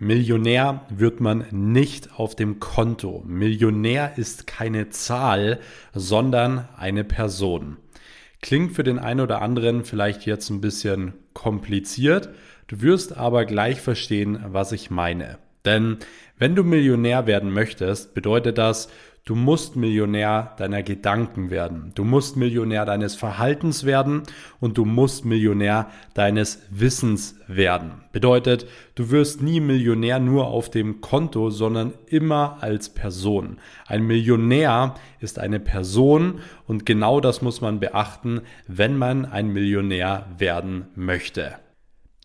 Millionär 0.00 0.86
wird 0.90 1.20
man 1.20 1.44
nicht 1.50 2.20
auf 2.20 2.36
dem 2.36 2.60
Konto. 2.60 3.24
Millionär 3.26 4.12
ist 4.16 4.46
keine 4.46 4.90
Zahl, 4.90 5.58
sondern 5.92 6.68
eine 6.76 7.02
Person. 7.02 7.78
Klingt 8.40 8.72
für 8.72 8.84
den 8.84 9.00
einen 9.00 9.20
oder 9.20 9.42
anderen 9.42 9.84
vielleicht 9.84 10.24
jetzt 10.24 10.50
ein 10.50 10.60
bisschen 10.60 11.14
kompliziert, 11.32 12.28
du 12.68 12.80
wirst 12.80 13.16
aber 13.16 13.44
gleich 13.44 13.80
verstehen, 13.80 14.38
was 14.46 14.70
ich 14.70 14.88
meine. 14.88 15.38
Denn 15.64 15.96
wenn 16.38 16.54
du 16.54 16.62
Millionär 16.62 17.26
werden 17.26 17.52
möchtest, 17.52 18.14
bedeutet 18.14 18.56
das, 18.56 18.88
Du 19.28 19.34
musst 19.34 19.76
Millionär 19.76 20.54
deiner 20.56 20.82
Gedanken 20.82 21.50
werden. 21.50 21.92
Du 21.94 22.02
musst 22.02 22.38
Millionär 22.38 22.86
deines 22.86 23.14
Verhaltens 23.14 23.84
werden 23.84 24.22
und 24.58 24.78
du 24.78 24.86
musst 24.86 25.26
Millionär 25.26 25.90
deines 26.14 26.62
Wissens 26.70 27.38
werden. 27.46 28.04
Bedeutet, 28.10 28.66
du 28.94 29.10
wirst 29.10 29.42
nie 29.42 29.60
Millionär 29.60 30.18
nur 30.18 30.46
auf 30.46 30.70
dem 30.70 31.02
Konto, 31.02 31.50
sondern 31.50 31.92
immer 32.06 32.56
als 32.62 32.88
Person. 32.88 33.58
Ein 33.86 34.06
Millionär 34.06 34.94
ist 35.20 35.38
eine 35.38 35.60
Person 35.60 36.40
und 36.66 36.86
genau 36.86 37.20
das 37.20 37.42
muss 37.42 37.60
man 37.60 37.80
beachten, 37.80 38.40
wenn 38.66 38.96
man 38.96 39.26
ein 39.26 39.52
Millionär 39.52 40.24
werden 40.38 40.86
möchte. 40.94 41.56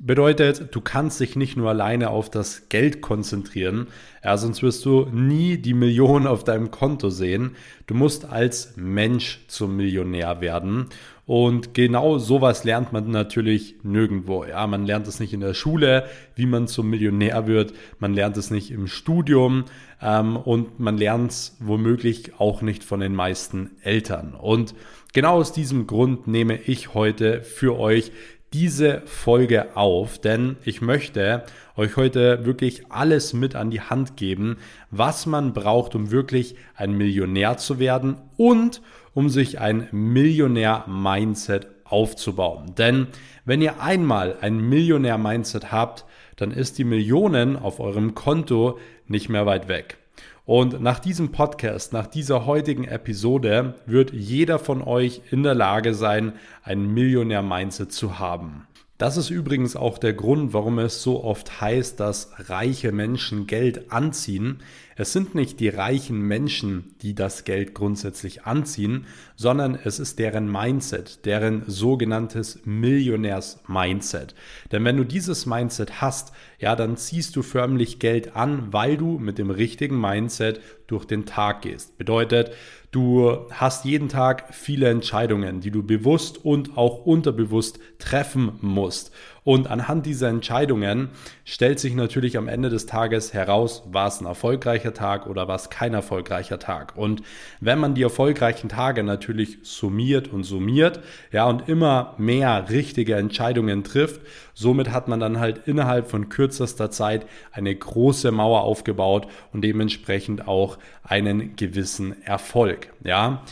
Bedeutet, 0.05 0.75
du 0.75 0.81
kannst 0.81 1.21
dich 1.21 1.37
nicht 1.37 1.55
nur 1.55 1.69
alleine 1.69 2.09
auf 2.09 2.29
das 2.29 2.67
Geld 2.67 2.99
konzentrieren, 2.99 3.87
ja, 4.21 4.35
sonst 4.35 4.61
wirst 4.61 4.83
du 4.83 5.07
nie 5.13 5.55
die 5.57 5.73
Millionen 5.73 6.27
auf 6.27 6.43
deinem 6.43 6.71
Konto 6.71 7.09
sehen. 7.09 7.55
Du 7.87 7.93
musst 7.93 8.25
als 8.25 8.73
Mensch 8.75 9.45
zum 9.47 9.77
Millionär 9.77 10.41
werden. 10.41 10.87
Und 11.25 11.73
genau 11.73 12.17
sowas 12.17 12.65
lernt 12.65 12.91
man 12.91 13.11
natürlich 13.11 13.75
nirgendwo. 13.83 14.43
Ja, 14.43 14.67
man 14.67 14.85
lernt 14.85 15.07
es 15.07 15.21
nicht 15.21 15.31
in 15.31 15.39
der 15.39 15.53
Schule, 15.53 16.03
wie 16.35 16.47
man 16.47 16.67
zum 16.67 16.89
Millionär 16.89 17.47
wird. 17.47 17.73
Man 17.99 18.13
lernt 18.13 18.35
es 18.35 18.51
nicht 18.51 18.71
im 18.71 18.87
Studium 18.87 19.63
ähm, 20.01 20.35
und 20.35 20.81
man 20.81 20.97
lernt 20.97 21.31
es 21.31 21.55
womöglich 21.61 22.41
auch 22.41 22.61
nicht 22.61 22.83
von 22.83 22.99
den 22.99 23.15
meisten 23.15 23.71
Eltern. 23.83 24.35
Und 24.35 24.75
genau 25.13 25.35
aus 25.35 25.53
diesem 25.53 25.87
Grund 25.87 26.27
nehme 26.27 26.57
ich 26.57 26.93
heute 26.93 27.41
für 27.41 27.79
euch 27.79 28.11
diese 28.53 29.01
Folge 29.05 29.75
auf, 29.75 30.19
denn 30.19 30.57
ich 30.63 30.81
möchte 30.81 31.43
euch 31.75 31.97
heute 31.97 32.45
wirklich 32.45 32.91
alles 32.91 33.33
mit 33.33 33.55
an 33.55 33.71
die 33.71 33.81
Hand 33.81 34.15
geben, 34.15 34.57
was 34.91 35.25
man 35.25 35.53
braucht, 35.53 35.95
um 35.95 36.11
wirklich 36.11 36.55
ein 36.75 36.93
Millionär 36.93 37.57
zu 37.57 37.79
werden 37.79 38.17
und 38.37 38.81
um 39.15 39.29
sich 39.29 39.59
ein 39.59 39.87
Millionär-Mindset 39.91 41.67
aufzubauen. 41.83 42.75
Denn 42.77 43.07
wenn 43.43 43.61
ihr 43.61 43.81
einmal 43.81 44.37
ein 44.41 44.57
Millionär-Mindset 44.69 45.71
habt, 45.71 46.05
dann 46.35 46.51
ist 46.51 46.77
die 46.77 46.83
Millionen 46.83 47.55
auf 47.55 47.79
eurem 47.79 48.15
Konto 48.15 48.77
nicht 49.07 49.29
mehr 49.29 49.45
weit 49.45 49.67
weg. 49.67 49.97
Und 50.45 50.81
nach 50.81 50.99
diesem 50.99 51.31
Podcast, 51.31 51.93
nach 51.93 52.05
dieser 52.05 52.45
heutigen 52.45 52.83
Episode, 52.83 53.75
wird 53.85 54.11
jeder 54.11 54.59
von 54.59 54.81
euch 54.81 55.21
in 55.31 55.43
der 55.43 55.55
Lage 55.55 55.93
sein, 55.93 56.33
ein 56.63 56.93
Millionär-Mindset 56.93 57.93
zu 57.93 58.19
haben. 58.19 58.67
Das 59.03 59.17
ist 59.17 59.31
übrigens 59.31 59.75
auch 59.75 59.97
der 59.97 60.13
Grund, 60.13 60.53
warum 60.53 60.79
es 60.79 61.03
so 61.03 61.25
oft 61.25 61.59
heißt, 61.59 61.99
dass 61.99 62.31
reiche 62.47 62.93
Menschen 62.93 63.47
Geld 63.47 63.91
anziehen. 63.91 64.59
Es 64.95 65.11
sind 65.11 65.35
nicht 65.35 65.59
die 65.59 65.67
reichen 65.67 66.21
Menschen, 66.21 66.95
die 67.01 67.13
das 67.13 67.43
Geld 67.43 67.73
grundsätzlich 67.73 68.45
anziehen, 68.45 69.05
sondern 69.35 69.75
es 69.75 69.99
ist 69.99 70.19
deren 70.19 70.49
Mindset, 70.49 71.25
deren 71.25 71.63
sogenanntes 71.67 72.61
Millionärs-Mindset. 72.63 74.35
Denn 74.71 74.85
wenn 74.85 74.95
du 74.95 75.03
dieses 75.03 75.45
Mindset 75.45 75.99
hast, 75.99 76.31
ja, 76.57 76.77
dann 76.77 76.95
ziehst 76.95 77.35
du 77.35 77.41
förmlich 77.41 77.99
Geld 77.99 78.37
an, 78.37 78.71
weil 78.71 78.95
du 78.95 79.19
mit 79.19 79.37
dem 79.37 79.49
richtigen 79.49 79.99
Mindset 79.99 80.61
durch 80.87 81.03
den 81.03 81.25
Tag 81.25 81.63
gehst. 81.63 81.97
Bedeutet, 81.97 82.51
Du 82.93 83.47
hast 83.49 83.85
jeden 83.85 84.07
Tag 84.07 84.53
viele 84.53 84.87
Entscheidungen, 84.87 85.61
die 85.61 85.71
du 85.71 85.81
bewusst 85.81 86.45
und 86.45 86.77
auch 86.77 87.07
unterbewusst 87.07 87.79
treffen 87.97 88.59
musst. 88.61 89.11
Und 89.43 89.69
anhand 89.69 90.05
dieser 90.05 90.29
Entscheidungen 90.29 91.09
stellt 91.43 91.79
sich 91.79 91.93
natürlich 91.95 92.37
am 92.37 92.47
Ende 92.47 92.69
des 92.69 92.85
Tages 92.85 93.33
heraus, 93.33 93.83
war 93.91 94.07
es 94.07 94.21
ein 94.21 94.25
erfolgreicher 94.25 94.93
Tag 94.93 95.27
oder 95.27 95.47
war 95.47 95.55
es 95.55 95.69
kein 95.69 95.93
erfolgreicher 95.93 96.59
Tag. 96.59 96.95
Und 96.95 97.23
wenn 97.59 97.79
man 97.79 97.93
die 97.93 98.03
erfolgreichen 98.03 98.69
Tage 98.69 99.03
natürlich 99.03 99.57
summiert 99.63 100.29
und 100.29 100.43
summiert, 100.43 101.01
ja, 101.31 101.45
und 101.45 101.67
immer 101.67 102.13
mehr 102.17 102.69
richtige 102.69 103.15
Entscheidungen 103.15 103.83
trifft, 103.83 104.21
somit 104.53 104.91
hat 104.91 105.07
man 105.07 105.19
dann 105.19 105.39
halt 105.39 105.67
innerhalb 105.67 106.09
von 106.09 106.29
kürzester 106.29 106.89
Zeit 106.89 107.25
eine 107.51 107.75
große 107.75 108.31
Mauer 108.31 108.61
aufgebaut 108.61 109.27
und 109.51 109.61
dementsprechend 109.61 110.47
auch 110.47 110.77
einen 111.03 111.55
gewissen 111.57 112.21
Erfolg, 112.23 112.93
ja. 113.03 113.43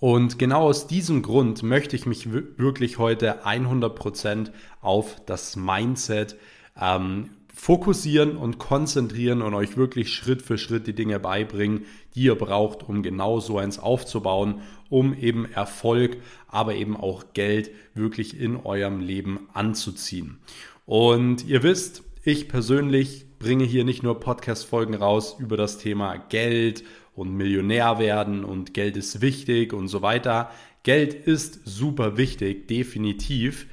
Und 0.00 0.38
genau 0.38 0.62
aus 0.62 0.86
diesem 0.86 1.22
Grund 1.22 1.62
möchte 1.62 1.94
ich 1.94 2.06
mich 2.06 2.32
wirklich 2.32 2.98
heute 2.98 3.44
100% 3.44 4.50
auf 4.80 5.16
das 5.26 5.56
Mindset 5.56 6.36
ähm, 6.80 7.28
fokussieren 7.54 8.38
und 8.38 8.58
konzentrieren 8.58 9.42
und 9.42 9.52
euch 9.52 9.76
wirklich 9.76 10.14
Schritt 10.14 10.40
für 10.40 10.56
Schritt 10.56 10.86
die 10.86 10.94
Dinge 10.94 11.20
beibringen, 11.20 11.84
die 12.14 12.22
ihr 12.22 12.34
braucht, 12.34 12.88
um 12.88 13.02
genau 13.02 13.40
so 13.40 13.58
eins 13.58 13.78
aufzubauen, 13.78 14.62
um 14.88 15.12
eben 15.14 15.44
Erfolg, 15.44 16.16
aber 16.48 16.74
eben 16.74 16.96
auch 16.96 17.34
Geld 17.34 17.70
wirklich 17.92 18.40
in 18.40 18.56
eurem 18.56 19.00
Leben 19.00 19.48
anzuziehen. 19.52 20.38
Und 20.86 21.44
ihr 21.46 21.62
wisst, 21.62 22.02
ich 22.24 22.48
persönlich 22.48 23.26
bringe 23.38 23.64
hier 23.64 23.84
nicht 23.84 24.02
nur 24.02 24.18
Podcast-Folgen 24.18 24.94
raus 24.94 25.36
über 25.38 25.58
das 25.58 25.76
Thema 25.76 26.16
Geld 26.16 26.84
und 27.20 27.36
Millionär 27.36 27.98
werden 27.98 28.44
und 28.44 28.72
Geld 28.72 28.96
ist 28.96 29.20
wichtig 29.20 29.74
und 29.74 29.88
so 29.88 30.00
weiter. 30.00 30.50
Geld 30.84 31.12
ist 31.12 31.60
super 31.66 32.16
wichtig, 32.16 32.66
definitiv. 32.66 33.66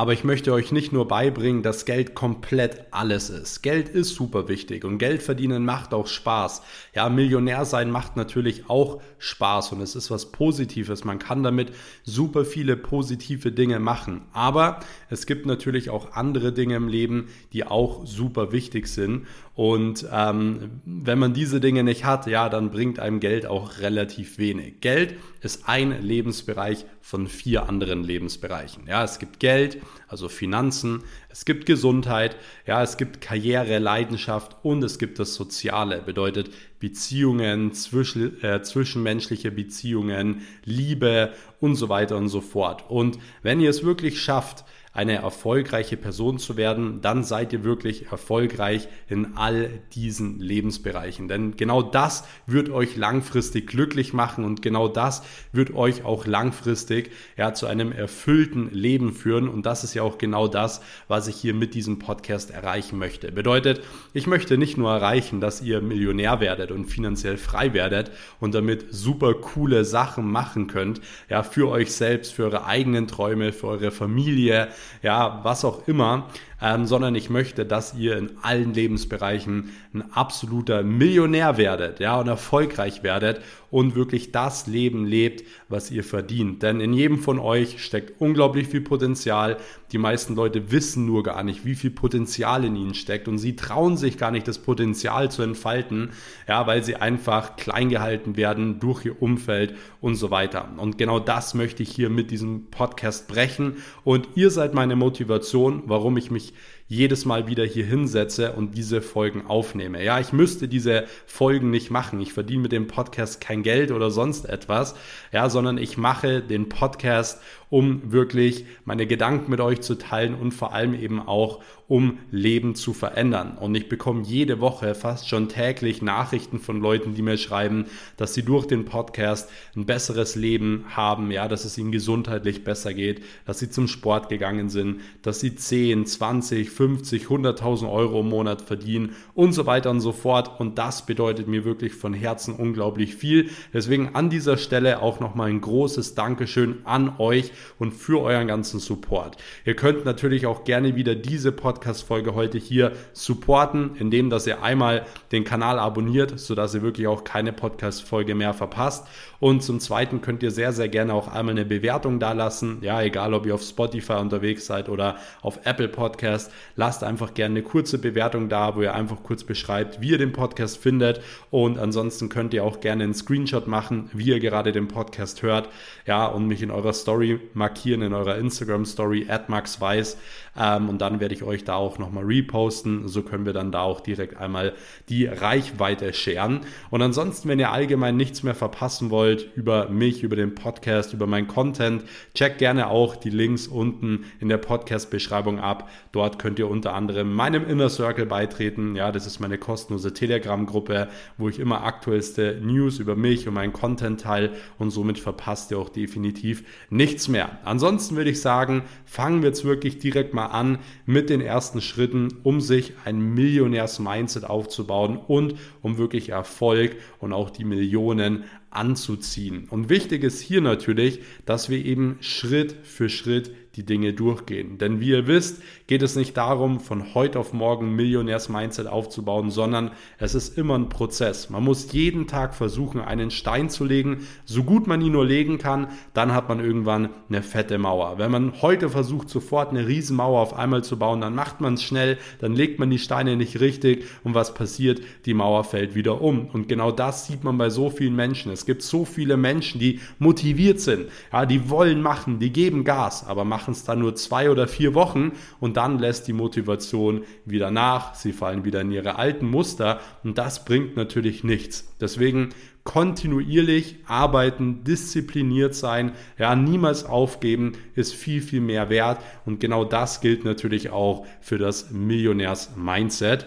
Aber 0.00 0.14
ich 0.14 0.24
möchte 0.24 0.54
euch 0.54 0.72
nicht 0.72 0.94
nur 0.94 1.06
beibringen, 1.08 1.62
dass 1.62 1.84
Geld 1.84 2.14
komplett 2.14 2.86
alles 2.90 3.28
ist. 3.28 3.60
Geld 3.60 3.90
ist 3.90 4.14
super 4.14 4.48
wichtig 4.48 4.86
und 4.86 4.96
Geld 4.96 5.22
verdienen 5.22 5.66
macht 5.66 5.92
auch 5.92 6.06
Spaß. 6.06 6.62
Ja, 6.94 7.10
Millionär 7.10 7.66
sein 7.66 7.90
macht 7.90 8.16
natürlich 8.16 8.70
auch 8.70 9.02
Spaß 9.18 9.72
und 9.72 9.82
es 9.82 9.94
ist 9.94 10.10
was 10.10 10.32
Positives. 10.32 11.04
Man 11.04 11.18
kann 11.18 11.42
damit 11.42 11.74
super 12.02 12.46
viele 12.46 12.78
positive 12.78 13.52
Dinge 13.52 13.78
machen. 13.78 14.22
Aber 14.32 14.80
es 15.10 15.26
gibt 15.26 15.44
natürlich 15.44 15.90
auch 15.90 16.12
andere 16.12 16.54
Dinge 16.54 16.76
im 16.76 16.88
Leben, 16.88 17.28
die 17.52 17.66
auch 17.66 18.06
super 18.06 18.52
wichtig 18.52 18.86
sind. 18.86 19.26
Und 19.54 20.06
ähm, 20.10 20.80
wenn 20.86 21.18
man 21.18 21.34
diese 21.34 21.60
Dinge 21.60 21.84
nicht 21.84 22.06
hat, 22.06 22.26
ja, 22.26 22.48
dann 22.48 22.70
bringt 22.70 22.98
einem 22.98 23.20
Geld 23.20 23.44
auch 23.44 23.80
relativ 23.80 24.38
wenig. 24.38 24.80
Geld 24.80 25.16
ist 25.42 25.68
ein 25.68 26.00
Lebensbereich 26.00 26.86
von 27.02 27.26
vier 27.26 27.68
anderen 27.68 28.02
Lebensbereichen. 28.02 28.86
Ja, 28.86 29.04
es 29.04 29.18
gibt 29.18 29.40
Geld, 29.40 29.76
also 30.08 30.28
Finanzen, 30.28 31.02
es 31.28 31.44
gibt 31.44 31.66
Gesundheit, 31.66 32.36
ja, 32.66 32.82
es 32.82 32.96
gibt 32.96 33.20
Karriere, 33.20 33.78
Leidenschaft 33.78 34.56
und 34.62 34.82
es 34.82 34.98
gibt 34.98 35.18
das 35.18 35.34
Soziale, 35.34 36.02
bedeutet 36.02 36.50
Beziehungen, 36.80 37.72
zwischen, 37.72 38.42
äh, 38.42 38.62
zwischenmenschliche 38.62 39.50
Beziehungen, 39.50 40.42
Liebe 40.64 41.32
und 41.60 41.76
so 41.76 41.88
weiter 41.88 42.16
und 42.16 42.28
so 42.28 42.40
fort. 42.40 42.88
Und 42.88 43.18
wenn 43.42 43.60
ihr 43.60 43.70
es 43.70 43.84
wirklich 43.84 44.20
schafft, 44.20 44.64
eine 45.00 45.14
erfolgreiche 45.14 45.96
Person 45.96 46.38
zu 46.38 46.58
werden, 46.58 47.00
dann 47.00 47.24
seid 47.24 47.54
ihr 47.54 47.64
wirklich 47.64 48.12
erfolgreich 48.12 48.86
in 49.08 49.34
all 49.34 49.70
diesen 49.94 50.40
Lebensbereichen. 50.40 51.26
Denn 51.26 51.56
genau 51.56 51.80
das 51.80 52.24
wird 52.46 52.68
euch 52.68 52.96
langfristig 52.96 53.66
glücklich 53.66 54.12
machen 54.12 54.44
und 54.44 54.60
genau 54.60 54.88
das 54.88 55.22
wird 55.52 55.74
euch 55.74 56.04
auch 56.04 56.26
langfristig 56.26 57.12
ja, 57.38 57.54
zu 57.54 57.66
einem 57.66 57.92
erfüllten 57.92 58.70
Leben 58.74 59.14
führen. 59.14 59.48
Und 59.48 59.64
das 59.64 59.84
ist 59.84 59.94
ja 59.94 60.02
auch 60.02 60.18
genau 60.18 60.48
das, 60.48 60.82
was 61.08 61.28
ich 61.28 61.36
hier 61.36 61.54
mit 61.54 61.72
diesem 61.72 61.98
Podcast 61.98 62.50
erreichen 62.50 62.98
möchte. 62.98 63.32
Bedeutet, 63.32 63.80
ich 64.12 64.26
möchte 64.26 64.58
nicht 64.58 64.76
nur 64.76 64.92
erreichen, 64.92 65.40
dass 65.40 65.62
ihr 65.62 65.80
Millionär 65.80 66.40
werdet 66.40 66.70
und 66.72 66.84
finanziell 66.84 67.38
frei 67.38 67.72
werdet 67.72 68.10
und 68.38 68.54
damit 68.54 68.84
super 68.90 69.32
coole 69.32 69.86
Sachen 69.86 70.30
machen 70.30 70.66
könnt, 70.66 71.00
ja, 71.30 71.42
für 71.42 71.70
euch 71.70 71.92
selbst, 71.92 72.34
für 72.34 72.44
eure 72.44 72.66
eigenen 72.66 73.08
Träume, 73.08 73.54
für 73.54 73.68
eure 73.68 73.90
Familie, 73.90 74.68
ja, 75.02 75.40
was 75.42 75.64
auch 75.64 75.86
immer, 75.86 76.26
ähm, 76.62 76.86
sondern 76.86 77.14
ich 77.14 77.30
möchte, 77.30 77.64
dass 77.64 77.94
ihr 77.94 78.16
in 78.16 78.32
allen 78.42 78.74
Lebensbereichen 78.74 79.70
ein 79.94 80.12
absoluter 80.12 80.82
Millionär 80.82 81.56
werdet, 81.56 82.00
ja, 82.00 82.18
und 82.20 82.28
erfolgreich 82.28 83.02
werdet 83.02 83.40
und 83.70 83.94
wirklich 83.94 84.32
das 84.32 84.66
Leben 84.66 85.04
lebt, 85.04 85.44
was 85.68 85.90
ihr 85.90 86.04
verdient. 86.04 86.62
Denn 86.62 86.80
in 86.80 86.92
jedem 86.92 87.18
von 87.18 87.38
euch 87.38 87.82
steckt 87.82 88.20
unglaublich 88.20 88.68
viel 88.68 88.80
Potenzial. 88.80 89.56
Die 89.92 89.98
meisten 89.98 90.34
Leute 90.34 90.72
wissen 90.72 91.06
nur 91.06 91.22
gar 91.22 91.42
nicht, 91.42 91.64
wie 91.64 91.74
viel 91.74 91.90
Potenzial 91.90 92.64
in 92.64 92.76
ihnen 92.76 92.94
steckt 92.94 93.28
und 93.28 93.38
sie 93.38 93.56
trauen 93.56 93.96
sich 93.96 94.18
gar 94.18 94.30
nicht, 94.30 94.48
das 94.48 94.58
Potenzial 94.58 95.30
zu 95.30 95.42
entfalten, 95.42 96.10
ja, 96.48 96.66
weil 96.66 96.84
sie 96.84 96.96
einfach 96.96 97.56
klein 97.56 97.88
gehalten 97.88 98.36
werden 98.36 98.80
durch 98.80 99.04
ihr 99.04 99.22
Umfeld 99.22 99.74
und 100.00 100.16
so 100.16 100.30
weiter. 100.30 100.68
Und 100.76 100.98
genau 100.98 101.20
das 101.20 101.54
möchte 101.54 101.82
ich 101.82 101.90
hier 101.90 102.10
mit 102.10 102.30
diesem 102.30 102.66
Podcast 102.70 103.28
brechen 103.28 103.76
und 104.04 104.28
ihr 104.34 104.50
seid 104.50 104.74
meine 104.74 104.96
Motivation, 104.96 105.84
warum 105.86 106.16
ich 106.16 106.30
mich 106.30 106.49
jedes 106.90 107.24
Mal 107.24 107.46
wieder 107.46 107.64
hier 107.64 107.86
hinsetze 107.86 108.52
und 108.52 108.76
diese 108.76 109.00
Folgen 109.00 109.46
aufnehme. 109.46 110.02
Ja, 110.04 110.18
ich 110.18 110.32
müsste 110.32 110.66
diese 110.66 111.04
Folgen 111.24 111.70
nicht 111.70 111.92
machen. 111.92 112.20
Ich 112.20 112.32
verdiene 112.32 112.62
mit 112.62 112.72
dem 112.72 112.88
Podcast 112.88 113.40
kein 113.40 113.62
Geld 113.62 113.92
oder 113.92 114.10
sonst 114.10 114.44
etwas, 114.44 114.96
ja, 115.30 115.48
sondern 115.48 115.78
ich 115.78 115.96
mache 115.96 116.42
den 116.42 116.68
Podcast, 116.68 117.40
um 117.70 118.12
wirklich 118.12 118.66
meine 118.84 119.06
Gedanken 119.06 119.50
mit 119.50 119.60
euch 119.60 119.80
zu 119.80 119.94
teilen 119.94 120.34
und 120.34 120.52
vor 120.52 120.74
allem 120.74 120.94
eben 120.94 121.20
auch, 121.20 121.60
um 121.90 122.18
Leben 122.30 122.76
zu 122.76 122.92
verändern. 122.92 123.58
Und 123.58 123.74
ich 123.74 123.88
bekomme 123.88 124.22
jede 124.22 124.60
Woche 124.60 124.94
fast 124.94 125.28
schon 125.28 125.48
täglich 125.48 126.02
Nachrichten 126.02 126.60
von 126.60 126.80
Leuten, 126.80 127.14
die 127.14 127.22
mir 127.22 127.36
schreiben, 127.36 127.86
dass 128.16 128.32
sie 128.32 128.44
durch 128.44 128.66
den 128.66 128.84
Podcast 128.84 129.50
ein 129.74 129.86
besseres 129.86 130.36
Leben 130.36 130.84
haben, 130.90 131.32
ja, 131.32 131.48
dass 131.48 131.64
es 131.64 131.76
ihnen 131.78 131.90
gesundheitlich 131.90 132.62
besser 132.62 132.94
geht, 132.94 133.24
dass 133.44 133.58
sie 133.58 133.70
zum 133.70 133.88
Sport 133.88 134.28
gegangen 134.28 134.68
sind, 134.68 135.00
dass 135.22 135.40
sie 135.40 135.56
10, 135.56 136.06
20, 136.06 136.70
50, 136.70 137.24
100.000 137.24 137.90
Euro 137.90 138.20
im 138.20 138.28
Monat 138.28 138.62
verdienen 138.62 139.16
und 139.34 139.52
so 139.52 139.66
weiter 139.66 139.90
und 139.90 140.00
so 140.00 140.12
fort. 140.12 140.60
Und 140.60 140.78
das 140.78 141.06
bedeutet 141.06 141.48
mir 141.48 141.64
wirklich 141.64 141.94
von 141.94 142.14
Herzen 142.14 142.54
unglaublich 142.54 143.16
viel. 143.16 143.50
Deswegen 143.74 144.14
an 144.14 144.30
dieser 144.30 144.58
Stelle 144.58 145.02
auch 145.02 145.18
nochmal 145.18 145.50
ein 145.50 145.60
großes 145.60 146.14
Dankeschön 146.14 146.78
an 146.84 147.14
euch 147.18 147.50
und 147.78 147.92
für 147.92 148.20
euren 148.20 148.48
ganzen 148.48 148.80
Support. 148.80 149.36
Ihr 149.64 149.74
könnt 149.74 150.04
natürlich 150.04 150.46
auch 150.46 150.64
gerne 150.64 150.96
wieder 150.96 151.14
diese 151.14 151.52
Podcast 151.52 151.70
Podcast-Folge 151.90 152.34
heute 152.34 152.58
hier 152.58 152.92
supporten, 153.12 153.96
indem 153.96 154.30
dass 154.30 154.46
ihr 154.46 154.62
einmal 154.62 155.06
den 155.32 155.44
Kanal 155.44 155.78
abonniert, 155.78 156.38
sodass 156.38 156.74
ihr 156.74 156.82
wirklich 156.82 157.06
auch 157.06 157.24
keine 157.24 157.52
Podcast-Folge 157.52 158.34
mehr 158.34 158.54
verpasst. 158.54 159.06
Und 159.40 159.62
zum 159.62 159.80
Zweiten 159.80 160.20
könnt 160.20 160.42
ihr 160.42 160.50
sehr, 160.50 160.72
sehr 160.72 160.88
gerne 160.88 161.14
auch 161.14 161.28
einmal 161.28 161.54
eine 161.54 161.64
Bewertung 161.64 162.20
da 162.20 162.32
lassen. 162.32 162.78
Ja, 162.82 163.00
egal 163.02 163.32
ob 163.34 163.46
ihr 163.46 163.54
auf 163.54 163.62
Spotify 163.62 164.14
unterwegs 164.14 164.66
seid 164.66 164.88
oder 164.88 165.16
auf 165.40 165.60
Apple 165.64 165.88
Podcast. 165.88 166.52
Lasst 166.76 167.02
einfach 167.02 167.32
gerne 167.34 167.54
eine 167.54 167.62
kurze 167.62 167.98
Bewertung 167.98 168.48
da, 168.48 168.76
wo 168.76 168.82
ihr 168.82 168.94
einfach 168.94 169.22
kurz 169.22 169.44
beschreibt, 169.44 170.00
wie 170.00 170.10
ihr 170.10 170.18
den 170.18 170.32
Podcast 170.32 170.76
findet. 170.76 171.22
Und 171.50 171.78
ansonsten 171.78 172.28
könnt 172.28 172.52
ihr 172.52 172.64
auch 172.64 172.80
gerne 172.80 173.04
einen 173.04 173.14
Screenshot 173.14 173.66
machen, 173.66 174.10
wie 174.12 174.28
ihr 174.28 174.40
gerade 174.40 174.72
den 174.72 174.88
Podcast 174.88 175.42
hört. 175.42 175.70
Ja, 176.06 176.26
und 176.26 176.46
mich 176.46 176.62
in 176.62 176.70
eurer 176.70 176.92
Story 176.92 177.40
markieren, 177.54 178.02
in 178.02 178.12
eurer 178.12 178.36
Instagram 178.36 178.84
Story, 178.84 179.26
at 179.28 179.48
maxweiss. 179.48 180.16
Ähm, 180.56 180.88
und 180.88 181.00
dann 181.00 181.20
werde 181.20 181.34
ich 181.34 181.42
euch 181.42 181.64
da 181.64 181.74
auch 181.74 181.98
nochmal 181.98 182.24
reposten. 182.24 183.08
So 183.08 183.22
können 183.22 183.46
wir 183.46 183.52
dann 183.52 183.72
da 183.72 183.82
auch 183.82 184.00
direkt 184.00 184.36
einmal 184.36 184.72
die 185.08 185.26
Reichweite 185.26 186.12
scheren. 186.12 186.60
Und 186.90 187.02
ansonsten, 187.02 187.48
wenn 187.48 187.58
ihr 187.58 187.72
allgemein 187.72 188.16
nichts 188.16 188.42
mehr 188.42 188.54
verpassen 188.54 189.10
wollt 189.10 189.48
über 189.54 189.88
mich, 189.88 190.22
über 190.22 190.36
den 190.36 190.54
Podcast, 190.54 191.12
über 191.12 191.26
meinen 191.26 191.48
Content, 191.48 192.04
checkt 192.34 192.58
gerne 192.58 192.88
auch 192.88 193.16
die 193.16 193.30
Links 193.30 193.66
unten 193.66 194.24
in 194.40 194.48
der 194.48 194.58
Podcast-Beschreibung 194.58 195.60
ab. 195.60 195.88
Dort 196.12 196.38
könnt 196.38 196.58
ihr 196.58 196.68
unter 196.68 196.94
anderem 196.94 197.32
meinem 197.32 197.66
Inner 197.66 197.88
Circle 197.88 198.26
beitreten. 198.26 198.96
Ja, 198.96 199.12
das 199.12 199.26
ist 199.26 199.40
meine 199.40 199.58
kostenlose 199.58 200.12
Telegram-Gruppe, 200.12 201.08
wo 201.38 201.48
ich 201.48 201.58
immer 201.58 201.84
aktuellste 201.84 202.60
News 202.62 202.98
über 202.98 203.16
mich 203.16 203.46
und 203.46 203.54
meinen 203.54 203.72
Content 203.72 204.20
teile 204.20 204.50
und 204.78 204.90
somit 204.90 205.18
verpasst 205.18 205.70
ihr 205.70 205.78
auch 205.78 205.88
definitiv 205.88 206.64
nichts 206.90 207.28
mehr. 207.28 207.58
Ansonsten 207.64 208.16
würde 208.16 208.30
ich 208.30 208.40
sagen, 208.40 208.82
fangen 209.04 209.42
wir 209.42 209.50
jetzt 209.50 209.64
wirklich 209.64 209.98
direkt 209.98 210.34
mal 210.34 210.39
an 210.46 210.78
mit 211.06 211.30
den 211.30 211.40
ersten 211.40 211.80
Schritten, 211.80 212.28
um 212.42 212.60
sich 212.60 212.92
ein 213.04 213.34
Millionärs-Mindset 213.34 214.44
aufzubauen 214.44 215.16
und 215.16 215.54
um 215.82 215.98
wirklich 215.98 216.30
Erfolg 216.30 216.96
und 217.18 217.32
auch 217.32 217.50
die 217.50 217.64
Millionen 217.64 218.44
anzuziehen. 218.70 219.66
Und 219.68 219.88
wichtig 219.88 220.22
ist 220.22 220.40
hier 220.40 220.60
natürlich, 220.60 221.20
dass 221.44 221.70
wir 221.70 221.84
eben 221.84 222.16
Schritt 222.20 222.74
für 222.82 223.08
Schritt 223.08 223.52
die 223.76 223.84
Dinge 223.84 224.12
durchgehen. 224.12 224.78
Denn 224.78 225.00
wie 225.00 225.10
ihr 225.10 225.26
wisst, 225.26 225.62
geht 225.90 226.02
es 226.02 226.14
nicht 226.14 226.36
darum, 226.36 226.78
von 226.78 227.14
heute 227.14 227.40
auf 227.40 227.52
morgen 227.52 227.96
Millionärs-Mindset 227.96 228.86
aufzubauen, 228.86 229.50
sondern 229.50 229.90
es 230.18 230.36
ist 230.36 230.56
immer 230.56 230.78
ein 230.78 230.88
Prozess. 230.88 231.50
Man 231.50 231.64
muss 231.64 231.90
jeden 231.90 232.28
Tag 232.28 232.54
versuchen, 232.54 233.00
einen 233.00 233.32
Stein 233.32 233.70
zu 233.70 233.84
legen, 233.84 234.28
so 234.44 234.62
gut 234.62 234.86
man 234.86 235.00
ihn 235.00 235.10
nur 235.10 235.26
legen 235.26 235.58
kann, 235.58 235.88
dann 236.14 236.32
hat 236.32 236.48
man 236.48 236.60
irgendwann 236.60 237.08
eine 237.28 237.42
fette 237.42 237.76
Mauer. 237.76 238.18
Wenn 238.18 238.30
man 238.30 238.62
heute 238.62 238.88
versucht, 238.88 239.28
sofort 239.28 239.70
eine 239.70 239.88
Riesenmauer 239.88 240.40
auf 240.40 240.54
einmal 240.54 240.84
zu 240.84 240.96
bauen, 240.96 241.20
dann 241.20 241.34
macht 241.34 241.60
man 241.60 241.74
es 241.74 241.82
schnell, 241.82 242.18
dann 242.38 242.54
legt 242.54 242.78
man 242.78 242.88
die 242.88 243.00
Steine 243.00 243.34
nicht 243.34 243.58
richtig 243.58 244.04
und 244.22 244.36
was 244.36 244.54
passiert? 244.54 245.00
Die 245.26 245.34
Mauer 245.34 245.64
fällt 245.64 245.96
wieder 245.96 246.20
um. 246.20 246.46
Und 246.52 246.68
genau 246.68 246.92
das 246.92 247.26
sieht 247.26 247.42
man 247.42 247.58
bei 247.58 247.68
so 247.68 247.90
vielen 247.90 248.14
Menschen. 248.14 248.52
Es 248.52 248.64
gibt 248.64 248.82
so 248.82 249.04
viele 249.04 249.36
Menschen, 249.36 249.80
die 249.80 249.98
motiviert 250.20 250.78
sind, 250.78 251.08
ja, 251.32 251.46
die 251.46 251.68
wollen 251.68 252.00
machen, 252.00 252.38
die 252.38 252.52
geben 252.52 252.84
Gas, 252.84 253.26
aber 253.26 253.44
machen 253.44 253.72
es 253.72 253.82
dann 253.82 253.98
nur 253.98 254.14
zwei 254.14 254.52
oder 254.52 254.68
vier 254.68 254.94
Wochen 254.94 255.32
und 255.58 255.76
dann 255.76 255.79
lässt 255.86 256.28
die 256.28 256.32
Motivation 256.32 257.24
wieder 257.44 257.70
nach. 257.70 258.14
Sie 258.14 258.32
fallen 258.32 258.64
wieder 258.64 258.80
in 258.82 258.90
ihre 258.90 259.16
alten 259.16 259.48
Muster 259.48 260.00
und 260.22 260.38
das 260.38 260.64
bringt 260.64 260.96
natürlich 260.96 261.44
nichts. 261.44 261.92
Deswegen 262.00 262.50
kontinuierlich 262.84 263.96
arbeiten, 264.06 264.84
diszipliniert 264.84 265.74
sein, 265.74 266.12
ja, 266.38 266.54
niemals 266.56 267.04
aufgeben, 267.04 267.72
ist 267.94 268.14
viel, 268.14 268.42
viel 268.42 268.60
mehr 268.60 268.90
wert. 268.90 269.20
Und 269.44 269.60
genau 269.60 269.84
das 269.84 270.20
gilt 270.20 270.44
natürlich 270.44 270.90
auch 270.90 271.26
für 271.40 271.58
das 271.58 271.90
Millionärs-Mindset. 271.90 273.46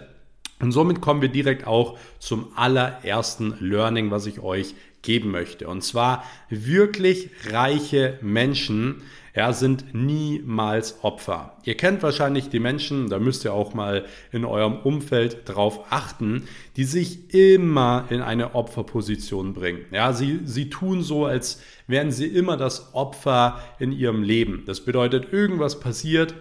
Und 0.60 0.72
somit 0.72 1.02
kommen 1.02 1.22
wir 1.22 1.30
direkt 1.30 1.68
auch 1.68 1.98
zum 2.20 2.48
allerersten 2.56 3.56
Learning, 3.60 4.12
was 4.12 4.28
ich 4.28 4.40
euch 4.40 4.76
geben 5.02 5.32
möchte. 5.32 5.68
Und 5.68 5.84
zwar 5.84 6.24
wirklich 6.50 7.30
reiche 7.52 8.18
Menschen 8.22 9.02
ja, 9.36 9.52
sind 9.52 9.94
niemals 9.94 11.04
Opfer. 11.04 11.58
Ihr 11.64 11.76
kennt 11.76 12.04
wahrscheinlich 12.04 12.50
die 12.50 12.60
Menschen, 12.60 13.10
da 13.10 13.18
müsst 13.18 13.44
ihr 13.46 13.54
auch 13.54 13.74
mal 13.74 14.06
in 14.32 14.46
eurem 14.46 14.78
Umfeld 14.78 15.50
drauf 15.50 15.92
achten, 15.92 16.48
die 16.78 16.84
sich 16.84 17.34
immer 17.34 18.06
in 18.10 18.22
eine 18.22 18.54
Opferposition 18.54 19.54
bringen. 19.54 19.86
Ja, 19.92 20.14
sie, 20.14 20.42
sie 20.46 20.70
tun 20.70 21.02
so, 21.02 21.26
als 21.26 21.62
wären 21.88 22.12
sie 22.12 22.28
immer 22.28 22.58
das 22.58 22.94
Opfer 22.94 23.60
in 23.80 23.92
ihrem 23.92 24.22
Leben. 24.22 24.64
Das 24.68 24.82
bedeutet, 24.82 25.34
irgendwas 25.34 25.80
passiert, 25.80 26.36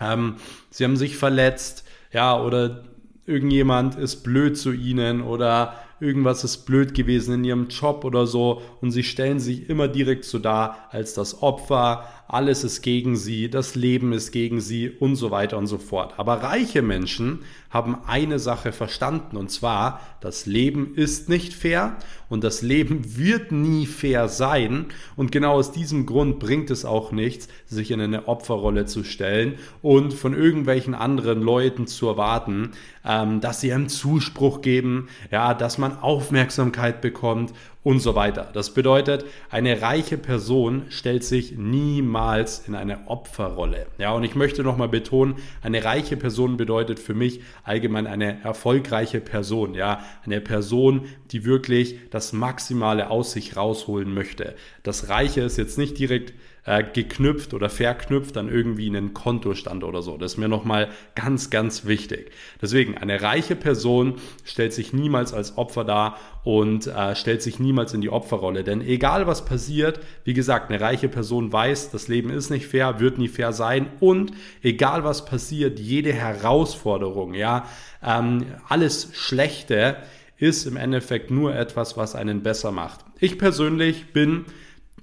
ähm, 0.00 0.36
sie 0.70 0.84
haben 0.84 0.96
sich 0.96 1.16
verletzt, 1.16 1.84
ja, 2.10 2.40
oder 2.40 2.84
irgendjemand 3.26 3.96
ist 3.96 4.22
blöd 4.22 4.56
zu 4.56 4.72
ihnen 4.72 5.20
oder 5.22 5.74
irgendwas 6.04 6.44
ist 6.44 6.66
blöd 6.66 6.94
gewesen 6.94 7.34
in 7.34 7.44
ihrem 7.44 7.68
Job 7.68 8.04
oder 8.04 8.26
so 8.26 8.62
und 8.80 8.90
sie 8.90 9.02
stellen 9.02 9.40
sich 9.40 9.68
immer 9.68 9.88
direkt 9.88 10.24
so 10.24 10.38
dar 10.38 10.88
als 10.90 11.14
das 11.14 11.42
Opfer, 11.42 12.04
alles 12.26 12.64
ist 12.64 12.82
gegen 12.82 13.16
sie, 13.16 13.50
das 13.50 13.74
Leben 13.74 14.12
ist 14.12 14.32
gegen 14.32 14.60
sie 14.60 14.88
und 14.88 15.16
so 15.16 15.30
weiter 15.30 15.58
und 15.58 15.66
so 15.66 15.78
fort. 15.78 16.14
Aber 16.16 16.42
reiche 16.42 16.80
Menschen 16.80 17.40
haben 17.68 17.98
eine 18.06 18.38
Sache 18.38 18.72
verstanden 18.72 19.36
und 19.36 19.50
zwar, 19.50 20.00
das 20.20 20.46
Leben 20.46 20.94
ist 20.94 21.28
nicht 21.28 21.52
fair 21.52 21.96
und 22.28 22.42
das 22.42 22.62
Leben 22.62 23.16
wird 23.16 23.52
nie 23.52 23.84
fair 23.84 24.28
sein 24.28 24.86
und 25.16 25.32
genau 25.32 25.54
aus 25.54 25.72
diesem 25.72 26.06
Grund 26.06 26.38
bringt 26.38 26.70
es 26.70 26.84
auch 26.84 27.12
nichts, 27.12 27.48
sich 27.66 27.90
in 27.90 28.00
eine 28.00 28.26
Opferrolle 28.26 28.86
zu 28.86 29.04
stellen 29.04 29.54
und 29.82 30.14
von 30.14 30.34
irgendwelchen 30.34 30.94
anderen 30.94 31.42
Leuten 31.42 31.86
zu 31.86 32.06
erwarten, 32.06 32.70
ähm, 33.04 33.40
dass 33.40 33.60
sie 33.60 33.72
einen 33.72 33.88
Zuspruch 33.88 34.62
geben, 34.62 35.08
ja, 35.30 35.52
dass 35.52 35.76
man 35.76 35.98
Aufmerksamkeit 35.98 37.00
bekommt 37.00 37.52
und 37.84 38.00
so 38.00 38.14
weiter. 38.16 38.50
Das 38.52 38.72
bedeutet, 38.72 39.26
eine 39.50 39.82
reiche 39.82 40.16
Person 40.16 40.86
stellt 40.88 41.22
sich 41.22 41.52
niemals 41.56 42.66
in 42.66 42.74
eine 42.74 43.08
Opferrolle. 43.08 43.86
Ja, 43.98 44.12
und 44.12 44.24
ich 44.24 44.34
möchte 44.34 44.64
nochmal 44.64 44.88
betonen, 44.88 45.36
eine 45.62 45.84
reiche 45.84 46.16
Person 46.16 46.56
bedeutet 46.56 46.98
für 46.98 47.14
mich 47.14 47.42
allgemein 47.62 48.06
eine 48.06 48.42
erfolgreiche 48.42 49.20
Person. 49.20 49.74
Ja, 49.74 50.02
eine 50.24 50.40
Person, 50.40 51.02
die 51.30 51.44
wirklich 51.44 51.98
das 52.10 52.32
Maximale 52.32 53.10
aus 53.10 53.32
sich 53.32 53.56
rausholen 53.56 54.12
möchte. 54.12 54.56
Das 54.82 55.10
Reiche 55.10 55.42
ist 55.42 55.58
jetzt 55.58 55.76
nicht 55.76 55.98
direkt 55.98 56.32
äh, 56.64 56.82
geknüpft 56.82 57.54
oder 57.54 57.68
verknüpft 57.68 58.36
an 58.36 58.48
irgendwie 58.48 58.88
einen 58.88 59.14
Kontostand 59.14 59.84
oder 59.84 60.02
so. 60.02 60.16
Das 60.16 60.32
ist 60.32 60.38
mir 60.38 60.48
nochmal 60.48 60.88
ganz, 61.14 61.50
ganz 61.50 61.84
wichtig. 61.84 62.30
Deswegen, 62.60 62.96
eine 62.96 63.20
reiche 63.20 63.56
Person 63.56 64.14
stellt 64.44 64.72
sich 64.72 64.92
niemals 64.92 65.34
als 65.34 65.58
Opfer 65.58 65.84
dar 65.84 66.18
und 66.42 66.86
äh, 66.86 67.14
stellt 67.14 67.42
sich 67.42 67.58
niemals 67.58 67.94
in 67.94 68.00
die 68.00 68.10
Opferrolle. 68.10 68.64
Denn 68.64 68.80
egal 68.80 69.26
was 69.26 69.44
passiert, 69.44 70.00
wie 70.24 70.34
gesagt, 70.34 70.70
eine 70.70 70.80
reiche 70.80 71.08
Person 71.08 71.52
weiß, 71.52 71.90
das 71.90 72.08
Leben 72.08 72.30
ist 72.30 72.50
nicht 72.50 72.66
fair, 72.66 73.00
wird 73.00 73.18
nie 73.18 73.28
fair 73.28 73.52
sein 73.52 73.88
und 74.00 74.32
egal 74.62 75.04
was 75.04 75.24
passiert, 75.24 75.78
jede 75.78 76.12
Herausforderung, 76.12 77.34
ja, 77.34 77.66
ähm, 78.02 78.46
alles 78.68 79.10
Schlechte 79.12 79.96
ist 80.36 80.66
im 80.66 80.76
Endeffekt 80.76 81.30
nur 81.30 81.54
etwas, 81.54 81.96
was 81.96 82.14
einen 82.14 82.42
besser 82.42 82.72
macht. 82.72 83.00
Ich 83.20 83.38
persönlich 83.38 84.12
bin 84.12 84.44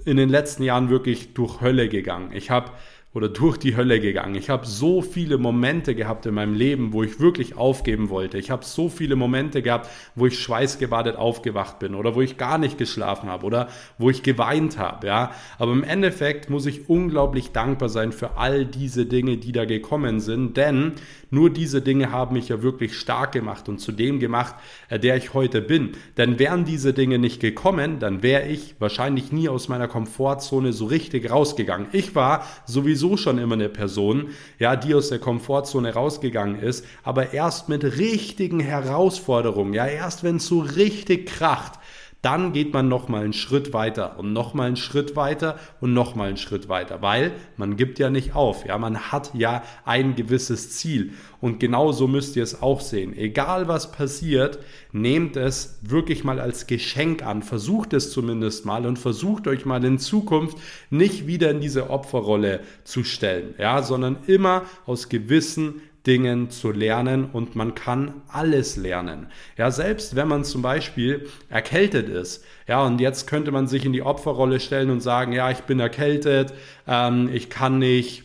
in 0.05 0.17
den 0.17 0.29
letzten 0.29 0.63
Jahren 0.63 0.89
wirklich 0.89 1.33
durch 1.33 1.61
Hölle 1.61 1.89
gegangen. 1.89 2.31
Ich 2.33 2.49
habe 2.49 2.71
oder 3.13 3.27
durch 3.27 3.57
die 3.57 3.75
Hölle 3.75 3.99
gegangen. 3.99 4.35
Ich 4.35 4.49
habe 4.49 4.65
so 4.65 5.01
viele 5.01 5.37
Momente 5.37 5.95
gehabt 5.95 6.25
in 6.25 6.33
meinem 6.33 6.53
Leben, 6.53 6.93
wo 6.93 7.03
ich 7.03 7.19
wirklich 7.19 7.57
aufgeben 7.57 8.09
wollte. 8.09 8.37
Ich 8.37 8.49
habe 8.51 8.63
so 8.63 8.87
viele 8.87 9.17
Momente 9.17 9.61
gehabt, 9.61 9.89
wo 10.15 10.27
ich 10.27 10.39
schweißgebadet 10.39 11.17
aufgewacht 11.17 11.79
bin 11.79 11.93
oder 11.93 12.15
wo 12.15 12.21
ich 12.21 12.37
gar 12.37 12.57
nicht 12.57 12.77
geschlafen 12.77 13.29
habe 13.29 13.45
oder 13.45 13.67
wo 13.97 14.09
ich 14.09 14.23
geweint 14.23 14.77
habe. 14.77 15.07
Ja, 15.07 15.31
aber 15.57 15.73
im 15.73 15.83
Endeffekt 15.83 16.49
muss 16.49 16.65
ich 16.65 16.89
unglaublich 16.89 17.51
dankbar 17.51 17.89
sein 17.89 18.13
für 18.13 18.37
all 18.37 18.65
diese 18.65 19.05
Dinge, 19.05 19.37
die 19.37 19.51
da 19.51 19.65
gekommen 19.65 20.21
sind, 20.21 20.55
denn 20.55 20.93
nur 21.31 21.49
diese 21.49 21.81
Dinge 21.81 22.11
haben 22.11 22.33
mich 22.33 22.49
ja 22.49 22.61
wirklich 22.61 22.97
stark 22.97 23.31
gemacht 23.31 23.67
und 23.69 23.79
zu 23.79 23.91
dem 23.91 24.19
gemacht, 24.19 24.55
äh, 24.89 24.99
der 24.99 25.17
ich 25.17 25.33
heute 25.33 25.61
bin. 25.61 25.91
Denn 26.17 26.39
wären 26.39 26.65
diese 26.65 26.93
Dinge 26.93 27.19
nicht 27.19 27.39
gekommen, 27.39 27.99
dann 27.99 28.21
wäre 28.23 28.47
ich 28.47 28.75
wahrscheinlich 28.79 29.31
nie 29.31 29.49
aus 29.49 29.69
meiner 29.69 29.87
Komfortzone 29.87 30.73
so 30.73 30.85
richtig 30.85 31.29
rausgegangen. 31.31 31.87
Ich 31.93 32.15
war 32.15 32.45
sowieso 32.65 33.00
schon 33.17 33.37
immer 33.37 33.55
eine 33.55 33.69
Person, 33.69 34.29
ja, 34.59 34.75
die 34.75 34.95
aus 34.95 35.09
der 35.09 35.19
Komfortzone 35.19 35.93
rausgegangen 35.93 36.61
ist, 36.61 36.85
aber 37.03 37.33
erst 37.33 37.69
mit 37.69 37.83
richtigen 37.83 38.59
Herausforderungen, 38.59 39.73
ja, 39.73 39.85
erst 39.85 40.23
wenn 40.23 40.37
es 40.37 40.47
so 40.47 40.59
richtig 40.59 41.27
kracht, 41.27 41.73
dann 42.21 42.53
geht 42.53 42.73
man 42.73 42.87
nochmal 42.87 43.23
einen 43.23 43.33
Schritt 43.33 43.73
weiter 43.73 44.19
und 44.19 44.31
nochmal 44.31 44.67
einen 44.67 44.75
Schritt 44.75 45.15
weiter 45.15 45.57
und 45.79 45.93
nochmal 45.93 46.27
einen 46.27 46.37
Schritt 46.37 46.69
weiter, 46.69 47.01
weil 47.01 47.31
man 47.57 47.77
gibt 47.77 47.97
ja 47.97 48.09
nicht 48.09 48.35
auf, 48.35 48.65
ja, 48.65 48.77
man 48.77 49.11
hat 49.11 49.31
ja 49.33 49.63
ein 49.85 50.15
gewisses 50.15 50.71
Ziel. 50.71 51.13
Und 51.39 51.59
genauso 51.59 52.07
müsst 52.07 52.35
ihr 52.35 52.43
es 52.43 52.61
auch 52.61 52.81
sehen. 52.81 53.17
Egal 53.17 53.67
was 53.67 53.91
passiert, 53.91 54.59
nehmt 54.91 55.35
es 55.35 55.79
wirklich 55.81 56.23
mal 56.23 56.39
als 56.39 56.67
Geschenk 56.67 57.23
an, 57.25 57.41
versucht 57.41 57.93
es 57.93 58.11
zumindest 58.11 58.65
mal 58.65 58.85
und 58.85 58.99
versucht 58.99 59.47
euch 59.47 59.65
mal 59.65 59.83
in 59.83 59.97
Zukunft 59.97 60.57
nicht 60.91 61.25
wieder 61.25 61.49
in 61.49 61.59
diese 61.59 61.89
Opferrolle 61.89 62.59
zu 62.83 63.03
stellen, 63.03 63.55
ja, 63.57 63.81
sondern 63.81 64.17
immer 64.27 64.63
aus 64.85 65.09
gewissen 65.09 65.81
Dingen 66.07 66.49
zu 66.49 66.71
lernen 66.71 67.25
und 67.25 67.55
man 67.55 67.75
kann 67.75 68.21
alles 68.27 68.75
lernen. 68.75 69.27
Ja, 69.57 69.69
selbst 69.69 70.15
wenn 70.15 70.27
man 70.27 70.43
zum 70.43 70.61
Beispiel 70.61 71.27
erkältet 71.49 72.09
ist, 72.09 72.43
ja, 72.67 72.83
und 72.83 72.99
jetzt 72.99 73.27
könnte 73.27 73.51
man 73.51 73.67
sich 73.67 73.85
in 73.85 73.93
die 73.93 74.01
Opferrolle 74.01 74.59
stellen 74.59 74.89
und 74.89 75.01
sagen, 75.01 75.31
ja, 75.31 75.51
ich 75.51 75.61
bin 75.61 75.79
erkältet, 75.79 76.53
ähm, 76.87 77.29
ich 77.31 77.49
kann 77.49 77.77
nicht, 77.77 78.23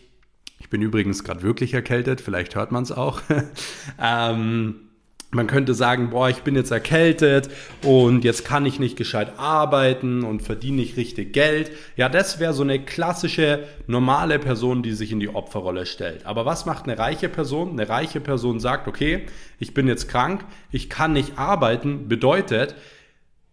ich 0.59 0.69
bin 0.69 0.81
übrigens 0.81 1.23
gerade 1.23 1.43
wirklich 1.43 1.73
erkältet, 1.73 2.19
vielleicht 2.19 2.55
hört 2.55 2.71
man 2.71 2.83
es 2.83 2.91
auch. 2.91 3.21
ähm, 4.01 4.86
man 5.31 5.47
könnte 5.47 5.73
sagen, 5.73 6.09
boah, 6.09 6.29
ich 6.29 6.43
bin 6.43 6.55
jetzt 6.55 6.71
erkältet 6.71 7.49
und 7.83 8.23
jetzt 8.23 8.45
kann 8.45 8.65
ich 8.65 8.79
nicht 8.79 8.95
gescheit 8.95 9.33
arbeiten 9.37 10.23
und 10.23 10.41
verdiene 10.41 10.77
nicht 10.77 10.95
richtig 10.95 11.33
Geld. 11.33 11.71
Ja, 11.97 12.07
das 12.07 12.39
wäre 12.39 12.53
so 12.53 12.63
eine 12.63 12.79
klassische 12.79 13.63
normale 13.87 14.39
Person, 14.39 14.83
die 14.83 14.93
sich 14.93 15.11
in 15.11 15.19
die 15.19 15.29
Opferrolle 15.29 15.85
stellt. 15.85 16.25
Aber 16.25 16.45
was 16.45 16.65
macht 16.65 16.85
eine 16.85 16.97
reiche 16.97 17.27
Person? 17.27 17.71
Eine 17.71 17.89
reiche 17.89 18.21
Person 18.21 18.61
sagt, 18.61 18.87
okay, 18.87 19.25
ich 19.59 19.73
bin 19.73 19.87
jetzt 19.87 20.07
krank, 20.07 20.45
ich 20.71 20.89
kann 20.89 21.11
nicht 21.11 21.37
arbeiten, 21.37 22.07
bedeutet, 22.07 22.75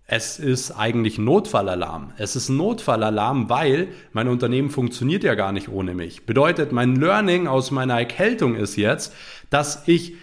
es 0.06 0.38
ist 0.38 0.70
eigentlich 0.70 1.18
ein 1.18 1.24
Notfallalarm. 1.24 2.12
Es 2.18 2.36
ist 2.36 2.50
ein 2.50 2.58
Notfallalarm, 2.58 3.48
weil 3.48 3.88
mein 4.12 4.28
Unternehmen 4.28 4.70
funktioniert 4.70 5.24
ja 5.24 5.34
gar 5.34 5.50
nicht 5.50 5.68
ohne 5.68 5.94
mich. 5.94 6.26
Bedeutet, 6.26 6.72
mein 6.72 6.94
Learning 6.96 7.46
aus 7.46 7.70
meiner 7.70 7.98
Erkältung 7.98 8.54
ist 8.54 8.76
jetzt, 8.76 9.14
dass 9.48 9.88
ich 9.88 10.14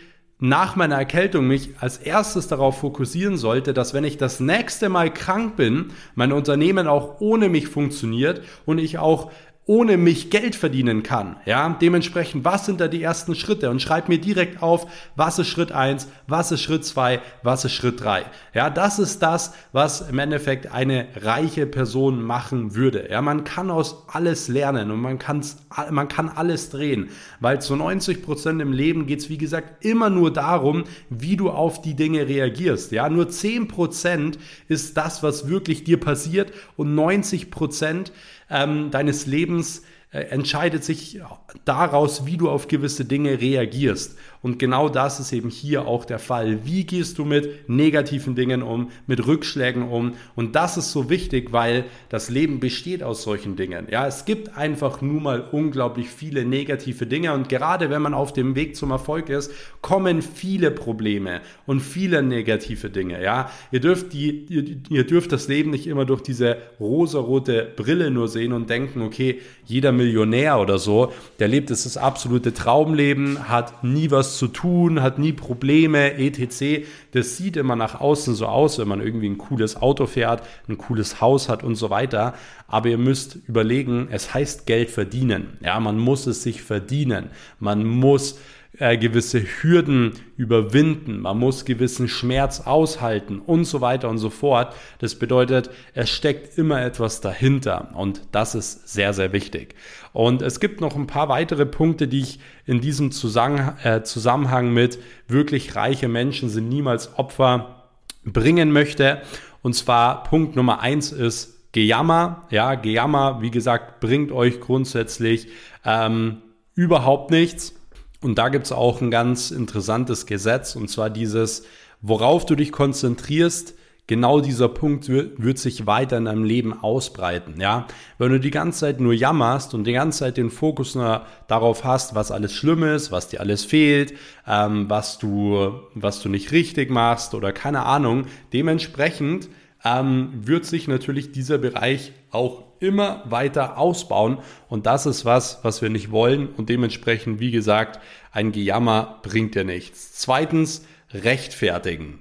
nach 0.44 0.76
meiner 0.76 0.96
Erkältung 0.98 1.48
mich 1.48 1.70
als 1.80 2.00
erstes 2.00 2.48
darauf 2.48 2.80
fokussieren 2.80 3.38
sollte, 3.38 3.74
dass 3.74 3.94
wenn 3.94 4.04
ich 4.04 4.18
das 4.18 4.40
nächste 4.40 4.90
Mal 4.90 5.14
krank 5.14 5.56
bin, 5.56 5.92
mein 6.16 6.32
Unternehmen 6.32 6.88
auch 6.88 7.22
ohne 7.22 7.48
mich 7.48 7.68
funktioniert 7.68 8.42
und 8.66 8.80
ich 8.80 8.98
auch 8.98 9.32
ohne 9.72 9.96
mich 9.96 10.30
Geld 10.30 10.58
verdienen 10.58 11.02
kann. 11.02 11.38
Ja, 11.46 11.78
dementsprechend, 11.82 12.44
was 12.44 12.66
sind 12.66 12.82
da 12.82 12.90
die 12.90 13.02
ersten 13.02 13.36
Schritte? 13.36 13.70
Und 13.70 13.82
schreib 13.82 14.10
mir 14.10 14.20
direkt 14.20 14.62
auf, 14.62 14.86
was 15.16 15.40
ist 15.40 15.48
Schritt 15.48 15.72
eins, 15.72 16.10
was 16.28 16.52
ist 16.52 16.62
Schritt 16.62 16.84
zwei, 16.84 17.22
was 17.42 17.64
ist 17.64 17.72
Schritt 17.72 18.02
drei. 18.02 18.26
Ja, 18.54 18.70
das 18.70 19.00
ist 19.00 19.24
das, 19.24 19.54
was 19.72 20.02
im 20.02 20.20
Endeffekt 20.20 20.74
eine 20.74 21.08
reiche 21.16 21.66
Person 21.68 22.22
machen 22.22 22.76
würde. 22.76 23.08
Ja, 23.10 23.22
man 23.22 23.46
kann 23.46 23.72
aus 23.72 24.04
alles 24.10 24.50
lernen 24.50 24.92
und 24.92 25.00
man, 25.00 25.18
kann's, 25.20 25.66
man 25.90 26.10
kann 26.10 26.28
alles 26.28 26.70
drehen, 26.70 27.08
weil 27.40 27.62
zu 27.62 27.78
90 27.78 28.24
Prozent 28.24 28.62
im 28.62 28.74
Leben 28.74 29.06
geht 29.08 29.20
es, 29.20 29.30
wie 29.30 29.38
gesagt, 29.38 29.86
immer 29.86 30.10
nur 30.10 30.34
darum, 30.34 30.84
wie 31.10 31.38
du 31.38 31.50
auf 31.50 31.82
die 31.82 31.96
Dinge 31.96 32.28
reagierst. 32.28 32.92
Ja, 32.92 33.08
nur 33.08 33.30
10 33.30 33.70
Prozent 33.70 34.38
ist 34.68 34.98
das, 34.98 35.24
was 35.24 35.48
wirklich 35.48 35.86
dir 35.86 35.98
passiert 35.98 36.52
und 36.76 36.94
90 36.94 37.52
Prozent 37.52 38.12
ähm, 38.52 38.92
deines 38.92 39.26
Lebens 39.26 39.84
äh, 40.12 40.20
entscheidet 40.24 40.84
sich 40.84 41.22
daraus, 41.66 42.26
wie 42.26 42.38
du 42.38 42.50
auf 42.50 42.68
gewisse 42.68 43.06
Dinge 43.06 43.40
reagierst. 43.40 44.18
Und 44.42 44.58
genau 44.58 44.90
das 44.90 45.20
ist 45.20 45.34
eben 45.34 45.50
hier 45.50 45.86
auch 45.86 46.04
der 46.04 46.18
Fall. 46.18 46.66
Wie 46.66 46.84
gehst 46.84 47.20
du 47.20 47.26
mit 47.26 47.70
negativen 47.70 48.34
Dingen 48.34 48.64
um, 48.64 48.90
mit 49.06 49.28
Rückschlägen 49.28 49.84
um? 49.84 50.14
Und 50.36 50.56
das 50.56 50.78
ist 50.78 50.92
so 50.92 51.10
wichtig, 51.10 51.52
weil 51.52 51.86
das 52.10 52.30
Leben 52.30 52.60
besteht 52.60 53.04
aus 53.04 53.22
solchen 53.22 53.56
Dingen. 53.56 53.88
Ja, 53.92 54.08
es 54.08 54.26
gibt 54.26 54.58
einfach 54.58 55.02
nur 55.02 55.22
mal 55.22 55.42
unglaublich 55.52 56.10
viele 56.10 56.44
negative 56.44 57.06
Dinge. 57.06 57.34
Und 57.34 57.50
gerade 57.50 57.90
wenn 57.92 58.02
man 58.02 58.16
auf 58.16 58.34
dem 58.34 58.56
Weg 58.56 58.76
zum 58.76 58.90
Erfolg 58.90 59.30
ist, 59.30 59.52
kommen 59.82 60.24
viele 60.24 60.72
Probleme 60.72 61.42
und 61.68 61.82
viele 61.82 62.24
negative 62.24 62.90
Dinge. 62.90 63.22
Ja, 63.22 63.52
ihr 63.72 63.80
dürft 63.80 64.14
die, 64.14 64.46
ihr, 64.50 64.66
ihr 64.90 65.06
dürft 65.06 65.32
das 65.32 65.48
Leben 65.48 65.70
nicht 65.70 65.86
immer 65.86 66.06
durch 66.06 66.22
diese 66.22 66.58
rosarote 66.80 67.72
Brille 67.76 68.10
nur 68.10 68.28
sehen 68.28 68.54
und 68.54 68.70
denken, 68.70 69.02
okay, 69.02 69.40
jeder 69.66 69.92
Millionär 69.92 70.60
oder 70.60 70.80
so, 70.80 71.14
der 71.40 71.48
lebt 71.48 71.70
das, 71.70 71.84
das 71.84 71.98
absolute 71.98 72.54
Traumleben, 72.54 73.48
hat 73.48 73.84
nie 73.84 74.10
was 74.10 74.31
zu 74.38 74.48
tun, 74.48 75.02
hat 75.02 75.20
nie 75.20 75.34
Probleme, 75.34 76.14
etc. 76.14 76.86
Das 77.12 77.38
sieht 77.38 77.58
immer 77.58 77.76
nach 77.76 78.00
außen 78.00 78.36
so 78.36 78.48
aus, 78.48 78.80
wenn 78.80 78.88
man 78.88 79.02
irgendwie 79.02 79.30
ein 79.30 79.38
cooles 79.38 79.76
Auto 79.76 80.06
fährt, 80.06 80.44
ein 80.68 80.78
cooles 80.78 81.22
Haus 81.22 81.50
hat 81.50 81.64
und 81.64 81.76
so 81.76 81.90
weiter. 81.90 82.34
Aber 82.68 82.90
ihr 82.90 82.98
müsst 82.98 83.38
überlegen, 83.48 84.08
es 84.12 84.34
heißt 84.34 84.66
Geld 84.66 84.90
verdienen. 84.90 85.58
Ja, 85.62 85.80
man 85.80 85.98
muss 85.98 86.28
es 86.28 86.44
sich 86.44 86.62
verdienen. 86.62 87.30
Man 87.60 87.86
muss 87.86 88.40
äh, 88.82 88.98
gewisse 88.98 89.44
Hürden 89.62 90.14
überwinden, 90.38 91.22
man 91.22 91.38
muss 91.38 91.66
gewissen 91.66 92.08
Schmerz 92.08 92.62
aushalten 92.62 93.40
und 93.40 93.66
so 93.66 93.80
weiter 93.80 94.10
und 94.10 94.18
so 94.18 94.32
fort. 94.32 94.74
Das 94.98 95.16
bedeutet, 95.16 95.70
es 95.94 96.10
steckt 96.10 96.58
immer 96.58 96.84
etwas 96.84 97.22
dahinter 97.22 97.92
und 97.94 98.24
das 98.32 98.56
ist 98.56 98.90
sehr, 98.90 99.14
sehr 99.14 99.34
wichtig. 99.34 99.76
Und 100.14 100.42
es 100.42 100.60
gibt 100.60 100.82
noch 100.82 100.96
ein 100.96 101.06
paar 101.06 101.30
weitere 101.30 101.68
Punkte, 101.68 102.08
die 102.08 102.22
ich 102.22 102.40
in 102.66 102.82
diesem 102.82 103.12
Zusammenhang, 103.12 103.78
äh, 103.84 104.02
Zusammenhang 104.02 104.74
mit 104.74 104.98
wirklich 105.28 105.76
reiche 105.76 106.08
Menschen 106.08 106.50
sind 106.50 106.68
niemals 106.68 107.20
Opfer 107.20 107.88
bringen 108.26 108.72
möchte. 108.72 109.22
Und 109.62 109.76
zwar 109.76 110.24
Punkt 110.24 110.56
Nummer 110.56 110.80
eins 110.80 111.12
ist 111.12 111.72
Gejammer. 111.72 112.48
Ja, 112.50 112.74
Gejammer, 112.74 113.44
wie 113.44 113.52
gesagt, 113.52 114.00
bringt 114.00 114.32
euch 114.32 114.60
grundsätzlich 114.60 115.50
ähm, 115.86 116.42
überhaupt 116.74 117.30
nichts. 117.30 117.76
Und 118.22 118.38
da 118.38 118.50
gibt 118.50 118.66
es 118.66 118.72
auch 118.72 119.02
ein 119.02 119.12
ganz 119.12 119.52
interessantes 119.52 120.26
Gesetz, 120.26 120.76
und 120.76 120.90
zwar 120.90 121.10
dieses, 121.10 121.64
worauf 122.02 122.46
du 122.46 122.56
dich 122.56 122.72
konzentrierst, 122.72 123.74
genau 124.08 124.42
dieser 124.42 124.68
Punkt 124.68 125.08
wird, 125.08 125.58
sich 125.58 125.88
weiter 125.88 126.18
in 126.18 126.26
deinem 126.26 126.44
Leben 126.44 126.74
ausbreiten. 126.84 127.62
Ja, 127.62 127.88
wenn 128.18 128.32
du 128.32 128.40
die 128.40 128.52
ganze 128.52 128.82
Zeit 128.82 129.00
nur 129.00 129.14
jammerst 129.14 129.74
und 129.74 129.86
die 129.86 129.94
ganze 129.94 130.20
Zeit 130.20 130.38
den 130.38 130.50
Fokus 130.50 130.96
nur 130.96 131.26
darauf 131.48 131.84
hast, 131.84 132.14
was 132.14 132.30
alles 132.30 132.54
schlimm 132.54 132.84
ist, 132.84 133.12
was 133.12 133.30
dir 133.30 133.40
alles 133.40 133.64
fehlt, 133.64 134.14
ähm, 134.46 134.90
was 134.90 135.18
du, 135.18 135.80
was 135.96 136.22
du 136.22 136.30
nicht 136.30 136.52
richtig 136.52 136.90
machst 136.90 137.34
oder 137.34 137.54
keine 137.54 137.86
Ahnung, 137.86 138.26
dementsprechend 138.52 139.48
ähm, 139.84 140.30
wird 140.34 140.66
sich 140.66 140.88
natürlich 140.88 141.32
dieser 141.32 141.58
Bereich 141.58 142.14
auch 142.32 142.64
immer 142.80 143.24
weiter 143.26 143.78
ausbauen. 143.78 144.40
Und 144.68 144.86
das 144.86 145.06
ist 145.06 145.26
was, 145.26 145.60
was 145.64 145.82
wir 145.82 145.90
nicht 145.90 146.12
wollen. 146.12 146.48
Und 146.48 146.70
dementsprechend, 146.70 147.40
wie 147.40 147.52
gesagt, 147.52 148.00
ein 148.32 148.52
Gejammer 148.52 149.20
bringt 149.24 149.56
dir 149.56 149.64
nichts. 149.64 150.14
Zweitens, 150.14 150.86
rechtfertigen. 151.14 152.20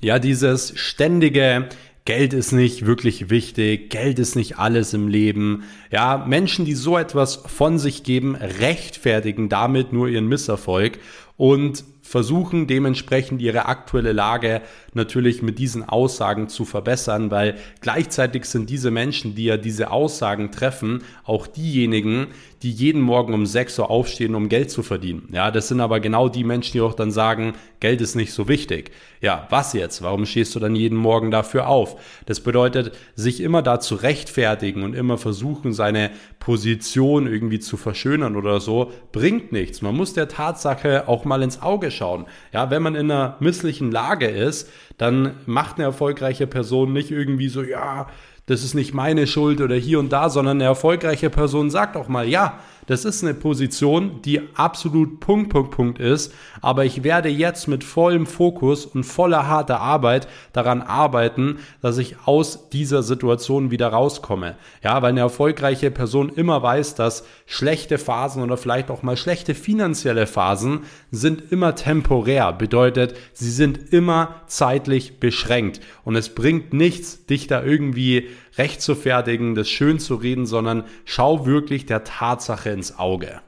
Ja, 0.00 0.18
dieses 0.18 0.78
ständige 0.78 1.68
Geld 2.04 2.32
ist 2.32 2.52
nicht 2.52 2.86
wirklich 2.86 3.28
wichtig, 3.28 3.90
Geld 3.90 4.18
ist 4.18 4.34
nicht 4.34 4.58
alles 4.58 4.94
im 4.94 5.08
Leben. 5.08 5.64
Ja, 5.90 6.24
Menschen, 6.26 6.64
die 6.64 6.72
so 6.72 6.96
etwas 6.96 7.36
von 7.36 7.78
sich 7.78 8.02
geben, 8.02 8.34
rechtfertigen 8.34 9.50
damit 9.50 9.92
nur 9.92 10.08
ihren 10.08 10.26
Misserfolg 10.26 11.00
und 11.36 11.84
versuchen 12.08 12.66
dementsprechend 12.66 13.42
ihre 13.42 13.66
aktuelle 13.66 14.12
Lage 14.12 14.62
natürlich 14.94 15.42
mit 15.42 15.58
diesen 15.58 15.86
Aussagen 15.86 16.48
zu 16.48 16.64
verbessern, 16.64 17.30
weil 17.30 17.56
gleichzeitig 17.82 18.46
sind 18.46 18.70
diese 18.70 18.90
Menschen, 18.90 19.34
die 19.34 19.44
ja 19.44 19.58
diese 19.58 19.90
Aussagen 19.90 20.50
treffen, 20.50 21.02
auch 21.24 21.46
diejenigen, 21.46 22.28
die 22.62 22.72
jeden 22.72 23.02
Morgen 23.02 23.34
um 23.34 23.44
6 23.44 23.78
Uhr 23.78 23.90
aufstehen, 23.90 24.34
um 24.34 24.48
Geld 24.48 24.70
zu 24.70 24.82
verdienen. 24.82 25.28
Ja, 25.32 25.50
das 25.50 25.68
sind 25.68 25.80
aber 25.80 26.00
genau 26.00 26.28
die 26.30 26.44
Menschen, 26.44 26.72
die 26.72 26.80
auch 26.80 26.94
dann 26.94 27.10
sagen, 27.10 27.52
Geld 27.78 28.00
ist 28.00 28.16
nicht 28.16 28.32
so 28.32 28.48
wichtig. 28.48 28.90
Ja, 29.20 29.46
was 29.50 29.74
jetzt? 29.74 30.02
Warum 30.02 30.24
stehst 30.26 30.54
du 30.54 30.60
dann 30.60 30.74
jeden 30.74 30.96
Morgen 30.96 31.30
dafür 31.30 31.68
auf? 31.68 32.00
Das 32.26 32.40
bedeutet, 32.40 32.92
sich 33.14 33.40
immer 33.40 33.62
da 33.62 33.80
zu 33.80 33.96
rechtfertigen 33.96 34.82
und 34.82 34.94
immer 34.94 35.18
versuchen, 35.18 35.72
seine 35.72 36.10
Position 36.40 37.26
irgendwie 37.26 37.58
zu 37.58 37.76
verschönern 37.76 38.36
oder 38.36 38.60
so, 38.60 38.92
bringt 39.12 39.52
nichts. 39.52 39.82
Man 39.82 39.96
muss 39.96 40.14
der 40.14 40.28
Tatsache 40.28 41.08
auch 41.08 41.24
mal 41.24 41.42
ins 41.42 41.62
Auge 41.62 41.90
schauen. 41.90 42.26
Ja, 42.52 42.70
wenn 42.70 42.82
man 42.82 42.94
in 42.94 43.10
einer 43.10 43.36
misslichen 43.40 43.90
Lage 43.90 44.26
ist, 44.26 44.70
dann 44.96 45.34
macht 45.46 45.76
eine 45.76 45.84
erfolgreiche 45.84 46.46
Person 46.46 46.92
nicht 46.92 47.10
irgendwie 47.10 47.48
so, 47.48 47.62
ja, 47.62 48.06
das 48.46 48.64
ist 48.64 48.74
nicht 48.74 48.94
meine 48.94 49.26
Schuld 49.26 49.60
oder 49.60 49.74
hier 49.74 49.98
und 49.98 50.10
da, 50.10 50.30
sondern 50.30 50.56
eine 50.56 50.64
erfolgreiche 50.64 51.28
Person 51.28 51.70
sagt 51.70 51.96
auch 51.96 52.08
mal, 52.08 52.26
ja, 52.26 52.60
das 52.88 53.04
ist 53.04 53.22
eine 53.22 53.34
Position, 53.34 54.22
die 54.22 54.40
absolut 54.54 55.20
Punkt, 55.20 55.50
Punkt, 55.50 55.70
Punkt 55.72 56.00
ist. 56.00 56.32
Aber 56.62 56.86
ich 56.86 57.04
werde 57.04 57.28
jetzt 57.28 57.68
mit 57.68 57.84
vollem 57.84 58.24
Fokus 58.24 58.86
und 58.86 59.04
voller 59.04 59.46
harter 59.46 59.80
Arbeit 59.80 60.26
daran 60.54 60.80
arbeiten, 60.80 61.58
dass 61.82 61.98
ich 61.98 62.16
aus 62.24 62.70
dieser 62.70 63.02
Situation 63.02 63.70
wieder 63.70 63.88
rauskomme. 63.88 64.56
Ja, 64.82 65.02
weil 65.02 65.10
eine 65.10 65.20
erfolgreiche 65.20 65.90
Person 65.90 66.30
immer 66.30 66.62
weiß, 66.62 66.94
dass 66.94 67.26
schlechte 67.44 67.98
Phasen 67.98 68.42
oder 68.42 68.56
vielleicht 68.56 68.90
auch 68.90 69.02
mal 69.02 69.18
schlechte 69.18 69.54
finanzielle 69.54 70.26
Phasen 70.26 70.80
sind 71.10 71.52
immer 71.52 71.74
temporär. 71.74 72.54
Bedeutet, 72.54 73.14
sie 73.34 73.50
sind 73.50 73.92
immer 73.92 74.36
zeitlich 74.46 75.20
beschränkt. 75.20 75.80
Und 76.04 76.16
es 76.16 76.34
bringt 76.34 76.72
nichts, 76.72 77.26
dich 77.26 77.48
da 77.48 77.62
irgendwie 77.62 78.28
recht 78.58 78.82
zu 78.82 78.94
fertigen, 78.94 79.54
das 79.54 79.68
schön 79.68 79.98
zu 79.98 80.16
reden, 80.16 80.46
sondern 80.46 80.84
schau 81.04 81.46
wirklich 81.46 81.86
der 81.86 82.04
Tatsache 82.04 82.70
ins 82.70 82.98
Auge. 82.98 83.40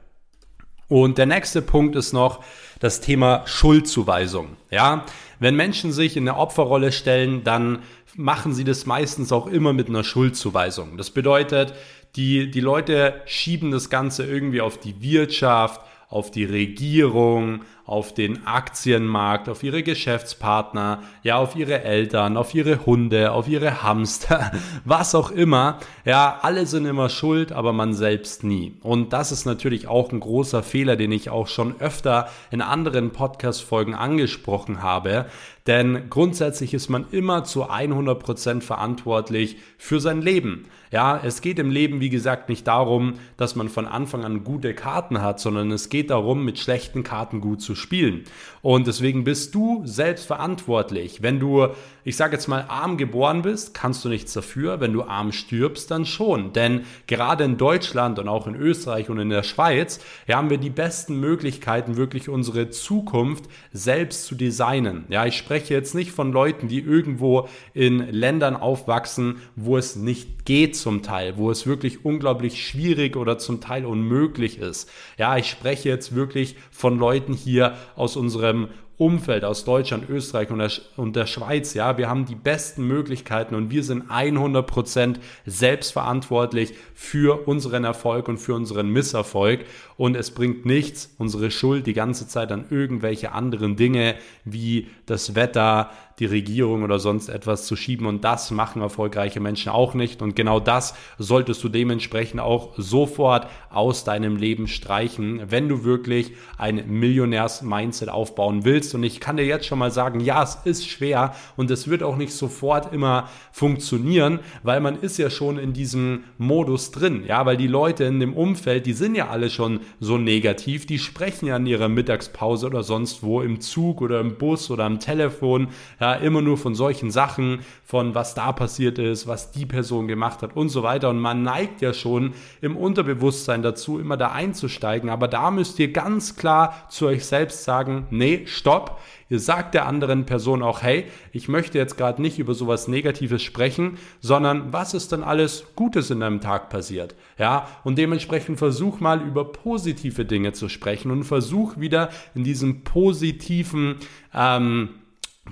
Und 0.87 1.17
der 1.17 1.25
nächste 1.25 1.61
Punkt 1.61 1.95
ist 1.95 2.11
noch 2.11 2.43
das 2.79 2.99
Thema 2.99 3.43
Schuldzuweisung. 3.45 4.57
Ja, 4.69 5.05
wenn 5.39 5.55
Menschen 5.55 5.91
sich 5.91 6.17
in 6.17 6.27
eine 6.27 6.37
Opferrolle 6.37 6.91
stellen, 6.91 7.43
dann 7.43 7.79
machen 8.15 8.53
sie 8.53 8.63
das 8.63 8.85
meistens 8.85 9.31
auch 9.31 9.47
immer 9.47 9.71
mit 9.71 9.87
einer 9.87 10.03
Schuldzuweisung. 10.03 10.97
Das 10.97 11.11
bedeutet, 11.11 11.73
die, 12.15 12.51
die 12.51 12.59
Leute 12.59 13.21
schieben 13.25 13.71
das 13.71 13.89
Ganze 13.89 14.25
irgendwie 14.25 14.59
auf 14.59 14.77
die 14.77 15.01
Wirtschaft, 15.01 15.81
auf 16.11 16.29
die 16.29 16.43
Regierung, 16.43 17.61
auf 17.85 18.13
den 18.13 18.45
Aktienmarkt, 18.45 19.49
auf 19.49 19.63
ihre 19.63 19.81
Geschäftspartner, 19.81 21.01
ja, 21.23 21.37
auf 21.37 21.55
ihre 21.55 21.83
Eltern, 21.83 22.37
auf 22.37 22.53
ihre 22.53 22.85
Hunde, 22.85 23.31
auf 23.31 23.47
ihre 23.47 23.81
Hamster, 23.81 24.51
was 24.85 25.15
auch 25.15 25.31
immer. 25.31 25.79
Ja, 26.05 26.39
alle 26.41 26.65
sind 26.65 26.85
immer 26.85 27.09
schuld, 27.09 27.53
aber 27.53 27.73
man 27.73 27.93
selbst 27.93 28.43
nie. 28.43 28.77
Und 28.81 29.13
das 29.13 29.31
ist 29.31 29.45
natürlich 29.45 29.87
auch 29.87 30.11
ein 30.11 30.19
großer 30.19 30.63
Fehler, 30.63 30.97
den 30.97 31.11
ich 31.13 31.29
auch 31.29 31.47
schon 31.47 31.79
öfter 31.79 32.29
in 32.51 32.61
anderen 32.61 33.11
Podcast-Folgen 33.11 33.95
angesprochen 33.95 34.83
habe. 34.83 35.25
Denn 35.67 36.09
grundsätzlich 36.09 36.73
ist 36.73 36.89
man 36.89 37.05
immer 37.11 37.43
zu 37.43 37.69
100 37.69 38.19
Prozent 38.19 38.63
verantwortlich 38.63 39.57
für 39.77 39.99
sein 39.99 40.21
Leben. 40.21 40.65
Ja, 40.91 41.21
es 41.23 41.41
geht 41.41 41.59
im 41.59 41.69
Leben, 41.69 42.01
wie 42.01 42.09
gesagt, 42.09 42.49
nicht 42.49 42.67
darum, 42.67 43.13
dass 43.37 43.55
man 43.55 43.69
von 43.69 43.85
Anfang 43.85 44.25
an 44.25 44.43
gute 44.43 44.73
Karten 44.73 45.21
hat, 45.21 45.39
sondern 45.39 45.71
es 45.71 45.89
geht 45.89 46.09
darum, 46.09 46.43
mit 46.43 46.57
schlechten 46.57 47.03
Karten 47.03 47.41
gut 47.41 47.61
zu 47.61 47.75
spielen. 47.75 48.23
Und 48.61 48.87
deswegen 48.87 49.23
bist 49.23 49.55
du 49.55 49.81
selbst 49.85 50.25
verantwortlich. 50.25 51.21
Wenn 51.21 51.39
du, 51.39 51.67
ich 52.03 52.15
sage 52.15 52.33
jetzt 52.33 52.47
mal, 52.47 52.65
arm 52.67 52.97
geboren 52.97 53.41
bist, 53.41 53.73
kannst 53.73 54.05
du 54.05 54.09
nichts 54.09 54.33
dafür. 54.33 54.79
Wenn 54.79 54.93
du 54.93 55.03
arm 55.03 55.31
stirbst, 55.31 55.89
dann 55.89 56.05
schon. 56.05 56.53
Denn 56.53 56.85
gerade 57.07 57.43
in 57.43 57.57
Deutschland 57.57 58.19
und 58.19 58.27
auch 58.27 58.45
in 58.45 58.55
Österreich 58.55 59.09
und 59.09 59.19
in 59.19 59.29
der 59.29 59.43
Schweiz 59.43 59.99
ja, 60.27 60.37
haben 60.37 60.49
wir 60.49 60.57
die 60.57 60.69
besten 60.69 61.19
Möglichkeiten, 61.19 61.97
wirklich 61.97 62.29
unsere 62.29 62.69
Zukunft 62.69 63.45
selbst 63.73 64.25
zu 64.25 64.35
designen. 64.35 65.05
Ja, 65.09 65.25
ich 65.25 65.37
spreche 65.37 65.73
jetzt 65.73 65.95
nicht 65.95 66.11
von 66.11 66.31
Leuten, 66.31 66.67
die 66.67 66.79
irgendwo 66.79 67.47
in 67.73 67.99
Ländern 68.11 68.55
aufwachsen, 68.55 69.37
wo 69.55 69.77
es 69.77 69.95
nicht 69.95 70.45
geht 70.45 70.75
zum 70.75 71.01
Teil, 71.01 71.37
wo 71.37 71.49
es 71.49 71.65
wirklich 71.65 72.05
unglaublich 72.05 72.65
schwierig 72.65 73.15
oder 73.15 73.37
zum 73.37 73.61
Teil 73.61 73.85
unmöglich 73.85 74.59
ist. 74.59 74.89
Ja, 75.17 75.37
ich 75.37 75.49
spreche 75.49 75.89
jetzt 75.89 76.15
wirklich 76.15 76.55
von 76.71 76.97
Leuten 76.99 77.33
hier 77.33 77.75
aus 77.95 78.15
unserem 78.51 78.69
Umfeld 78.97 79.43
aus 79.43 79.65
Deutschland, 79.65 80.07
Österreich 80.09 80.51
und 80.51 80.59
der, 80.59 80.71
und 80.95 81.15
der 81.15 81.25
Schweiz, 81.25 81.73
ja, 81.73 81.97
wir 81.97 82.07
haben 82.07 82.25
die 82.25 82.35
besten 82.35 82.85
Möglichkeiten 82.85 83.55
und 83.55 83.71
wir 83.71 83.83
sind 83.83 84.11
100% 84.11 85.15
selbstverantwortlich 85.43 86.75
für 86.93 87.47
unseren 87.47 87.83
Erfolg 87.83 88.27
und 88.27 88.37
für 88.37 88.53
unseren 88.53 88.89
Misserfolg. 88.89 89.65
Und 89.97 90.15
es 90.15 90.29
bringt 90.29 90.67
nichts, 90.67 91.15
unsere 91.17 91.49
Schuld 91.49 91.87
die 91.87 91.95
ganze 91.95 92.27
Zeit 92.27 92.51
an 92.51 92.65
irgendwelche 92.69 93.31
anderen 93.31 93.75
Dinge 93.75 94.15
wie 94.45 94.87
das 95.07 95.33
Wetter, 95.33 95.89
die 96.19 96.25
Regierung 96.25 96.83
oder 96.83 96.99
sonst 96.99 97.29
etwas 97.29 97.65
zu 97.65 97.75
schieben. 97.75 98.05
Und 98.05 98.23
das 98.23 98.51
machen 98.51 98.81
erfolgreiche 98.81 99.39
Menschen 99.39 99.71
auch 99.71 99.93
nicht. 99.93 100.21
Und 100.21 100.35
genau 100.35 100.59
das 100.59 100.93
solltest 101.17 101.63
du 101.63 101.69
dementsprechend 101.69 102.39
auch 102.39 102.73
sofort 102.77 103.47
aus 103.69 104.03
deinem 104.03 104.35
Leben 104.35 104.67
streichen, 104.67 105.41
wenn 105.49 105.69
du 105.69 105.83
wirklich 105.83 106.33
ein 106.57 106.83
Millionärs-Mindset 106.87 108.09
aufbauen 108.09 108.65
willst. 108.65 108.93
Und 108.95 109.03
ich 109.03 109.19
kann 109.19 109.37
dir 109.37 109.45
jetzt 109.45 109.65
schon 109.65 109.79
mal 109.79 109.91
sagen, 109.91 110.19
ja, 110.19 110.43
es 110.43 110.59
ist 110.63 110.87
schwer 110.87 111.33
und 111.55 111.71
es 111.71 111.87
wird 111.87 112.03
auch 112.03 112.17
nicht 112.17 112.33
sofort 112.33 112.93
immer 112.93 113.29
funktionieren, 113.51 114.39
weil 114.63 114.81
man 114.81 114.99
ist 114.99 115.17
ja 115.17 115.29
schon 115.29 115.57
in 115.57 115.73
diesem 115.73 116.23
Modus 116.37 116.91
drin, 116.91 117.23
ja, 117.27 117.45
weil 117.45 117.57
die 117.57 117.67
Leute 117.67 118.03
in 118.03 118.19
dem 118.19 118.33
Umfeld, 118.33 118.85
die 118.85 118.93
sind 118.93 119.15
ja 119.15 119.29
alle 119.29 119.49
schon 119.49 119.79
so 119.99 120.17
negativ, 120.17 120.85
die 120.85 120.99
sprechen 120.99 121.47
ja 121.47 121.57
in 121.57 121.65
ihrer 121.65 121.89
Mittagspause 121.89 122.67
oder 122.67 122.83
sonst 122.83 123.23
wo 123.23 123.41
im 123.41 123.61
Zug 123.61 124.01
oder 124.01 124.19
im 124.19 124.37
Bus 124.37 124.69
oder 124.71 124.85
am 124.85 124.99
Telefon, 124.99 125.69
ja, 126.01 126.15
immer 126.15 126.41
nur 126.41 126.57
von 126.57 126.73
solchen 126.73 127.11
Sachen, 127.11 127.59
von 127.83 128.15
was 128.15 128.33
da 128.33 128.51
passiert 128.51 128.97
ist, 128.97 129.27
was 129.27 129.51
die 129.51 129.67
Person 129.67 130.07
gemacht 130.07 130.41
hat 130.41 130.55
und 130.55 130.69
so 130.69 130.81
weiter. 130.81 131.09
Und 131.09 131.19
man 131.19 131.43
neigt 131.43 131.81
ja 131.81 131.93
schon 131.93 132.33
im 132.59 132.75
Unterbewusstsein 132.75 133.61
dazu, 133.61 133.99
immer 133.99 134.17
da 134.17 134.31
einzusteigen. 134.31 135.11
Aber 135.11 135.27
da 135.27 135.51
müsst 135.51 135.77
ihr 135.77 135.93
ganz 135.93 136.35
klar 136.35 136.87
zu 136.89 137.05
euch 137.05 137.23
selbst 137.25 137.63
sagen, 137.63 138.07
nee, 138.09 138.41
stopp. 138.47 138.99
Ihr 139.29 139.39
sagt 139.39 139.75
der 139.75 139.85
anderen 139.85 140.25
Person 140.25 140.61
auch, 140.61 140.81
hey, 140.81 141.05
ich 141.31 141.47
möchte 141.47 141.77
jetzt 141.77 141.97
gerade 141.97 142.21
nicht 142.21 142.37
über 142.37 142.53
sowas 142.53 142.89
Negatives 142.89 143.41
sprechen, 143.43 143.97
sondern 144.19 144.73
was 144.73 144.93
ist 144.93 145.13
denn 145.13 145.23
alles 145.23 145.67
Gutes 145.75 146.09
in 146.09 146.19
deinem 146.19 146.41
Tag 146.41 146.69
passiert? 146.69 147.15
Ja, 147.37 147.67
und 147.85 147.97
dementsprechend 147.97 148.57
versuch 148.57 148.99
mal 148.99 149.21
über 149.21 149.45
positive 149.45 150.25
Dinge 150.25 150.51
zu 150.51 150.67
sprechen 150.67 151.11
und 151.11 151.23
versuch 151.23 151.77
wieder 151.77 152.09
in 152.35 152.43
diesem 152.43 152.83
positiven, 152.83 153.97
ähm, 154.33 154.89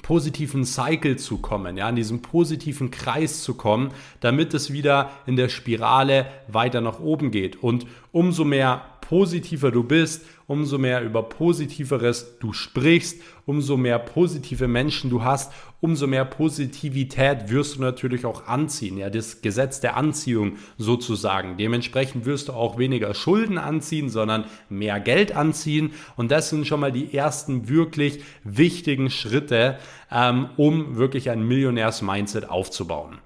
positiven 0.02 0.66
Cycle 0.66 1.18
zu 1.18 1.40
kommen, 1.40 1.76
ja, 1.76 1.90
in 1.90 1.96
diesem 1.96 2.22
positiven 2.22 2.92
Kreis 2.92 3.44
zu 3.44 3.56
kommen, 3.56 3.92
damit 4.20 4.54
es 4.54 4.72
wieder 4.72 5.12
in 5.26 5.36
der 5.36 5.50
Spirale 5.50 6.28
weiter 6.48 6.82
nach 6.82 7.00
oben 7.00 7.32
geht. 7.32 7.62
Und 7.62 7.88
umso 8.12 8.46
mehr 8.46 8.82
positiver 9.10 9.72
du 9.72 9.84
bist, 9.84 10.24
umso 10.46 10.78
mehr 10.78 11.02
über 11.02 11.24
Positiveres 11.24 12.38
du 12.38 12.54
sprichst, 12.54 13.20
umso 13.48 13.76
mehr 13.76 13.98
positive 13.98 14.68
Menschen 14.68 15.10
du 15.10 15.24
hast, 15.24 15.52
umso 15.82 16.06
mehr 16.06 16.26
Positivität 16.26 17.50
wirst 17.50 17.78
du 17.78 17.82
natürlich 17.82 18.24
auch 18.24 18.46
anziehen. 18.46 19.00
Ja, 19.00 19.10
das 19.10 19.42
Gesetz 19.42 19.80
der 19.80 19.98
Anziehung 19.98 20.58
sozusagen. 20.78 21.58
Dementsprechend 21.58 22.26
wirst 22.26 22.50
du 22.50 22.54
auch 22.54 22.78
weniger 22.78 23.16
Schulden 23.16 23.58
anziehen, 23.58 24.10
sondern 24.10 24.46
mehr 24.70 25.00
Geld 25.00 25.36
anziehen. 25.36 25.94
Und 26.16 26.30
das 26.30 26.52
sind 26.52 26.68
schon 26.68 26.80
mal 26.80 26.92
die 26.92 27.12
ersten 27.12 27.68
wirklich 27.68 28.24
wichtigen 28.44 29.10
Schritte, 29.10 29.80
ähm, 30.12 30.50
um 30.56 30.98
wirklich 30.98 31.32
ein 31.32 31.48
Millionärs-Mindset 31.48 32.48
aufzubauen. 32.48 33.18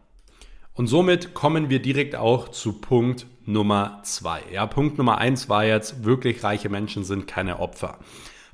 Und 0.76 0.88
somit 0.88 1.36
kommen 1.36 1.70
wir 1.70 1.82
direkt 1.82 2.16
auch 2.16 2.50
zu 2.50 2.74
Punkt 2.74 3.28
Nummer 3.46 4.00
zwei. 4.04 4.42
Ja, 4.52 4.66
Punkt 4.66 4.98
Nummer 4.98 5.20
eins 5.20 5.48
war 5.48 5.66
jetzt, 5.66 6.04
wirklich 6.04 6.44
reiche 6.44 6.70
Menschen 6.70 7.04
sind 7.04 7.28
keine 7.28 7.60
Opfer. 7.60 8.00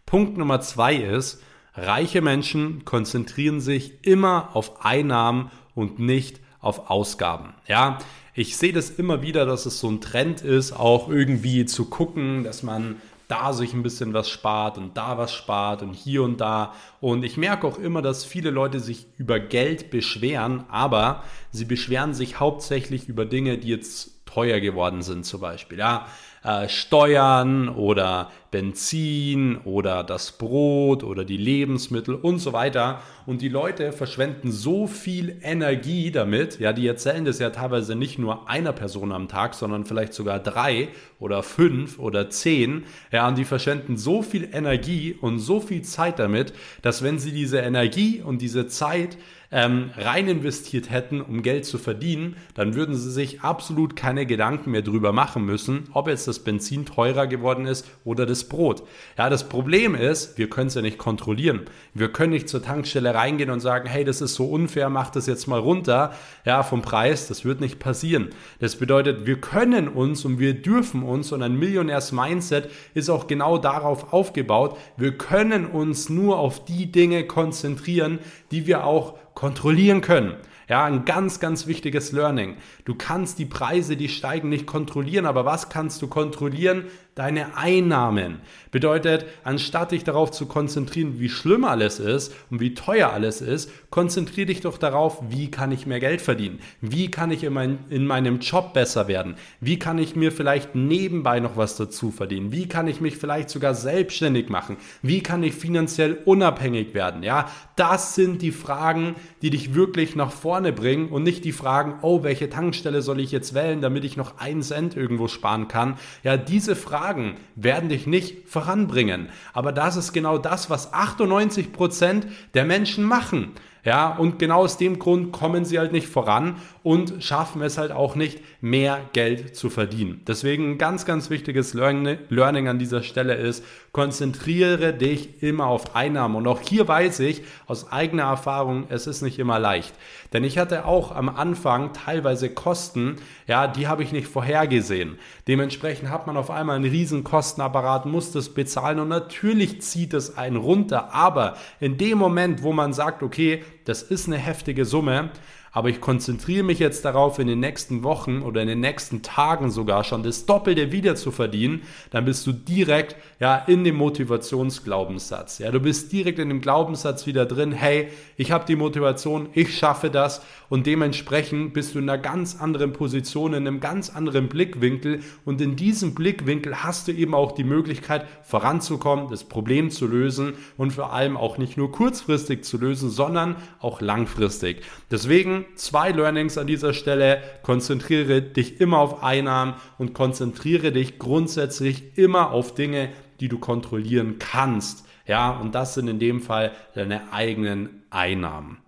Punkt 0.06 0.38
Nummer 0.38 0.60
zwei 0.60 0.96
ist, 0.96 1.42
reiche 1.76 2.22
Menschen 2.22 2.84
konzentrieren 2.84 3.62
sich 3.62 4.06
immer 4.06 4.50
auf 4.54 4.84
Einnahmen 4.84 5.50
und 5.76 6.00
nicht 6.00 6.42
auf 6.60 6.90
Ausgaben. 6.90 7.54
Ja, 7.68 8.00
ich 8.34 8.58
sehe 8.58 8.74
das 8.74 8.90
immer 8.90 9.22
wieder, 9.22 9.46
dass 9.46 9.66
es 9.66 9.80
so 9.80 9.90
ein 9.90 10.02
Trend 10.02 10.42
ist, 10.42 10.74
auch 10.74 11.10
irgendwie 11.10 11.66
zu 11.66 11.86
gucken, 11.86 12.44
dass 12.44 12.64
man 12.64 13.02
da 13.30 13.54
sich 13.54 13.74
ein 13.74 13.84
bisschen 13.84 14.14
was 14.14 14.28
spart 14.28 14.78
und 14.80 14.98
da 14.98 15.18
was 15.18 15.32
spart 15.32 15.84
und 15.84 15.94
hier 15.94 16.24
und 16.24 16.42
da. 16.42 16.74
Und 17.00 17.24
ich 17.24 17.38
merke 17.38 17.68
auch 17.68 17.78
immer, 17.78 18.02
dass 18.02 18.26
viele 18.26 18.50
Leute 18.50 18.80
sich 18.80 19.06
über 19.18 19.40
Geld 19.40 19.92
beschweren, 19.92 20.66
aber 20.68 21.24
sie 21.52 21.66
beschweren 21.66 22.16
sich 22.16 22.40
hauptsächlich 22.40 23.08
über 23.08 23.26
Dinge, 23.26 23.60
die 23.60 23.70
jetzt 23.70 24.26
teuer 24.26 24.60
geworden 24.60 25.04
sind 25.04 25.28
zum 25.28 25.42
Beispiel. 25.42 25.78
Ja, 25.78 26.08
äh, 26.44 26.70
Steuern 26.70 27.70
oder 27.70 28.32
Benzin 28.52 29.58
oder 29.58 30.04
das 30.04 30.32
Brot 30.32 31.04
oder 31.04 31.24
die 31.24 31.38
Lebensmittel 31.38 32.16
und 32.16 32.40
so 32.40 32.54
weiter. 32.54 33.02
Und 33.26 33.42
die 33.42 33.50
Leute 33.50 33.92
verschwenden 33.92 34.52
so 34.52 34.88
viel 34.88 35.40
Energie 35.44 36.12
damit, 36.12 36.60
ja, 36.60 36.74
die 36.74 36.88
erzählen 36.88 37.26
das 37.26 37.40
ja 37.40 37.52
teilweise 37.52 37.96
nicht 37.96 38.18
nur 38.18 38.50
einer 38.50 38.74
Person 38.74 39.12
am 39.12 39.28
Tag, 39.28 39.54
sondern 39.54 39.86
vielleicht 39.86 40.14
sogar 40.14 40.40
drei 40.40 40.90
oder 41.20 41.44
fünf 41.44 42.00
oder 42.00 42.30
zehn. 42.30 42.86
Ja, 43.12 43.28
und 43.28 43.38
die 43.38 43.46
verschwenden 43.46 43.98
so 43.98 44.24
viel 44.24 44.50
Energie 44.52 45.14
und 45.20 45.40
so 45.40 45.60
viel 45.60 45.84
Zeit 45.84 46.18
damit, 46.18 46.54
dass 46.82 47.04
wenn 47.04 47.20
sie 47.20 47.32
diese 47.32 47.60
Energie 47.60 48.22
und 48.22 48.42
diese 48.42 48.68
Zeit 48.68 49.18
ähm, 49.52 49.92
rein 49.98 50.28
investiert 50.28 50.92
hätten, 50.92 51.22
um 51.22 51.42
Geld 51.42 51.66
zu 51.66 51.78
verdienen, 51.78 52.36
dann 52.54 52.76
würden 52.76 52.96
sie 52.96 53.12
sich 53.12 53.42
absolut 53.42 53.96
keine 53.96 54.26
Gedanken 54.26 54.72
mehr 54.72 54.84
drüber 54.84 55.12
machen 55.12 55.44
müssen, 55.44 55.86
ob 55.94 56.08
jetzt 56.08 56.28
das 56.28 56.40
Benzin 56.40 56.86
teurer 56.86 57.26
geworden 57.26 57.66
ist 57.66 57.88
oder 58.04 58.26
das 58.26 58.44
Brot. 58.44 58.84
Ja, 59.18 59.30
das 59.30 59.50
Problem 59.50 59.96
ist, 59.96 60.38
wir 60.38 60.50
können 60.50 60.68
es 60.68 60.76
ja 60.76 60.82
nicht 60.82 61.00
kontrollieren. 61.00 61.62
Wir 61.94 62.12
können 62.12 62.34
nicht 62.34 62.48
zur 62.48 62.62
Tankstelle 62.62 63.16
reingehen 63.16 63.50
und 63.50 63.60
sagen, 63.60 63.90
hey, 63.90 64.04
das 64.04 64.22
ist 64.22 64.36
so 64.36 64.46
unfair, 64.46 64.90
mach 64.90 65.10
das 65.10 65.26
jetzt 65.26 65.48
mal 65.48 65.60
runter, 65.60 66.14
ja, 66.46 66.62
vom 66.62 66.82
Preis. 66.82 67.28
Das 67.28 67.44
wird 67.44 67.60
nicht 67.60 67.80
passieren. 67.80 68.30
Das 68.60 68.76
bedeutet, 68.76 69.26
wir 69.26 69.42
können 69.42 69.88
uns 69.88 70.26
und 70.26 70.40
wir 70.40 70.54
dürfen 70.54 71.02
uns 71.02 71.32
und 71.32 71.42
ein 71.42 71.58
Millionärs-Mindset 71.58 72.70
ist 72.94 73.10
auch 73.10 73.26
genau 73.26 73.58
darauf 73.58 74.14
aufgebaut. 74.14 74.78
Wir 74.96 75.18
können 75.18 75.66
uns 75.66 76.10
nur 76.10 76.38
auf 76.38 76.66
die 76.66 76.92
Dinge 76.92 77.26
konzentrieren, 77.26 78.20
die 78.52 78.68
wir 78.68 78.86
auch 78.86 79.16
kontrollieren 79.40 80.02
können. 80.02 80.34
Ja, 80.68 80.84
ein 80.84 81.06
ganz, 81.06 81.40
ganz 81.40 81.66
wichtiges 81.66 82.12
Learning. 82.12 82.58
Du 82.84 82.94
kannst 82.94 83.40
die 83.40 83.46
Preise, 83.46 83.96
die 83.96 84.10
steigen, 84.10 84.50
nicht 84.50 84.66
kontrollieren, 84.66 85.26
aber 85.26 85.46
was 85.46 85.70
kannst 85.70 86.02
du 86.02 86.10
kontrollieren? 86.10 86.88
Deine 87.20 87.58
Einnahmen. 87.58 88.40
Bedeutet, 88.72 89.26
anstatt 89.44 89.92
dich 89.92 90.06
darauf 90.06 90.32
zu 90.32 90.46
konzentrieren, 90.46 91.20
wie 91.20 91.28
schlimm 91.28 91.66
alles 91.66 92.00
ist 92.00 92.34
und 92.50 92.62
wie 92.62 92.76
teuer 92.76 93.12
alles 93.12 93.42
ist, 93.42 93.72
konzentriere 93.90 94.46
dich 94.46 94.62
doch 94.62 94.78
darauf, 94.78 95.22
wie 95.28 95.52
kann 95.52 95.74
ich 95.74 95.86
mehr 95.86 96.00
Geld 96.00 96.22
verdienen? 96.22 96.60
Wie 96.80 97.12
kann 97.12 97.32
ich 97.32 97.44
in, 97.44 97.52
mein, 97.52 97.80
in 97.90 98.06
meinem 98.06 98.40
Job 98.40 98.74
besser 98.74 99.10
werden? 99.10 99.36
Wie 99.60 99.80
kann 99.80 99.98
ich 99.98 100.16
mir 100.16 100.32
vielleicht 100.32 100.76
nebenbei 100.76 101.42
noch 101.42 101.58
was 101.58 101.76
dazu 101.76 102.12
verdienen? 102.12 102.54
Wie 102.54 102.70
kann 102.70 102.88
ich 102.88 103.02
mich 103.02 103.18
vielleicht 103.18 103.50
sogar 103.50 103.74
selbstständig 103.74 104.48
machen? 104.48 104.78
Wie 105.02 105.22
kann 105.22 105.44
ich 105.44 105.56
finanziell 105.56 106.20
unabhängig 106.24 106.94
werden? 106.94 107.24
Ja, 107.24 107.50
das 107.76 108.14
sind 108.14 108.44
die 108.44 108.52
Fragen, 108.52 109.16
die 109.42 109.50
dich 109.50 109.74
wirklich 109.74 110.16
nach 110.16 110.32
vorne 110.32 110.72
bringen 110.72 111.10
und 111.10 111.24
nicht 111.24 111.44
die 111.44 111.54
Fragen, 111.54 111.96
oh, 112.02 112.24
welche 112.24 112.50
Tankstelle 112.50 113.02
soll 113.02 113.20
ich 113.20 113.32
jetzt 113.32 113.56
wählen, 113.56 113.82
damit 113.82 114.06
ich 114.06 114.16
noch 114.16 114.38
einen 114.38 114.62
Cent 114.62 114.96
irgendwo 114.96 115.28
sparen 115.28 115.68
kann? 115.68 115.98
Ja, 116.24 116.38
diese 116.38 116.76
Fragen 116.76 117.09
werden 117.56 117.90
dich 117.90 118.08
nicht 118.08 118.48
voranbringen. 118.48 119.30
Aber 119.54 119.72
das 119.72 119.96
ist 119.96 120.14
genau 120.14 120.38
das, 120.38 120.70
was 120.70 120.94
98 120.94 121.72
Prozent 121.72 122.28
der 122.54 122.66
Menschen 122.66 123.04
machen. 123.04 123.54
Ja, 123.86 124.10
und 124.10 124.40
genau 124.40 124.60
aus 124.60 124.78
dem 124.78 125.00
Grund 125.00 125.32
kommen 125.32 125.64
sie 125.64 125.80
halt 125.80 125.94
nicht 125.94 126.08
voran 126.08 126.58
und 126.84 127.24
schaffen 127.24 127.62
es 127.62 127.78
halt 127.78 127.92
auch 127.92 128.16
nicht, 128.16 128.42
mehr 128.62 129.00
Geld 129.14 129.56
zu 129.56 129.70
verdienen. 129.70 130.22
Deswegen 130.28 130.72
ein 130.72 130.78
ganz, 130.78 131.06
ganz 131.06 131.30
wichtiges 131.30 131.74
Learning 131.74 132.68
an 132.68 132.78
dieser 132.78 133.04
Stelle 133.04 133.36
ist, 133.36 133.64
konzentriere 133.92 134.94
dich 134.94 135.42
immer 135.42 135.68
auf 135.68 135.96
Einnahmen. 135.96 136.36
Und 136.36 136.48
auch 136.48 136.62
hier 136.62 136.88
weiß 136.88 137.20
ich 137.22 137.44
aus 137.68 137.92
eigener 137.92 138.24
Erfahrung, 138.24 138.86
es 138.90 139.08
ist 139.08 139.22
nicht 139.22 139.40
immer 139.40 139.60
leicht. 139.60 139.94
Denn 140.32 140.44
ich 140.44 140.58
hatte 140.58 140.86
auch 140.86 141.16
am 141.16 141.30
Anfang 141.30 141.94
teilweise 141.94 142.50
Kosten, 142.50 143.16
ja, 143.48 143.68
die 143.68 143.88
habe 143.88 144.04
ich 144.04 144.12
nicht 144.12 144.28
vorhergesehen. 144.28 145.18
Dementsprechend 145.48 146.10
hat 146.10 146.28
man 146.28 146.38
auf 146.38 146.52
einmal 146.52 146.76
einen 146.76 146.90
riesen 146.90 147.24
Kostenapparat, 147.24 148.06
muss 148.06 148.32
das 148.32 148.50
bezahlen 148.50 149.00
und 149.00 149.08
natürlich 149.08 149.82
zieht 149.82 150.14
es 150.14 150.38
einen 150.38 150.58
runter. 150.58 151.14
Aber 151.14 151.58
in 151.80 151.98
dem 151.98 152.18
Moment, 152.18 152.62
wo 152.62 152.74
man 152.74 152.94
sagt, 152.94 153.24
okay, 153.24 153.64
das 153.86 154.04
ist 154.04 154.28
eine 154.28 154.38
heftige 154.38 154.86
Summe, 154.86 155.32
aber 155.72 155.90
ich 155.90 156.02
konzentriere 156.02 156.64
mich 156.64 156.80
jetzt 156.80 157.06
darauf, 157.06 157.40
in 157.40 157.48
den 157.48 157.60
nächsten 157.60 158.04
Wochen 158.04 158.42
oder 158.42 158.62
in 158.62 158.68
den 158.68 158.80
nächsten 158.80 159.22
Tagen 159.22 159.72
sogar 159.72 160.04
schon 160.04 160.24
das 160.24 160.46
Doppelte 160.46 160.92
wieder 160.92 161.16
zu 161.16 161.32
verdienen, 161.32 161.84
dann 162.12 162.26
bist 162.26 162.46
du 162.48 162.52
direkt 162.52 163.16
ja 163.40 163.56
in 163.56 163.84
dem 163.84 163.96
Motivationsglaubenssatz. 163.98 165.60
Ja, 165.60 165.72
du 165.72 165.80
bist 165.80 166.12
direkt 166.12 166.40
in 166.40 166.50
dem 166.50 166.62
Glaubenssatz 166.62 167.28
wieder 167.28 167.46
drin, 167.46 167.72
hey, 167.72 168.10
ich 168.38 168.52
habe 168.52 168.66
die 168.66 168.76
Motivation, 168.76 169.50
ich 169.54 169.78
schaffe 169.78 170.10
das 170.10 170.42
und 170.70 170.88
dementsprechend 170.88 171.74
bist 171.74 171.94
du 171.94 172.00
in 172.00 172.10
einer 172.10 172.22
ganz 172.22 172.60
anderen 172.60 172.94
Position, 172.94 173.54
in 173.54 173.68
einem 173.68 173.80
ganz 173.80 174.10
anderen 174.10 174.50
Blickwinkel 174.50 175.22
und 175.46 175.62
in 175.62 175.76
diesem 175.76 176.16
Blickwinkel 176.16 176.84
hast 176.84 177.08
du 177.08 177.12
eben 177.12 177.34
auch 177.34 177.52
die 177.52 177.64
Möglichkeit 177.64 178.26
voranzukommen, 178.44 179.30
das 179.30 179.44
Problem 179.44 179.92
zu 179.92 180.08
lösen 180.08 180.54
und 180.78 180.94
vor 180.94 181.14
allem 181.14 181.38
auch 181.38 181.58
nicht 181.58 181.78
nur 181.78 181.92
kurzfristig 181.92 182.64
zu 182.64 182.78
lösen, 182.78 183.10
sondern 183.10 183.56
auch 183.80 184.02
langfristig. 184.02 184.82
Deswegen 185.12 185.59
zwei 185.76 186.12
Learnings 186.12 186.58
an 186.58 186.68
dieser 186.68 186.94
Stelle. 186.94 187.42
Konzentriere 187.62 188.42
dich 188.42 188.82
immer 188.82 189.00
auf 189.00 189.24
Einnahmen 189.24 189.76
und 189.98 190.14
konzentriere 190.14 190.92
dich 190.92 191.20
grundsätzlich 191.20 192.18
immer 192.18 192.52
auf 192.52 192.74
Dinge, 192.76 193.10
die 193.40 193.48
du 193.48 193.60
kontrollieren 193.60 194.38
kannst. 194.40 195.06
Ja, 195.26 195.52
und 195.52 195.76
das 195.76 195.94
sind 195.94 196.08
in 196.08 196.20
dem 196.20 196.42
Fall 196.42 196.72
deine 196.96 197.32
eigenen 197.32 198.04
Einnahmen. 198.10 198.80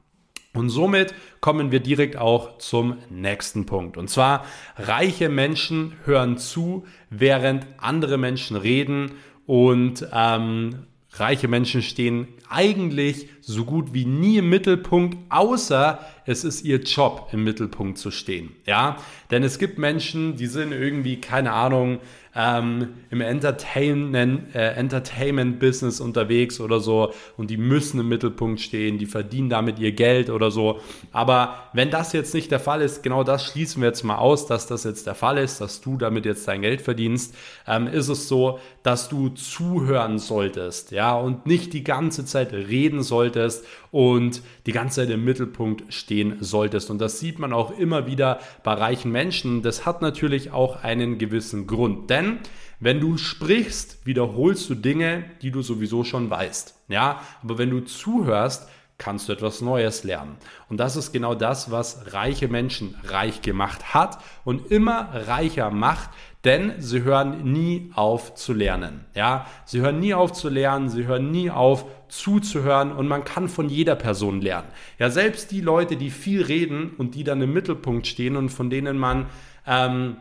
Und 0.53 0.69
somit 0.69 1.13
kommen 1.39 1.71
wir 1.71 1.79
direkt 1.79 2.17
auch 2.17 2.57
zum 2.57 2.97
nächsten 3.09 3.65
Punkt. 3.65 3.95
Und 3.95 4.09
zwar, 4.09 4.45
reiche 4.75 5.29
Menschen 5.29 5.93
hören 6.03 6.37
zu, 6.37 6.85
während 7.09 7.65
andere 7.77 8.17
Menschen 8.17 8.57
reden 8.57 9.13
und 9.45 10.05
ähm, 10.11 10.87
reiche 11.13 11.47
Menschen 11.47 11.81
stehen 11.81 12.27
eigentlich 12.49 13.29
so 13.41 13.65
gut 13.65 13.93
wie 13.93 14.05
nie 14.05 14.37
im 14.37 14.49
Mittelpunkt, 14.49 15.17
außer 15.29 15.99
es 16.25 16.43
ist 16.43 16.63
ihr 16.63 16.81
Job 16.81 17.29
im 17.31 17.43
Mittelpunkt 17.43 17.97
zu 17.97 18.11
stehen. 18.11 18.55
Ja, 18.65 18.97
denn 19.31 19.43
es 19.43 19.59
gibt 19.59 19.77
Menschen, 19.77 20.35
die 20.37 20.47
sind 20.47 20.71
irgendwie, 20.71 21.19
keine 21.19 21.51
Ahnung, 21.51 21.99
ähm, 22.35 22.89
im 23.09 23.21
Entertainment, 23.21 24.55
äh, 24.55 24.73
unterwegs 25.99 26.59
oder 26.59 26.79
so 26.79 27.13
und 27.37 27.49
die 27.49 27.57
müssen 27.57 27.99
im 27.99 28.09
Mittelpunkt 28.09 28.61
stehen, 28.61 28.97
die 28.97 29.05
verdienen 29.05 29.49
damit 29.49 29.79
ihr 29.79 29.91
Geld 29.91 30.29
oder 30.29 30.51
so. 30.51 30.79
Aber 31.11 31.69
wenn 31.73 31.89
das 31.91 32.13
jetzt 32.13 32.33
nicht 32.33 32.51
der 32.51 32.59
Fall 32.59 32.81
ist, 32.81 33.03
genau 33.03 33.23
das 33.23 33.45
schließen 33.45 33.81
wir 33.81 33.89
jetzt 33.89 34.03
mal 34.03 34.17
aus, 34.17 34.47
dass 34.47 34.67
das 34.67 34.83
jetzt 34.83 35.07
der 35.07 35.15
Fall 35.15 35.37
ist, 35.37 35.61
dass 35.61 35.81
du 35.81 35.97
damit 35.97 36.25
jetzt 36.25 36.47
dein 36.47 36.61
Geld 36.61 36.81
verdienst, 36.81 37.35
ähm, 37.67 37.87
ist 37.87 38.07
es 38.07 38.27
so, 38.27 38.59
dass 38.83 39.09
du 39.09 39.29
zuhören 39.29 40.19
solltest, 40.19 40.91
ja, 40.91 41.15
und 41.15 41.45
nicht 41.45 41.73
die 41.73 41.83
ganze 41.83 42.25
Zeit 42.25 42.53
reden 42.53 43.03
solltest 43.03 43.65
und 43.91 44.41
die 44.65 44.71
ganze 44.71 45.01
Zeit 45.01 45.09
im 45.09 45.23
Mittelpunkt 45.23 45.93
stehen 45.93 46.37
solltest. 46.39 46.89
Und 46.89 46.99
das 46.99 47.19
sieht 47.19 47.39
man 47.39 47.53
auch 47.53 47.77
immer 47.77 48.07
wieder 48.07 48.39
bei 48.63 48.73
reichen 48.73 49.11
Menschen. 49.11 49.61
Das 49.61 49.85
hat 49.85 50.01
natürlich 50.01 50.51
auch 50.51 50.83
einen 50.83 51.17
gewissen 51.17 51.67
Grund. 51.67 52.09
Denn 52.09 52.39
wenn 52.79 52.99
du 52.99 53.17
sprichst, 53.17 54.05
wiederholst 54.05 54.69
du 54.69 54.75
Dinge, 54.75 55.25
die 55.41 55.51
du 55.51 55.61
sowieso 55.61 56.03
schon 56.03 56.29
weißt. 56.29 56.75
Ja, 56.87 57.21
aber 57.43 57.57
wenn 57.57 57.69
du 57.69 57.81
zuhörst, 57.81 58.67
kannst 58.97 59.27
du 59.27 59.33
etwas 59.33 59.61
Neues 59.61 60.03
lernen. 60.03 60.37
Und 60.69 60.79
das 60.79 60.95
ist 60.95 61.11
genau 61.11 61.33
das, 61.33 61.71
was 61.71 62.13
reiche 62.13 62.47
Menschen 62.47 62.95
reich 63.03 63.41
gemacht 63.41 63.95
hat 63.95 64.19
und 64.45 64.71
immer 64.71 65.09
reicher 65.27 65.71
macht, 65.71 66.11
denn 66.43 66.73
sie 66.79 67.03
hören 67.03 67.51
nie 67.51 67.91
auf 67.93 68.35
zu 68.35 68.53
lernen. 68.53 69.05
Ja, 69.15 69.45
sie 69.65 69.81
hören 69.81 69.99
nie 69.99 70.13
auf 70.13 70.33
zu 70.33 70.49
lernen, 70.49 70.89
sie 70.89 71.05
hören 71.05 71.31
nie 71.31 71.49
auf 71.49 71.85
zuzuhören 72.07 72.91
und 72.91 73.07
man 73.07 73.23
kann 73.23 73.47
von 73.47 73.69
jeder 73.69 73.95
Person 73.95 74.41
lernen. 74.41 74.67
Ja, 74.99 75.09
selbst 75.09 75.51
die 75.51 75.61
Leute, 75.61 75.97
die 75.97 76.09
viel 76.09 76.41
reden 76.41 76.91
und 76.97 77.15
die 77.15 77.23
dann 77.23 77.41
im 77.41 77.53
Mittelpunkt 77.53 78.07
stehen 78.07 78.35
und 78.35 78.49
von 78.49 78.69
denen 78.69 78.97
man 78.97 79.27
ähm, 79.67 80.17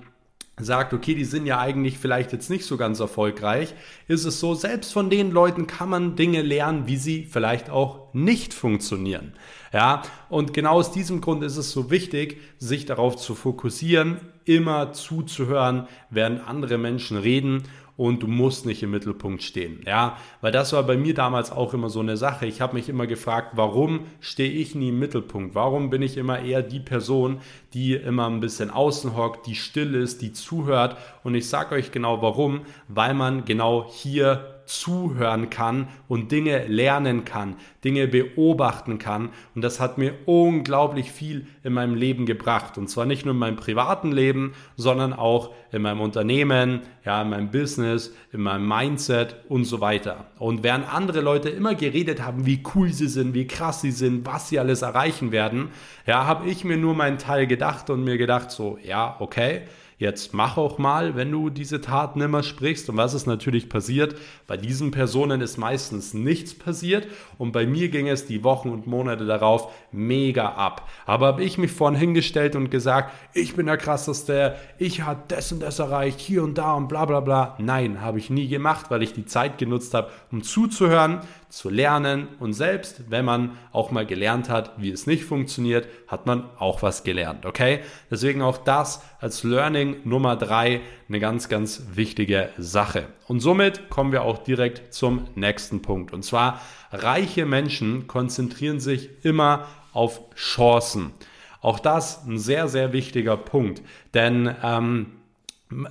sagt, 0.64 0.92
okay, 0.92 1.14
die 1.14 1.24
sind 1.24 1.46
ja 1.46 1.58
eigentlich 1.58 1.98
vielleicht 1.98 2.32
jetzt 2.32 2.50
nicht 2.50 2.64
so 2.64 2.76
ganz 2.76 3.00
erfolgreich, 3.00 3.74
ist 4.08 4.24
es 4.24 4.40
so, 4.40 4.54
selbst 4.54 4.92
von 4.92 5.10
den 5.10 5.30
Leuten 5.30 5.66
kann 5.66 5.88
man 5.88 6.16
Dinge 6.16 6.42
lernen, 6.42 6.86
wie 6.86 6.96
sie 6.96 7.24
vielleicht 7.24 7.70
auch 7.70 8.12
nicht 8.12 8.54
funktionieren. 8.54 9.32
Ja, 9.72 10.02
und 10.28 10.52
genau 10.52 10.72
aus 10.72 10.92
diesem 10.92 11.20
Grund 11.20 11.42
ist 11.44 11.56
es 11.56 11.70
so 11.70 11.90
wichtig, 11.90 12.40
sich 12.58 12.86
darauf 12.86 13.16
zu 13.16 13.34
fokussieren, 13.34 14.20
immer 14.56 14.92
zuzuhören, 14.92 15.86
während 16.10 16.46
andere 16.46 16.78
Menschen 16.78 17.16
reden 17.16 17.62
und 18.00 18.22
du 18.22 18.28
musst 18.28 18.64
nicht 18.64 18.82
im 18.82 18.92
Mittelpunkt 18.92 19.42
stehen. 19.42 19.82
Ja, 19.86 20.16
weil 20.40 20.52
das 20.52 20.72
war 20.72 20.82
bei 20.84 20.96
mir 20.96 21.12
damals 21.12 21.52
auch 21.52 21.74
immer 21.74 21.90
so 21.90 22.00
eine 22.00 22.16
Sache. 22.16 22.46
Ich 22.46 22.62
habe 22.62 22.74
mich 22.74 22.88
immer 22.88 23.06
gefragt, 23.06 23.50
warum 23.56 24.06
stehe 24.20 24.50
ich 24.50 24.74
nie 24.74 24.88
im 24.88 24.98
Mittelpunkt? 24.98 25.54
Warum 25.54 25.90
bin 25.90 26.00
ich 26.00 26.16
immer 26.16 26.40
eher 26.40 26.62
die 26.62 26.80
Person, 26.80 27.42
die 27.74 27.92
immer 27.92 28.26
ein 28.26 28.40
bisschen 28.40 28.70
außen 28.70 29.16
hockt, 29.16 29.46
die 29.46 29.54
still 29.54 29.94
ist, 29.94 30.22
die 30.22 30.32
zuhört? 30.32 30.96
Und 31.24 31.34
ich 31.34 31.48
sage 31.48 31.74
euch 31.74 31.92
genau 31.92 32.22
warum, 32.22 32.62
weil 32.88 33.12
man 33.12 33.44
genau 33.44 33.86
hier 33.90 34.59
zuhören 34.70 35.50
kann 35.50 35.88
und 36.06 36.30
Dinge 36.30 36.66
lernen 36.68 37.24
kann, 37.24 37.56
Dinge 37.82 38.06
beobachten 38.06 38.98
kann. 38.98 39.30
Und 39.54 39.62
das 39.62 39.80
hat 39.80 39.98
mir 39.98 40.14
unglaublich 40.26 41.10
viel 41.10 41.46
in 41.64 41.72
meinem 41.72 41.94
Leben 41.94 42.24
gebracht. 42.24 42.78
Und 42.78 42.88
zwar 42.88 43.04
nicht 43.04 43.24
nur 43.24 43.34
in 43.34 43.40
meinem 43.40 43.56
privaten 43.56 44.12
Leben, 44.12 44.54
sondern 44.76 45.12
auch 45.12 45.50
in 45.72 45.82
meinem 45.82 46.00
Unternehmen, 46.00 46.82
ja, 47.04 47.20
in 47.22 47.30
meinem 47.30 47.50
Business, 47.50 48.14
in 48.32 48.42
meinem 48.42 48.66
Mindset 48.68 49.36
und 49.48 49.64
so 49.64 49.80
weiter. 49.80 50.26
Und 50.38 50.62
während 50.62 50.92
andere 50.92 51.20
Leute 51.20 51.48
immer 51.48 51.74
geredet 51.74 52.22
haben, 52.22 52.46
wie 52.46 52.62
cool 52.74 52.92
sie 52.92 53.08
sind, 53.08 53.34
wie 53.34 53.46
krass 53.46 53.80
sie 53.80 53.92
sind, 53.92 54.24
was 54.24 54.48
sie 54.48 54.60
alles 54.60 54.82
erreichen 54.82 55.32
werden, 55.32 55.70
ja, 56.06 56.26
habe 56.26 56.48
ich 56.48 56.64
mir 56.64 56.76
nur 56.76 56.94
meinen 56.94 57.18
Teil 57.18 57.46
gedacht 57.46 57.90
und 57.90 58.04
mir 58.04 58.18
gedacht, 58.18 58.50
so, 58.52 58.78
ja, 58.82 59.16
okay, 59.18 59.62
Jetzt 60.00 60.32
mach 60.32 60.56
auch 60.56 60.78
mal, 60.78 61.14
wenn 61.14 61.30
du 61.30 61.50
diese 61.50 61.82
Taten 61.82 62.22
immer 62.22 62.42
sprichst. 62.42 62.88
Und 62.88 62.96
was 62.96 63.12
ist 63.12 63.26
natürlich 63.26 63.68
passiert? 63.68 64.16
Bei 64.46 64.56
diesen 64.56 64.92
Personen 64.92 65.42
ist 65.42 65.58
meistens 65.58 66.14
nichts 66.14 66.54
passiert 66.54 67.06
und 67.36 67.52
bei 67.52 67.66
mir 67.66 67.90
ging 67.90 68.08
es 68.08 68.24
die 68.24 68.42
Wochen 68.42 68.70
und 68.70 68.86
Monate 68.86 69.26
darauf 69.26 69.70
mega 69.92 70.54
ab. 70.54 70.88
Aber 71.04 71.26
habe 71.26 71.44
ich 71.44 71.58
mich 71.58 71.70
vorhin 71.70 72.00
hingestellt 72.00 72.56
und 72.56 72.70
gesagt, 72.70 73.12
ich 73.34 73.54
bin 73.56 73.66
der 73.66 73.76
krasseste, 73.76 74.56
ich 74.78 75.02
habe 75.02 75.20
das 75.28 75.52
und 75.52 75.60
das 75.60 75.78
erreicht, 75.80 76.18
hier 76.18 76.44
und 76.44 76.56
da 76.56 76.72
und 76.72 76.88
bla 76.88 77.04
bla 77.04 77.20
bla. 77.20 77.56
Nein, 77.58 78.00
habe 78.00 78.20
ich 78.20 78.30
nie 78.30 78.48
gemacht, 78.48 78.86
weil 78.88 79.02
ich 79.02 79.12
die 79.12 79.26
Zeit 79.26 79.58
genutzt 79.58 79.92
habe, 79.92 80.08
um 80.32 80.42
zuzuhören, 80.42 81.20
zu 81.50 81.68
lernen 81.68 82.28
und 82.38 82.52
selbst 82.52 83.10
wenn 83.10 83.24
man 83.24 83.58
auch 83.72 83.90
mal 83.90 84.06
gelernt 84.06 84.48
hat, 84.48 84.72
wie 84.78 84.90
es 84.90 85.06
nicht 85.06 85.24
funktioniert, 85.24 85.86
hat 86.06 86.26
man 86.26 86.48
auch 86.58 86.82
was 86.82 87.02
gelernt, 87.02 87.44
okay? 87.44 87.80
Deswegen 88.10 88.40
auch 88.40 88.58
das 88.58 89.02
als 89.20 89.42
Learning 89.42 89.96
Nummer 90.04 90.36
drei 90.36 90.80
eine 91.08 91.20
ganz, 91.20 91.48
ganz 91.48 91.82
wichtige 91.92 92.50
Sache. 92.56 93.06
Und 93.26 93.40
somit 93.40 93.90
kommen 93.90 94.12
wir 94.12 94.22
auch 94.22 94.38
direkt 94.38 94.94
zum 94.94 95.26
nächsten 95.34 95.82
Punkt. 95.82 96.12
Und 96.12 96.24
zwar, 96.24 96.60
reiche 96.92 97.46
Menschen 97.46 98.06
konzentrieren 98.06 98.80
sich 98.80 99.10
immer 99.24 99.66
auf 99.92 100.20
Chancen. 100.36 101.12
Auch 101.60 101.80
das 101.80 102.24
ein 102.26 102.38
sehr, 102.38 102.68
sehr 102.68 102.92
wichtiger 102.92 103.36
Punkt, 103.36 103.82
denn 104.14 104.54
ähm, 104.62 105.06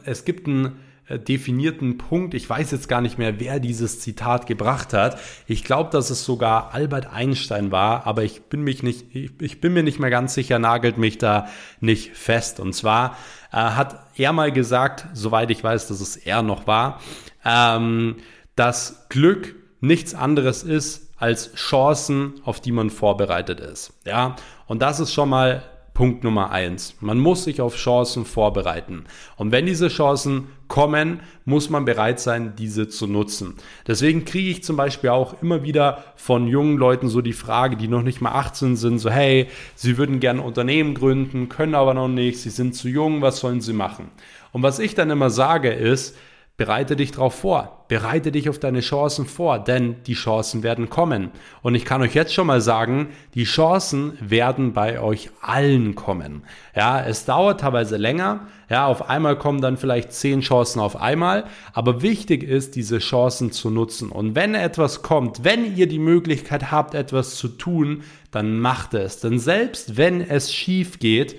es 0.06 0.26
gibt 0.26 0.48
ein 0.48 0.80
definierten 1.18 1.98
Punkt. 1.98 2.34
Ich 2.34 2.48
weiß 2.48 2.72
jetzt 2.72 2.88
gar 2.88 3.02
nicht 3.02 3.18
mehr, 3.18 3.40
wer 3.40 3.60
dieses 3.60 4.00
Zitat 4.00 4.46
gebracht 4.46 4.94
hat. 4.94 5.20
Ich 5.48 5.64
glaube, 5.64 5.90
dass 5.90 6.10
es 6.10 6.24
sogar 6.24 6.74
Albert 6.74 7.12
Einstein 7.12 7.72
war, 7.72 8.06
aber 8.06 8.24
ich 8.24 8.44
bin 8.44 8.62
mich 8.62 8.84
nicht, 8.84 9.16
ich, 9.16 9.60
bin 9.60 9.74
mir 9.74 9.84
nicht 9.84 10.00
mehr 10.00 10.12
ganz 10.12 10.36
sicher, 10.36 10.60
nagelt 10.60 10.98
mich 10.98 11.18
da 11.18 11.48
nicht 11.80 12.16
fest. 12.16 12.60
Und 12.60 12.74
zwar 12.74 13.18
äh, 13.52 13.58
hat 13.58 14.06
er 14.16 14.34
mal 14.34 14.52
gesagt, 14.52 15.08
soweit 15.14 15.50
ich 15.50 15.64
weiß, 15.64 15.88
dass 15.88 16.02
es 16.02 16.16
er 16.16 16.44
noch 16.44 16.68
war, 16.68 17.00
ähm, 17.44 18.18
dass 18.56 19.08
Glück 19.10 19.56
nichts 19.80 20.14
anderes 20.14 20.64
ist 20.64 21.14
als 21.18 21.54
Chancen, 21.56 22.42
auf 22.44 22.60
die 22.60 22.72
man 22.72 22.90
vorbereitet 22.90 23.60
ist. 23.60 23.94
Ja, 24.06 24.36
und 24.68 24.82
das 24.82 25.00
ist 25.00 25.14
schon 25.14 25.30
mal 25.30 25.64
Punkt 26.00 26.24
Nummer 26.24 26.52
eins. 26.52 26.96
Man 27.02 27.20
muss 27.20 27.44
sich 27.44 27.60
auf 27.60 27.76
Chancen 27.76 28.24
vorbereiten. 28.24 29.04
Und 29.36 29.52
wenn 29.52 29.66
diese 29.66 29.90
Chancen 29.90 30.48
kommen, 30.70 31.20
muss 31.44 31.70
man 31.70 31.84
bereit 31.84 32.22
sein, 32.22 32.54
diese 32.58 32.88
zu 32.88 33.08
nutzen. 33.08 33.56
Deswegen 33.86 34.24
kriege 34.24 34.52
ich 34.52 34.64
zum 34.64 34.78
Beispiel 34.78 35.10
auch 35.10 35.42
immer 35.42 35.64
wieder 35.64 36.06
von 36.16 36.48
jungen 36.48 36.78
Leuten 36.78 37.10
so 37.10 37.22
die 37.22 37.34
Frage, 37.34 37.76
die 37.76 37.90
noch 37.90 38.04
nicht 38.04 38.22
mal 38.22 38.32
18 38.32 38.78
sind, 38.78 39.00
so 39.00 39.10
hey, 39.10 39.48
sie 39.76 39.98
würden 39.98 40.22
gerne 40.22 40.42
Unternehmen 40.42 40.94
gründen, 40.94 41.50
können 41.50 41.76
aber 41.76 41.94
noch 41.94 42.08
nicht, 42.08 42.40
sie 42.40 42.52
sind 42.52 42.76
zu 42.76 42.88
jung, 42.88 43.22
was 43.22 43.40
sollen 43.40 43.60
sie 43.60 43.74
machen? 43.74 44.10
Und 44.52 44.64
was 44.64 44.80
ich 44.80 44.96
dann 44.96 45.10
immer 45.10 45.30
sage 45.30 45.72
ist, 45.72 46.16
Bereite 46.60 46.98
dich 46.98 47.12
darauf 47.12 47.36
vor. 47.36 47.86
Bereite 47.88 48.34
dich 48.34 48.50
auf 48.50 48.60
deine 48.60 48.82
Chancen 48.82 49.26
vor, 49.26 49.60
denn 49.60 50.04
die 50.08 50.14
Chancen 50.14 50.62
werden 50.62 50.90
kommen. 50.90 51.32
Und 51.62 51.74
ich 51.74 51.86
kann 51.86 52.02
euch 52.02 52.14
jetzt 52.14 52.34
schon 52.34 52.48
mal 52.48 52.60
sagen, 52.60 53.08
die 53.34 53.46
Chancen 53.46 54.18
werden 54.20 54.74
bei 54.74 55.00
euch 55.00 55.30
allen 55.40 55.96
kommen. 55.96 56.44
Ja, 56.76 57.02
es 57.02 57.24
dauert 57.24 57.62
teilweise 57.62 57.96
länger. 57.96 58.48
Ja, 58.70 58.88
auf 58.88 59.10
einmal 59.10 59.38
kommen 59.38 59.62
dann 59.62 59.78
vielleicht 59.78 60.12
zehn 60.12 60.42
Chancen 60.42 60.82
auf 60.82 60.98
einmal. 60.98 61.46
Aber 61.72 62.02
wichtig 62.02 62.44
ist, 62.44 62.76
diese 62.76 63.00
Chancen 63.00 63.54
zu 63.54 63.70
nutzen. 63.70 64.10
Und 64.10 64.36
wenn 64.36 64.54
etwas 64.54 65.02
kommt, 65.02 65.46
wenn 65.46 65.78
ihr 65.78 65.88
die 65.88 65.98
Möglichkeit 65.98 66.72
habt, 66.72 66.94
etwas 66.94 67.38
zu 67.38 67.48
tun, 67.48 68.04
dann 68.32 68.60
macht 68.60 68.94
es. 68.96 69.22
Denn 69.22 69.40
selbst 69.40 69.96
wenn 69.96 70.20
es 70.20 70.54
schief 70.54 71.00
geht, 71.00 71.38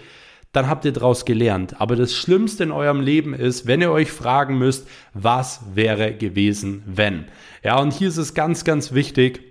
dann 0.52 0.68
habt 0.68 0.84
ihr 0.84 0.92
daraus 0.92 1.24
gelernt. 1.24 1.80
Aber 1.80 1.96
das 1.96 2.12
Schlimmste 2.12 2.64
in 2.64 2.72
eurem 2.72 3.00
Leben 3.00 3.34
ist, 3.34 3.66
wenn 3.66 3.80
ihr 3.80 3.90
euch 3.90 4.10
fragen 4.10 4.58
müsst, 4.58 4.88
was 5.14 5.60
wäre 5.74 6.14
gewesen, 6.14 6.82
wenn. 6.86 7.26
Ja, 7.62 7.78
und 7.78 7.92
hier 7.92 8.08
ist 8.08 8.16
es 8.16 8.34
ganz, 8.34 8.64
ganz 8.64 8.92
wichtig, 8.92 9.49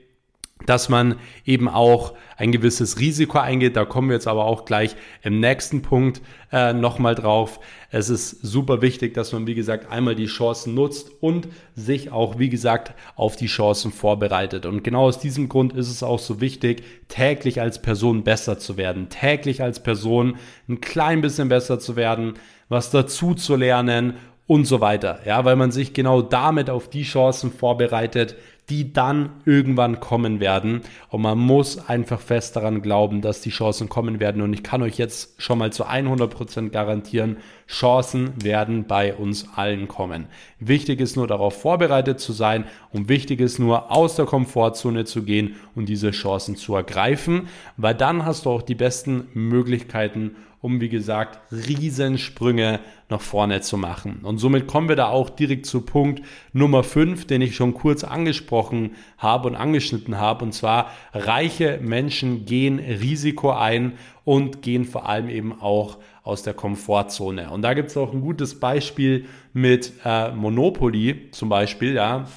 dass 0.69 0.87
man 0.87 1.15
eben 1.45 1.67
auch 1.67 2.13
ein 2.37 2.51
gewisses 2.51 2.99
Risiko 2.99 3.39
eingeht. 3.39 3.75
Da 3.75 3.85
kommen 3.85 4.09
wir 4.09 4.15
jetzt 4.15 4.27
aber 4.27 4.45
auch 4.45 4.65
gleich 4.65 4.95
im 5.23 5.39
nächsten 5.39 5.81
Punkt 5.81 6.21
äh, 6.51 6.73
nochmal 6.73 7.15
drauf. 7.15 7.59
Es 7.89 8.09
ist 8.09 8.29
super 8.43 8.81
wichtig, 8.83 9.15
dass 9.15 9.33
man, 9.33 9.47
wie 9.47 9.55
gesagt, 9.55 9.91
einmal 9.91 10.13
die 10.13 10.27
Chancen 10.27 10.75
nutzt 10.75 11.11
und 11.21 11.47
sich 11.73 12.11
auch, 12.11 12.37
wie 12.37 12.49
gesagt, 12.49 12.93
auf 13.15 13.35
die 13.35 13.47
Chancen 13.47 13.91
vorbereitet. 13.91 14.67
Und 14.67 14.83
genau 14.83 15.07
aus 15.07 15.19
diesem 15.19 15.49
Grund 15.49 15.73
ist 15.73 15.89
es 15.89 16.03
auch 16.03 16.19
so 16.19 16.39
wichtig, 16.39 16.83
täglich 17.07 17.59
als 17.59 17.81
Person 17.81 18.23
besser 18.23 18.59
zu 18.59 18.77
werden, 18.77 19.09
täglich 19.09 19.63
als 19.63 19.81
Person 19.81 20.37
ein 20.67 20.81
klein 20.81 21.21
bisschen 21.21 21.49
besser 21.49 21.79
zu 21.79 21.95
werden, 21.95 22.35
was 22.69 22.91
dazu 22.91 23.33
zu 23.33 23.55
lernen 23.55 24.13
und 24.45 24.65
so 24.65 24.81
weiter. 24.81 25.19
Ja, 25.25 25.45
weil 25.45 25.55
man 25.55 25.71
sich 25.71 25.93
genau 25.93 26.21
damit 26.21 26.69
auf 26.69 26.89
die 26.89 27.03
Chancen 27.03 27.51
vorbereitet, 27.51 28.35
die 28.69 28.93
dann 28.93 29.31
irgendwann 29.45 29.99
kommen 29.99 30.39
werden. 30.39 30.81
Und 31.09 31.21
man 31.21 31.37
muss 31.37 31.89
einfach 31.89 32.19
fest 32.19 32.55
daran 32.55 32.81
glauben, 32.81 33.21
dass 33.21 33.41
die 33.41 33.49
Chancen 33.49 33.89
kommen 33.89 34.19
werden. 34.19 34.41
Und 34.41 34.53
ich 34.53 34.63
kann 34.63 34.81
euch 34.81 34.97
jetzt 34.97 35.41
schon 35.41 35.57
mal 35.57 35.71
zu 35.73 35.85
100% 35.85 36.69
garantieren, 36.69 37.37
Chancen 37.67 38.31
werden 38.43 38.85
bei 38.85 39.13
uns 39.13 39.47
allen 39.55 39.87
kommen. 39.87 40.27
Wichtig 40.59 40.99
ist 41.01 41.15
nur 41.15 41.27
darauf 41.27 41.61
vorbereitet 41.61 42.19
zu 42.19 42.33
sein 42.33 42.65
und 42.91 43.09
wichtig 43.09 43.39
ist 43.41 43.59
nur 43.59 43.91
aus 43.91 44.15
der 44.15 44.25
Komfortzone 44.25 45.05
zu 45.05 45.23
gehen 45.23 45.55
und 45.75 45.87
diese 45.87 46.11
Chancen 46.11 46.55
zu 46.55 46.75
ergreifen, 46.75 47.47
weil 47.77 47.93
dann 47.93 48.25
hast 48.25 48.45
du 48.45 48.49
auch 48.49 48.63
die 48.63 48.75
besten 48.75 49.27
Möglichkeiten, 49.33 50.35
um 50.61 50.81
wie 50.81 50.89
gesagt 50.89 51.39
Riesensprünge 51.51 52.79
nach 53.09 53.21
vorne 53.21 53.61
zu 53.61 53.77
machen. 53.77 54.19
Und 54.23 54.37
somit 54.37 54.67
kommen 54.67 54.87
wir 54.87 54.95
da 54.95 55.07
auch 55.07 55.29
direkt 55.29 55.65
zu 55.65 55.81
Punkt 55.81 56.21
Nummer 56.53 56.83
5, 56.83 57.25
den 57.25 57.41
ich 57.41 57.55
schon 57.55 57.73
kurz 57.73 58.03
angesprochen 58.03 58.91
habe 59.17 59.47
und 59.47 59.55
angeschnitten 59.55 60.17
habe. 60.17 60.45
Und 60.45 60.53
zwar, 60.53 60.91
reiche 61.13 61.79
Menschen 61.81 62.45
gehen 62.45 62.79
Risiko 62.79 63.51
ein 63.51 63.93
und 64.23 64.61
gehen 64.61 64.85
vor 64.85 65.09
allem 65.09 65.27
eben 65.27 65.59
auch 65.59 65.97
aus 66.23 66.43
der 66.43 66.53
Komfortzone. 66.53 67.49
Und 67.49 67.63
da 67.63 67.73
gibt 67.73 67.89
es 67.89 67.97
auch 67.97 68.13
ein 68.13 68.21
gutes 68.21 68.59
Beispiel 68.59 69.25
mit 69.53 69.93
äh, 70.05 70.31
Monopoly 70.31 71.31
zum 71.31 71.49
Beispiel, 71.49 71.95
ja. 71.95 72.27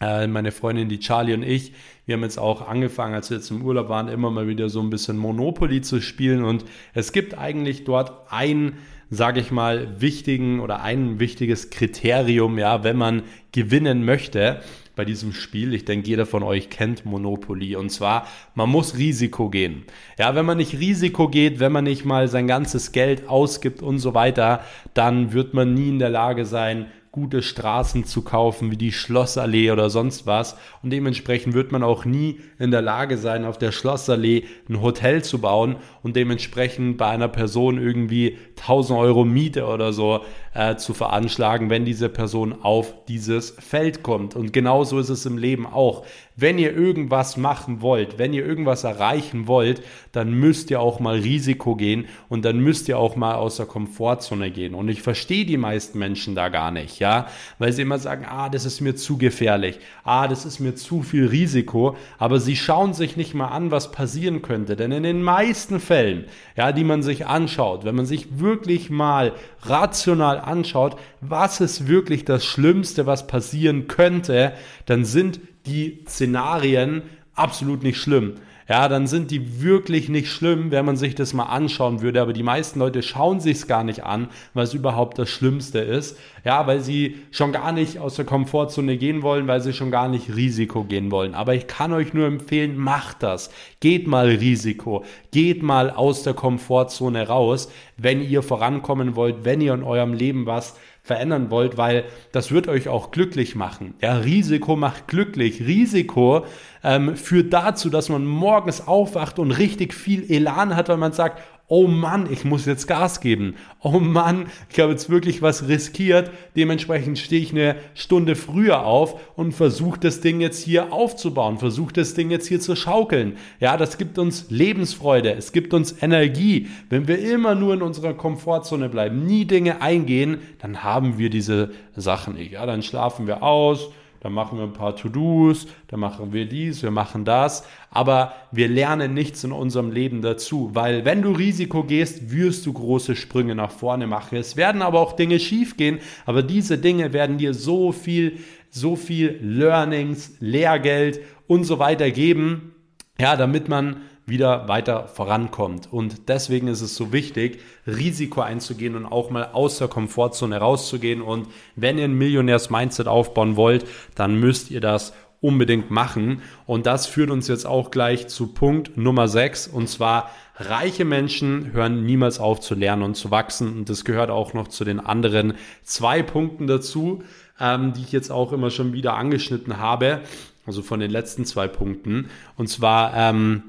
Äh, 0.00 0.26
meine 0.28 0.52
Freundin, 0.52 0.88
die 0.88 1.00
Charlie 1.00 1.34
und 1.34 1.42
ich, 1.42 1.72
wir 2.06 2.16
haben 2.16 2.22
jetzt 2.22 2.38
auch 2.38 2.68
angefangen, 2.68 3.14
als 3.14 3.30
wir 3.30 3.36
jetzt 3.36 3.50
im 3.50 3.62
Urlaub 3.64 3.88
waren, 3.88 4.08
immer 4.08 4.30
mal 4.30 4.48
wieder 4.48 4.68
so 4.68 4.80
ein 4.80 4.90
bisschen 4.90 5.16
Monopoly 5.16 5.80
zu 5.80 6.00
spielen. 6.00 6.44
Und 6.44 6.64
es 6.94 7.12
gibt 7.12 7.38
eigentlich 7.38 7.84
dort 7.84 8.12
ein, 8.30 8.78
sage 9.14 9.40
ich 9.40 9.50
mal, 9.50 10.00
wichtigen 10.00 10.58
oder 10.60 10.82
ein 10.82 11.20
wichtiges 11.20 11.68
Kriterium, 11.68 12.58
ja, 12.58 12.82
wenn 12.82 12.96
man 12.96 13.24
gewinnen 13.52 14.06
möchte 14.06 14.62
bei 14.96 15.04
diesem 15.04 15.34
Spiel. 15.34 15.74
Ich 15.74 15.84
denke, 15.84 16.08
jeder 16.08 16.24
von 16.24 16.42
euch 16.42 16.70
kennt 16.70 17.04
Monopoly. 17.04 17.76
Und 17.76 17.90
zwar, 17.90 18.26
man 18.54 18.70
muss 18.70 18.96
Risiko 18.96 19.50
gehen. 19.50 19.84
Ja, 20.18 20.34
wenn 20.34 20.46
man 20.46 20.56
nicht 20.56 20.78
Risiko 20.78 21.28
geht, 21.28 21.60
wenn 21.60 21.72
man 21.72 21.84
nicht 21.84 22.06
mal 22.06 22.26
sein 22.28 22.46
ganzes 22.46 22.92
Geld 22.92 23.28
ausgibt 23.28 23.82
und 23.82 23.98
so 23.98 24.14
weiter, 24.14 24.64
dann 24.94 25.34
wird 25.34 25.52
man 25.52 25.74
nie 25.74 25.90
in 25.90 25.98
der 25.98 26.10
Lage 26.10 26.46
sein, 26.46 26.86
gute 27.12 27.42
Straßen 27.42 28.06
zu 28.06 28.22
kaufen, 28.22 28.70
wie 28.70 28.78
die 28.78 28.90
Schlossallee 28.90 29.70
oder 29.70 29.90
sonst 29.90 30.26
was. 30.26 30.56
Und 30.82 30.90
dementsprechend 30.90 31.52
wird 31.52 31.70
man 31.70 31.82
auch 31.82 32.06
nie 32.06 32.40
in 32.58 32.70
der 32.70 32.80
Lage 32.80 33.18
sein, 33.18 33.44
auf 33.44 33.58
der 33.58 33.70
Schlossallee 33.70 34.44
ein 34.70 34.80
Hotel 34.80 35.22
zu 35.22 35.38
bauen 35.38 35.76
und 36.02 36.16
dementsprechend 36.16 36.96
bei 36.96 37.08
einer 37.08 37.28
Person 37.28 37.76
irgendwie 37.76 38.38
1000 38.58 38.98
Euro 38.98 39.26
Miete 39.26 39.66
oder 39.66 39.92
so 39.92 40.20
äh, 40.54 40.76
zu 40.76 40.94
veranschlagen, 40.94 41.68
wenn 41.68 41.84
diese 41.84 42.08
Person 42.08 42.54
auf 42.62 43.04
dieses 43.04 43.50
Feld 43.50 44.02
kommt. 44.02 44.34
Und 44.34 44.54
genauso 44.54 44.98
ist 44.98 45.10
es 45.10 45.26
im 45.26 45.36
Leben 45.36 45.66
auch. 45.66 46.06
Wenn 46.36 46.58
ihr 46.58 46.74
irgendwas 46.74 47.36
machen 47.36 47.80
wollt, 47.82 48.18
wenn 48.18 48.32
ihr 48.32 48.44
irgendwas 48.44 48.84
erreichen 48.84 49.46
wollt, 49.46 49.82
dann 50.12 50.32
müsst 50.32 50.70
ihr 50.70 50.80
auch 50.80 51.00
mal 51.00 51.18
Risiko 51.18 51.76
gehen 51.76 52.06
und 52.28 52.44
dann 52.44 52.58
müsst 52.60 52.88
ihr 52.88 52.98
auch 52.98 53.16
mal 53.16 53.34
aus 53.34 53.56
der 53.56 53.66
Komfortzone 53.66 54.50
gehen. 54.50 54.74
Und 54.74 54.88
ich 54.88 55.02
verstehe 55.02 55.44
die 55.44 55.56
meisten 55.56 55.98
Menschen 55.98 56.34
da 56.34 56.48
gar 56.48 56.70
nicht, 56.70 56.98
ja, 56.98 57.26
weil 57.58 57.72
sie 57.72 57.82
immer 57.82 57.98
sagen, 57.98 58.26
ah, 58.28 58.48
das 58.48 58.64
ist 58.64 58.80
mir 58.80 58.94
zu 58.94 59.18
gefährlich, 59.18 59.78
ah, 60.04 60.28
das 60.28 60.44
ist 60.44 60.60
mir 60.60 60.74
zu 60.74 61.02
viel 61.02 61.26
Risiko, 61.26 61.96
aber 62.18 62.40
sie 62.40 62.56
schauen 62.56 62.94
sich 62.94 63.16
nicht 63.16 63.34
mal 63.34 63.48
an, 63.48 63.70
was 63.70 63.92
passieren 63.92 64.42
könnte, 64.42 64.76
denn 64.76 64.92
in 64.92 65.02
den 65.02 65.22
meisten 65.22 65.80
Fällen, 65.80 66.24
ja, 66.56 66.72
die 66.72 66.84
man 66.84 67.02
sich 67.02 67.26
anschaut, 67.26 67.84
wenn 67.84 67.94
man 67.94 68.06
sich 68.06 68.38
wirklich 68.38 68.90
mal 68.90 69.32
rational 69.62 70.40
anschaut, 70.40 70.96
was 71.20 71.60
ist 71.60 71.86
wirklich 71.86 72.24
das 72.24 72.44
Schlimmste, 72.44 73.06
was 73.06 73.26
passieren 73.26 73.86
könnte, 73.86 74.52
dann 74.86 75.04
sind 75.04 75.40
die 75.66 76.04
Szenarien 76.06 77.02
absolut 77.34 77.82
nicht 77.82 77.98
schlimm 77.98 78.34
ja, 78.68 78.88
dann 78.88 79.06
sind 79.06 79.30
die 79.30 79.60
wirklich 79.60 80.08
nicht 80.08 80.28
schlimm, 80.28 80.70
wenn 80.70 80.84
man 80.84 80.96
sich 80.96 81.14
das 81.14 81.34
mal 81.34 81.44
anschauen 81.44 82.00
würde. 82.00 82.22
Aber 82.22 82.32
die 82.32 82.42
meisten 82.42 82.78
Leute 82.78 83.02
schauen 83.02 83.40
sich 83.40 83.58
es 83.58 83.66
gar 83.66 83.84
nicht 83.84 84.04
an, 84.04 84.28
was 84.54 84.72
überhaupt 84.72 85.18
das 85.18 85.28
Schlimmste 85.28 85.80
ist. 85.80 86.18
Ja, 86.44 86.66
weil 86.66 86.80
sie 86.80 87.18
schon 87.32 87.52
gar 87.52 87.72
nicht 87.72 87.98
aus 87.98 88.14
der 88.14 88.24
Komfortzone 88.24 88.96
gehen 88.96 89.22
wollen, 89.22 89.46
weil 89.46 89.60
sie 89.60 89.72
schon 89.72 89.90
gar 89.90 90.08
nicht 90.08 90.34
Risiko 90.34 90.84
gehen 90.84 91.10
wollen. 91.10 91.34
Aber 91.34 91.54
ich 91.54 91.66
kann 91.66 91.92
euch 91.92 92.14
nur 92.14 92.26
empfehlen, 92.26 92.78
macht 92.78 93.22
das. 93.22 93.50
Geht 93.80 94.06
mal 94.06 94.28
Risiko. 94.28 95.04
Geht 95.32 95.62
mal 95.62 95.90
aus 95.90 96.22
der 96.22 96.34
Komfortzone 96.34 97.26
raus, 97.26 97.70
wenn 97.96 98.22
ihr 98.22 98.42
vorankommen 98.42 99.16
wollt, 99.16 99.44
wenn 99.44 99.60
ihr 99.60 99.74
in 99.74 99.82
eurem 99.82 100.14
Leben 100.14 100.46
was 100.46 100.76
verändern 101.02 101.50
wollt, 101.50 101.76
weil 101.76 102.04
das 102.30 102.52
wird 102.52 102.68
euch 102.68 102.88
auch 102.88 103.10
glücklich 103.10 103.56
machen. 103.56 103.94
Ja, 104.00 104.18
Risiko 104.18 104.76
macht 104.76 105.08
glücklich. 105.08 105.66
Risiko 105.66 106.46
ähm, 106.84 107.16
führt 107.16 107.52
dazu, 107.52 107.90
dass 107.90 108.08
man 108.08 108.24
morgens 108.24 108.86
aufwacht 108.86 109.40
und 109.40 109.50
richtig 109.50 109.94
viel 109.94 110.30
Elan 110.30 110.76
hat, 110.76 110.88
weil 110.88 110.98
man 110.98 111.12
sagt, 111.12 111.42
oh 111.72 111.86
Mann, 111.86 112.28
ich 112.30 112.44
muss 112.44 112.66
jetzt 112.66 112.86
Gas 112.86 113.22
geben. 113.22 113.54
Oh 113.80 113.98
Mann, 113.98 114.48
ich 114.68 114.78
habe 114.78 114.92
jetzt 114.92 115.08
wirklich 115.08 115.40
was 115.40 115.68
riskiert. 115.68 116.30
Dementsprechend 116.54 117.18
stehe 117.18 117.40
ich 117.40 117.52
eine 117.52 117.76
Stunde 117.94 118.36
früher 118.36 118.84
auf 118.84 119.18
und 119.36 119.52
versuche 119.52 119.98
das 119.98 120.20
Ding 120.20 120.42
jetzt 120.42 120.62
hier 120.62 120.92
aufzubauen, 120.92 121.56
versuche 121.56 121.94
das 121.94 122.12
Ding 122.12 122.30
jetzt 122.30 122.46
hier 122.46 122.60
zu 122.60 122.76
schaukeln. 122.76 123.38
Ja, 123.58 123.78
das 123.78 123.96
gibt 123.96 124.18
uns 124.18 124.50
Lebensfreude, 124.50 125.32
es 125.32 125.52
gibt 125.52 125.72
uns 125.72 126.02
Energie. 126.02 126.68
Wenn 126.90 127.08
wir 127.08 127.18
immer 127.18 127.54
nur 127.54 127.72
in 127.72 127.80
unserer 127.80 128.12
Komfortzone 128.12 128.90
bleiben, 128.90 129.24
nie 129.24 129.46
Dinge 129.46 129.80
eingehen, 129.80 130.40
dann 130.58 130.82
haben 130.82 131.16
wir 131.16 131.30
diese 131.30 131.70
Sachen 131.96 132.34
nicht. 132.34 132.52
Ja, 132.52 132.66
dann 132.66 132.82
schlafen 132.82 133.26
wir 133.26 133.42
aus 133.42 133.88
dann 134.22 134.34
machen 134.34 134.56
wir 134.56 134.64
ein 134.64 134.72
paar 134.72 134.94
To-Dos, 134.94 135.66
dann 135.88 135.98
machen 135.98 136.32
wir 136.32 136.46
dies, 136.46 136.84
wir 136.84 136.92
machen 136.92 137.24
das, 137.24 137.66
aber 137.90 138.32
wir 138.52 138.68
lernen 138.68 139.14
nichts 139.14 139.42
in 139.42 139.50
unserem 139.50 139.90
Leben 139.90 140.22
dazu, 140.22 140.70
weil 140.74 141.04
wenn 141.04 141.22
du 141.22 141.32
Risiko 141.32 141.82
gehst, 141.82 142.30
wirst 142.30 142.64
du 142.64 142.72
große 142.72 143.16
Sprünge 143.16 143.56
nach 143.56 143.72
vorne 143.72 144.06
machen. 144.06 144.38
Es 144.38 144.56
werden 144.56 144.80
aber 144.80 145.00
auch 145.00 145.14
Dinge 145.14 145.40
schief 145.40 145.76
gehen, 145.76 145.98
aber 146.24 146.44
diese 146.44 146.78
Dinge 146.78 147.12
werden 147.12 147.36
dir 147.36 147.52
so 147.52 147.90
viel, 147.90 148.38
so 148.70 148.94
viel 148.94 149.40
Learnings, 149.42 150.36
Lehrgeld 150.38 151.20
und 151.48 151.64
so 151.64 151.80
weiter 151.80 152.12
geben, 152.12 152.76
ja, 153.18 153.34
damit 153.34 153.68
man 153.68 154.02
wieder 154.32 154.66
weiter 154.66 155.06
vorankommt. 155.06 155.92
Und 155.92 156.28
deswegen 156.28 156.66
ist 156.66 156.80
es 156.80 156.96
so 156.96 157.12
wichtig, 157.12 157.60
Risiko 157.86 158.40
einzugehen 158.40 158.96
und 158.96 159.04
auch 159.04 159.28
mal 159.30 159.50
aus 159.52 159.78
der 159.78 159.88
Komfortzone 159.88 160.56
rauszugehen. 160.56 161.20
Und 161.20 161.46
wenn 161.76 161.98
ihr 161.98 162.04
ein 162.04 162.16
Millionärs-Mindset 162.16 163.06
aufbauen 163.06 163.56
wollt, 163.56 163.86
dann 164.14 164.40
müsst 164.40 164.70
ihr 164.70 164.80
das 164.80 165.12
unbedingt 165.42 165.90
machen. 165.90 166.40
Und 166.66 166.86
das 166.86 167.06
führt 167.06 167.30
uns 167.30 167.46
jetzt 167.48 167.66
auch 167.66 167.90
gleich 167.90 168.28
zu 168.28 168.54
Punkt 168.54 168.96
Nummer 168.96 169.28
6 169.28 169.68
und 169.68 169.88
zwar 169.88 170.30
reiche 170.56 171.04
Menschen 171.04 171.72
hören 171.72 172.04
niemals 172.04 172.38
auf 172.38 172.60
zu 172.60 172.74
lernen 172.74 173.02
und 173.02 173.16
zu 173.16 173.30
wachsen. 173.30 173.76
Und 173.76 173.90
das 173.90 174.04
gehört 174.04 174.30
auch 174.30 174.54
noch 174.54 174.68
zu 174.68 174.84
den 174.84 175.00
anderen 175.00 175.54
zwei 175.82 176.22
Punkten 176.22 176.66
dazu, 176.66 177.22
ähm, 177.60 177.92
die 177.92 178.02
ich 178.02 178.12
jetzt 178.12 178.30
auch 178.30 178.52
immer 178.52 178.70
schon 178.70 178.92
wieder 178.92 179.14
angeschnitten 179.14 179.78
habe. 179.78 180.20
Also 180.64 180.82
von 180.82 181.00
den 181.00 181.10
letzten 181.10 181.44
zwei 181.44 181.66
Punkten. 181.66 182.28
Und 182.56 182.68
zwar 182.68 183.12
ähm, 183.16 183.64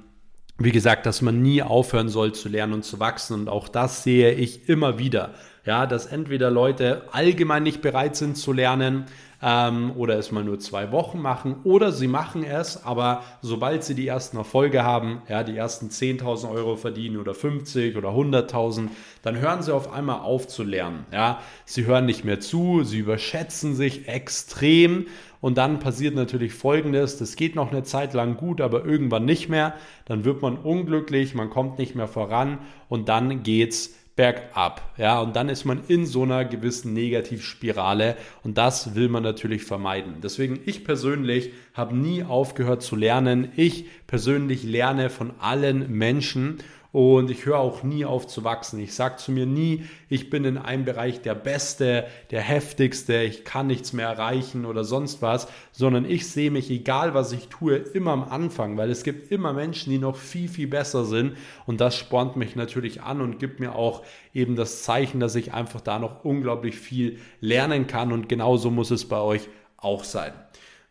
wie 0.57 0.71
gesagt, 0.71 1.05
dass 1.05 1.21
man 1.21 1.41
nie 1.41 1.63
aufhören 1.63 2.09
soll 2.09 2.33
zu 2.33 2.49
lernen 2.49 2.73
und 2.73 2.85
zu 2.85 2.99
wachsen. 2.99 3.33
Und 3.33 3.49
auch 3.49 3.67
das 3.67 4.03
sehe 4.03 4.31
ich 4.33 4.69
immer 4.69 4.99
wieder. 4.99 5.33
Ja, 5.65 5.85
dass 5.85 6.05
entweder 6.05 6.51
Leute 6.51 7.03
allgemein 7.13 7.63
nicht 7.63 7.81
bereit 7.81 8.17
sind 8.17 8.35
zu 8.35 8.51
lernen 8.51 9.05
ähm, 9.41 9.93
oder 9.95 10.17
es 10.17 10.29
mal 10.29 10.43
nur 10.43 10.59
zwei 10.59 10.91
Wochen 10.91 11.19
machen 11.19 11.55
oder 11.63 11.93
sie 11.93 12.07
machen 12.07 12.43
es, 12.43 12.83
aber 12.83 13.23
sobald 13.41 13.85
sie 13.85 13.95
die 13.95 14.07
ersten 14.07 14.35
Erfolge 14.35 14.83
haben, 14.83 15.21
ja, 15.29 15.43
die 15.43 15.55
ersten 15.55 15.87
10.000 15.87 16.51
Euro 16.51 16.75
verdienen 16.75 17.15
oder 17.15 17.33
50 17.33 17.95
oder 17.95 18.09
100.000, 18.09 18.89
dann 19.21 19.37
hören 19.39 19.61
sie 19.61 19.73
auf 19.73 19.93
einmal 19.93 20.19
auf 20.19 20.49
zu 20.49 20.63
lernen. 20.63 21.05
Ja, 21.13 21.39
sie 21.63 21.85
hören 21.85 22.07
nicht 22.07 22.25
mehr 22.25 22.41
zu, 22.41 22.83
sie 22.83 22.99
überschätzen 22.99 23.73
sich 23.73 24.09
extrem 24.09 25.05
und 25.39 25.57
dann 25.57 25.79
passiert 25.79 26.15
natürlich 26.15 26.53
Folgendes, 26.53 27.17
das 27.17 27.37
geht 27.37 27.55
noch 27.55 27.71
eine 27.71 27.83
Zeit 27.83 28.13
lang 28.13 28.35
gut, 28.35 28.59
aber 28.59 28.85
irgendwann 28.85 29.23
nicht 29.25 29.47
mehr. 29.47 29.75
Dann 30.05 30.25
wird 30.25 30.41
man 30.41 30.57
unglücklich, 30.57 31.35
man 31.35 31.49
kommt 31.49 31.79
nicht 31.79 31.95
mehr 31.95 32.07
voran 32.07 32.59
und 32.87 33.09
dann 33.09 33.43
geht's 33.43 33.93
bergab. 34.15 34.93
Ja, 34.97 35.19
und 35.19 35.35
dann 35.35 35.49
ist 35.49 35.65
man 35.65 35.81
in 35.87 36.05
so 36.05 36.23
einer 36.23 36.45
gewissen 36.45 36.93
Negativspirale 36.93 38.15
und 38.43 38.57
das 38.57 38.95
will 38.95 39.09
man 39.09 39.23
natürlich 39.23 39.63
vermeiden. 39.63 40.17
Deswegen, 40.21 40.59
ich 40.65 40.83
persönlich 40.83 41.51
habe 41.73 41.95
nie 41.95 42.23
aufgehört 42.23 42.83
zu 42.83 42.95
lernen. 42.95 43.51
Ich 43.55 43.85
persönlich 44.05 44.63
lerne 44.63 45.09
von 45.09 45.33
allen 45.39 45.91
Menschen 45.91 46.59
und 46.93 47.31
ich 47.31 47.47
höre 47.47 47.57
auch 47.57 47.81
nie 47.81 48.05
auf 48.05 48.27
zu 48.27 48.43
wachsen. 48.43 48.79
Ich 48.79 48.93
sage 48.93 49.15
zu 49.15 49.31
mir 49.31 49.47
nie, 49.47 49.85
ich 50.09 50.29
bin 50.29 50.45
in 50.45 50.59
einem 50.59 50.85
Bereich 50.85 51.21
der 51.21 51.33
Beste, 51.33 52.05
der 52.29 52.41
Heftigste, 52.41 53.23
ich 53.23 53.43
kann 53.43 53.65
nichts 53.65 53.93
mehr 53.93 54.07
erreichen 54.07 54.63
oder 54.65 54.83
sonst 54.83 55.23
was, 55.23 55.47
sondern 55.71 56.05
ich 56.05 56.29
sehe 56.29 56.51
mich, 56.51 56.69
egal 56.69 57.15
was 57.15 57.31
ich 57.31 57.47
tue, 57.47 57.77
immer 57.77 58.11
am 58.11 58.23
Anfang, 58.23 58.77
weil 58.77 58.91
es 58.91 59.03
gibt 59.03 59.31
immer 59.31 59.53
Menschen, 59.53 59.89
die 59.89 59.97
noch 59.97 60.15
viel, 60.15 60.47
viel 60.47 60.67
besser 60.67 61.03
sind 61.03 61.35
und 61.65 61.81
das 61.81 61.97
spornt 61.97 62.35
mich 62.35 62.55
natürlich 62.55 63.01
an 63.01 63.21
und 63.21 63.39
gibt 63.39 63.59
mir 63.59 63.73
auch 63.73 64.03
eben 64.31 64.55
das 64.55 64.83
Zeichen, 64.83 65.19
dass 65.19 65.33
ich 65.33 65.51
einfach 65.51 65.81
da 65.81 65.97
noch 65.97 66.23
unglaublich 66.23 66.75
viel 66.75 67.17
lernen 67.41 67.87
kann 67.87 68.11
und 68.11 68.29
genauso 68.29 68.69
muss 68.69 68.91
es 68.91 69.09
bei 69.09 69.19
euch 69.19 69.49
auch 69.77 70.03
sein. 70.03 70.33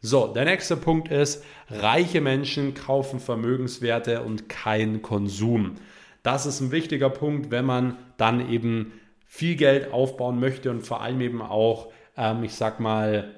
So, 0.01 0.27
der 0.27 0.47
nächste 0.47 0.77
Punkt 0.77 1.13
ist, 1.13 1.45
reiche 1.71 2.21
Menschen 2.21 2.75
kaufen 2.75 3.21
Vermögenswerte 3.21 4.23
und 4.23 4.49
kein 4.49 5.01
Konsum. 5.01 5.77
Das 6.23 6.47
ist 6.47 6.61
ein 6.61 6.71
wichtiger 6.71 7.11
Punkt, 7.11 7.51
wenn 7.51 7.65
man 7.65 7.97
dann 8.17 8.49
eben 8.49 8.93
viel 9.27 9.57
Geld 9.57 9.93
aufbauen 9.93 10.39
möchte 10.39 10.71
und 10.71 10.83
vor 10.83 11.01
allem 11.01 11.21
eben 11.21 11.43
auch, 11.43 11.93
ähm, 12.17 12.45
ich 12.45 12.55
sag 12.55 12.81
mal, 12.81 13.35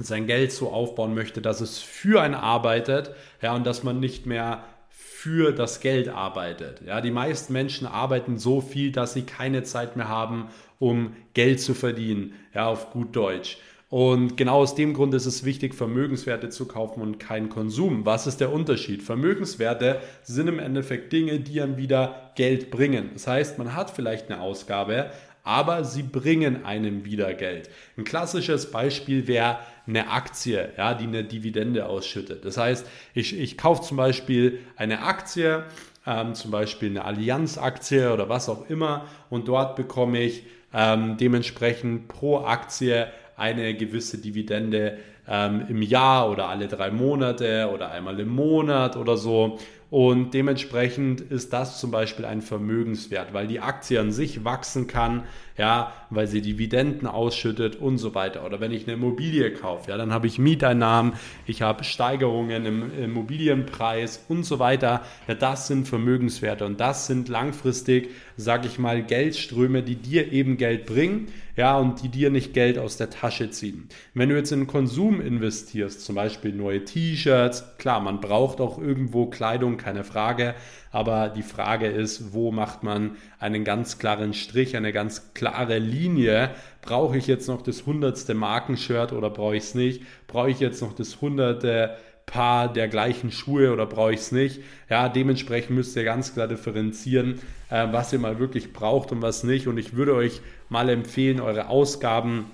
sein 0.00 0.26
Geld 0.26 0.52
so 0.52 0.70
aufbauen 0.70 1.14
möchte, 1.14 1.40
dass 1.42 1.60
es 1.60 1.78
für 1.78 2.22
einen 2.22 2.34
arbeitet, 2.34 3.12
ja, 3.42 3.54
und 3.54 3.66
dass 3.66 3.82
man 3.82 4.00
nicht 4.00 4.26
mehr 4.26 4.64
für 4.88 5.52
das 5.52 5.80
Geld 5.80 6.08
arbeitet. 6.08 6.82
Ja, 6.86 7.00
die 7.00 7.10
meisten 7.10 7.52
Menschen 7.52 7.86
arbeiten 7.86 8.38
so 8.38 8.60
viel, 8.60 8.92
dass 8.92 9.14
sie 9.14 9.22
keine 9.22 9.62
Zeit 9.64 9.96
mehr 9.96 10.08
haben, 10.08 10.48
um 10.78 11.16
Geld 11.34 11.60
zu 11.60 11.74
verdienen, 11.74 12.34
ja, 12.54 12.68
auf 12.68 12.90
gut 12.90 13.16
Deutsch. 13.16 13.58
Und 13.90 14.36
genau 14.36 14.58
aus 14.58 14.74
dem 14.74 14.92
Grund 14.92 15.14
ist 15.14 15.24
es 15.24 15.44
wichtig, 15.44 15.74
Vermögenswerte 15.74 16.50
zu 16.50 16.68
kaufen 16.68 17.00
und 17.00 17.18
keinen 17.18 17.48
Konsum. 17.48 18.04
Was 18.04 18.26
ist 18.26 18.38
der 18.38 18.52
Unterschied? 18.52 19.02
Vermögenswerte 19.02 20.00
sind 20.22 20.46
im 20.48 20.58
Endeffekt 20.58 21.10
Dinge, 21.12 21.40
die 21.40 21.62
einem 21.62 21.78
wieder 21.78 22.32
Geld 22.34 22.70
bringen. 22.70 23.10
Das 23.14 23.26
heißt, 23.26 23.56
man 23.56 23.74
hat 23.74 23.90
vielleicht 23.90 24.30
eine 24.30 24.42
Ausgabe, 24.42 25.10
aber 25.42 25.84
sie 25.84 26.02
bringen 26.02 26.66
einem 26.66 27.06
wieder 27.06 27.32
Geld. 27.32 27.70
Ein 27.96 28.04
klassisches 28.04 28.70
Beispiel 28.70 29.26
wäre 29.26 29.58
eine 29.86 30.10
Aktie, 30.10 30.68
ja, 30.76 30.92
die 30.92 31.04
eine 31.04 31.24
Dividende 31.24 31.86
ausschüttet. 31.86 32.44
Das 32.44 32.58
heißt, 32.58 32.86
ich, 33.14 33.40
ich 33.40 33.56
kaufe 33.56 33.80
zum 33.80 33.96
Beispiel 33.96 34.58
eine 34.76 35.02
Aktie, 35.02 35.64
ähm, 36.06 36.34
zum 36.34 36.50
Beispiel 36.50 36.90
eine 36.90 37.06
Allianz-Aktie 37.06 38.12
oder 38.12 38.28
was 38.28 38.50
auch 38.50 38.68
immer, 38.68 39.06
und 39.30 39.48
dort 39.48 39.76
bekomme 39.76 40.20
ich 40.20 40.44
ähm, 40.74 41.16
dementsprechend 41.16 42.08
pro 42.08 42.40
Aktie 42.40 43.06
eine 43.38 43.74
gewisse 43.74 44.18
Dividende 44.18 44.98
ähm, 45.28 45.66
im 45.68 45.82
Jahr 45.82 46.30
oder 46.30 46.48
alle 46.48 46.68
drei 46.68 46.90
Monate 46.90 47.70
oder 47.72 47.90
einmal 47.90 48.18
im 48.20 48.28
Monat 48.28 48.96
oder 48.96 49.16
so. 49.16 49.58
Und 49.90 50.34
dementsprechend 50.34 51.22
ist 51.22 51.54
das 51.54 51.80
zum 51.80 51.90
Beispiel 51.90 52.26
ein 52.26 52.42
Vermögenswert, 52.42 53.32
weil 53.32 53.46
die 53.46 53.60
Aktie 53.60 53.98
an 53.98 54.12
sich 54.12 54.44
wachsen 54.44 54.86
kann, 54.86 55.22
ja, 55.56 55.92
weil 56.10 56.26
sie 56.26 56.42
Dividenden 56.42 57.08
ausschüttet 57.08 57.76
und 57.76 57.96
so 57.98 58.14
weiter. 58.14 58.44
Oder 58.44 58.60
wenn 58.60 58.70
ich 58.70 58.84
eine 58.84 58.94
Immobilie 58.94 59.50
kaufe, 59.52 59.90
ja, 59.90 59.96
dann 59.96 60.12
habe 60.12 60.26
ich 60.26 60.38
Mieteinnahmen, 60.38 61.14
ich 61.46 61.62
habe 61.62 61.84
Steigerungen 61.84 62.66
im 62.66 63.02
Immobilienpreis 63.02 64.24
und 64.28 64.44
so 64.44 64.58
weiter. 64.58 65.02
Ja, 65.26 65.34
das 65.34 65.66
sind 65.66 65.88
Vermögenswerte 65.88 66.66
und 66.66 66.78
das 66.78 67.06
sind 67.06 67.28
langfristig, 67.28 68.10
sage 68.36 68.68
ich 68.68 68.78
mal, 68.78 69.02
Geldströme, 69.02 69.82
die 69.82 69.96
dir 69.96 70.32
eben 70.32 70.58
Geld 70.58 70.84
bringen, 70.84 71.28
ja, 71.56 71.76
und 71.76 72.02
die 72.02 72.08
dir 72.08 72.30
nicht 72.30 72.54
Geld 72.54 72.78
aus 72.78 72.98
der 72.98 73.10
Tasche 73.10 73.50
ziehen. 73.50 73.88
Wenn 74.14 74.28
du 74.28 74.36
jetzt 74.36 74.52
in 74.52 74.68
Konsum 74.68 75.20
investierst, 75.20 76.04
zum 76.04 76.14
Beispiel 76.14 76.52
neue 76.52 76.84
T-Shirts, 76.84 77.78
klar, 77.78 77.98
man 78.00 78.20
braucht 78.20 78.60
auch 78.60 78.78
irgendwo 78.78 79.26
Kleidung, 79.26 79.76
keine 79.78 80.04
Frage. 80.04 80.54
Aber 80.90 81.28
die 81.28 81.42
Frage 81.42 81.86
ist, 81.86 82.32
wo 82.32 82.52
macht 82.52 82.82
man 82.82 83.16
einen 83.38 83.64
ganz 83.64 83.98
klaren 83.98 84.34
Strich, 84.34 84.76
eine 84.76 84.92
ganz 84.92 85.32
klare 85.34 85.78
Linie? 85.78 86.50
Brauche 86.82 87.16
ich 87.16 87.26
jetzt 87.26 87.48
noch 87.48 87.62
das 87.62 87.86
hundertste 87.86 88.34
Markenshirt 88.34 89.12
oder 89.12 89.30
brauche 89.30 89.56
ich 89.56 89.64
es 89.64 89.74
nicht? 89.74 90.02
Brauche 90.26 90.50
ich 90.50 90.60
jetzt 90.60 90.82
noch 90.82 90.92
das 90.92 91.20
hunderte 91.20 91.96
Paar 92.26 92.70
der 92.70 92.88
gleichen 92.88 93.32
Schuhe 93.32 93.72
oder 93.72 93.86
brauche 93.86 94.12
ich 94.12 94.20
es 94.20 94.32
nicht? 94.32 94.60
Ja, 94.90 95.08
dementsprechend 95.08 95.70
müsst 95.70 95.96
ihr 95.96 96.04
ganz 96.04 96.34
klar 96.34 96.46
differenzieren, 96.46 97.40
äh, 97.70 97.86
was 97.90 98.12
ihr 98.12 98.18
mal 98.18 98.38
wirklich 98.38 98.74
braucht 98.74 99.12
und 99.12 99.22
was 99.22 99.44
nicht. 99.44 99.66
Und 99.66 99.78
ich 99.78 99.94
würde 99.94 100.14
euch 100.14 100.42
mal 100.68 100.90
empfehlen, 100.90 101.40
eure 101.40 101.68
Ausgaben 101.68 102.50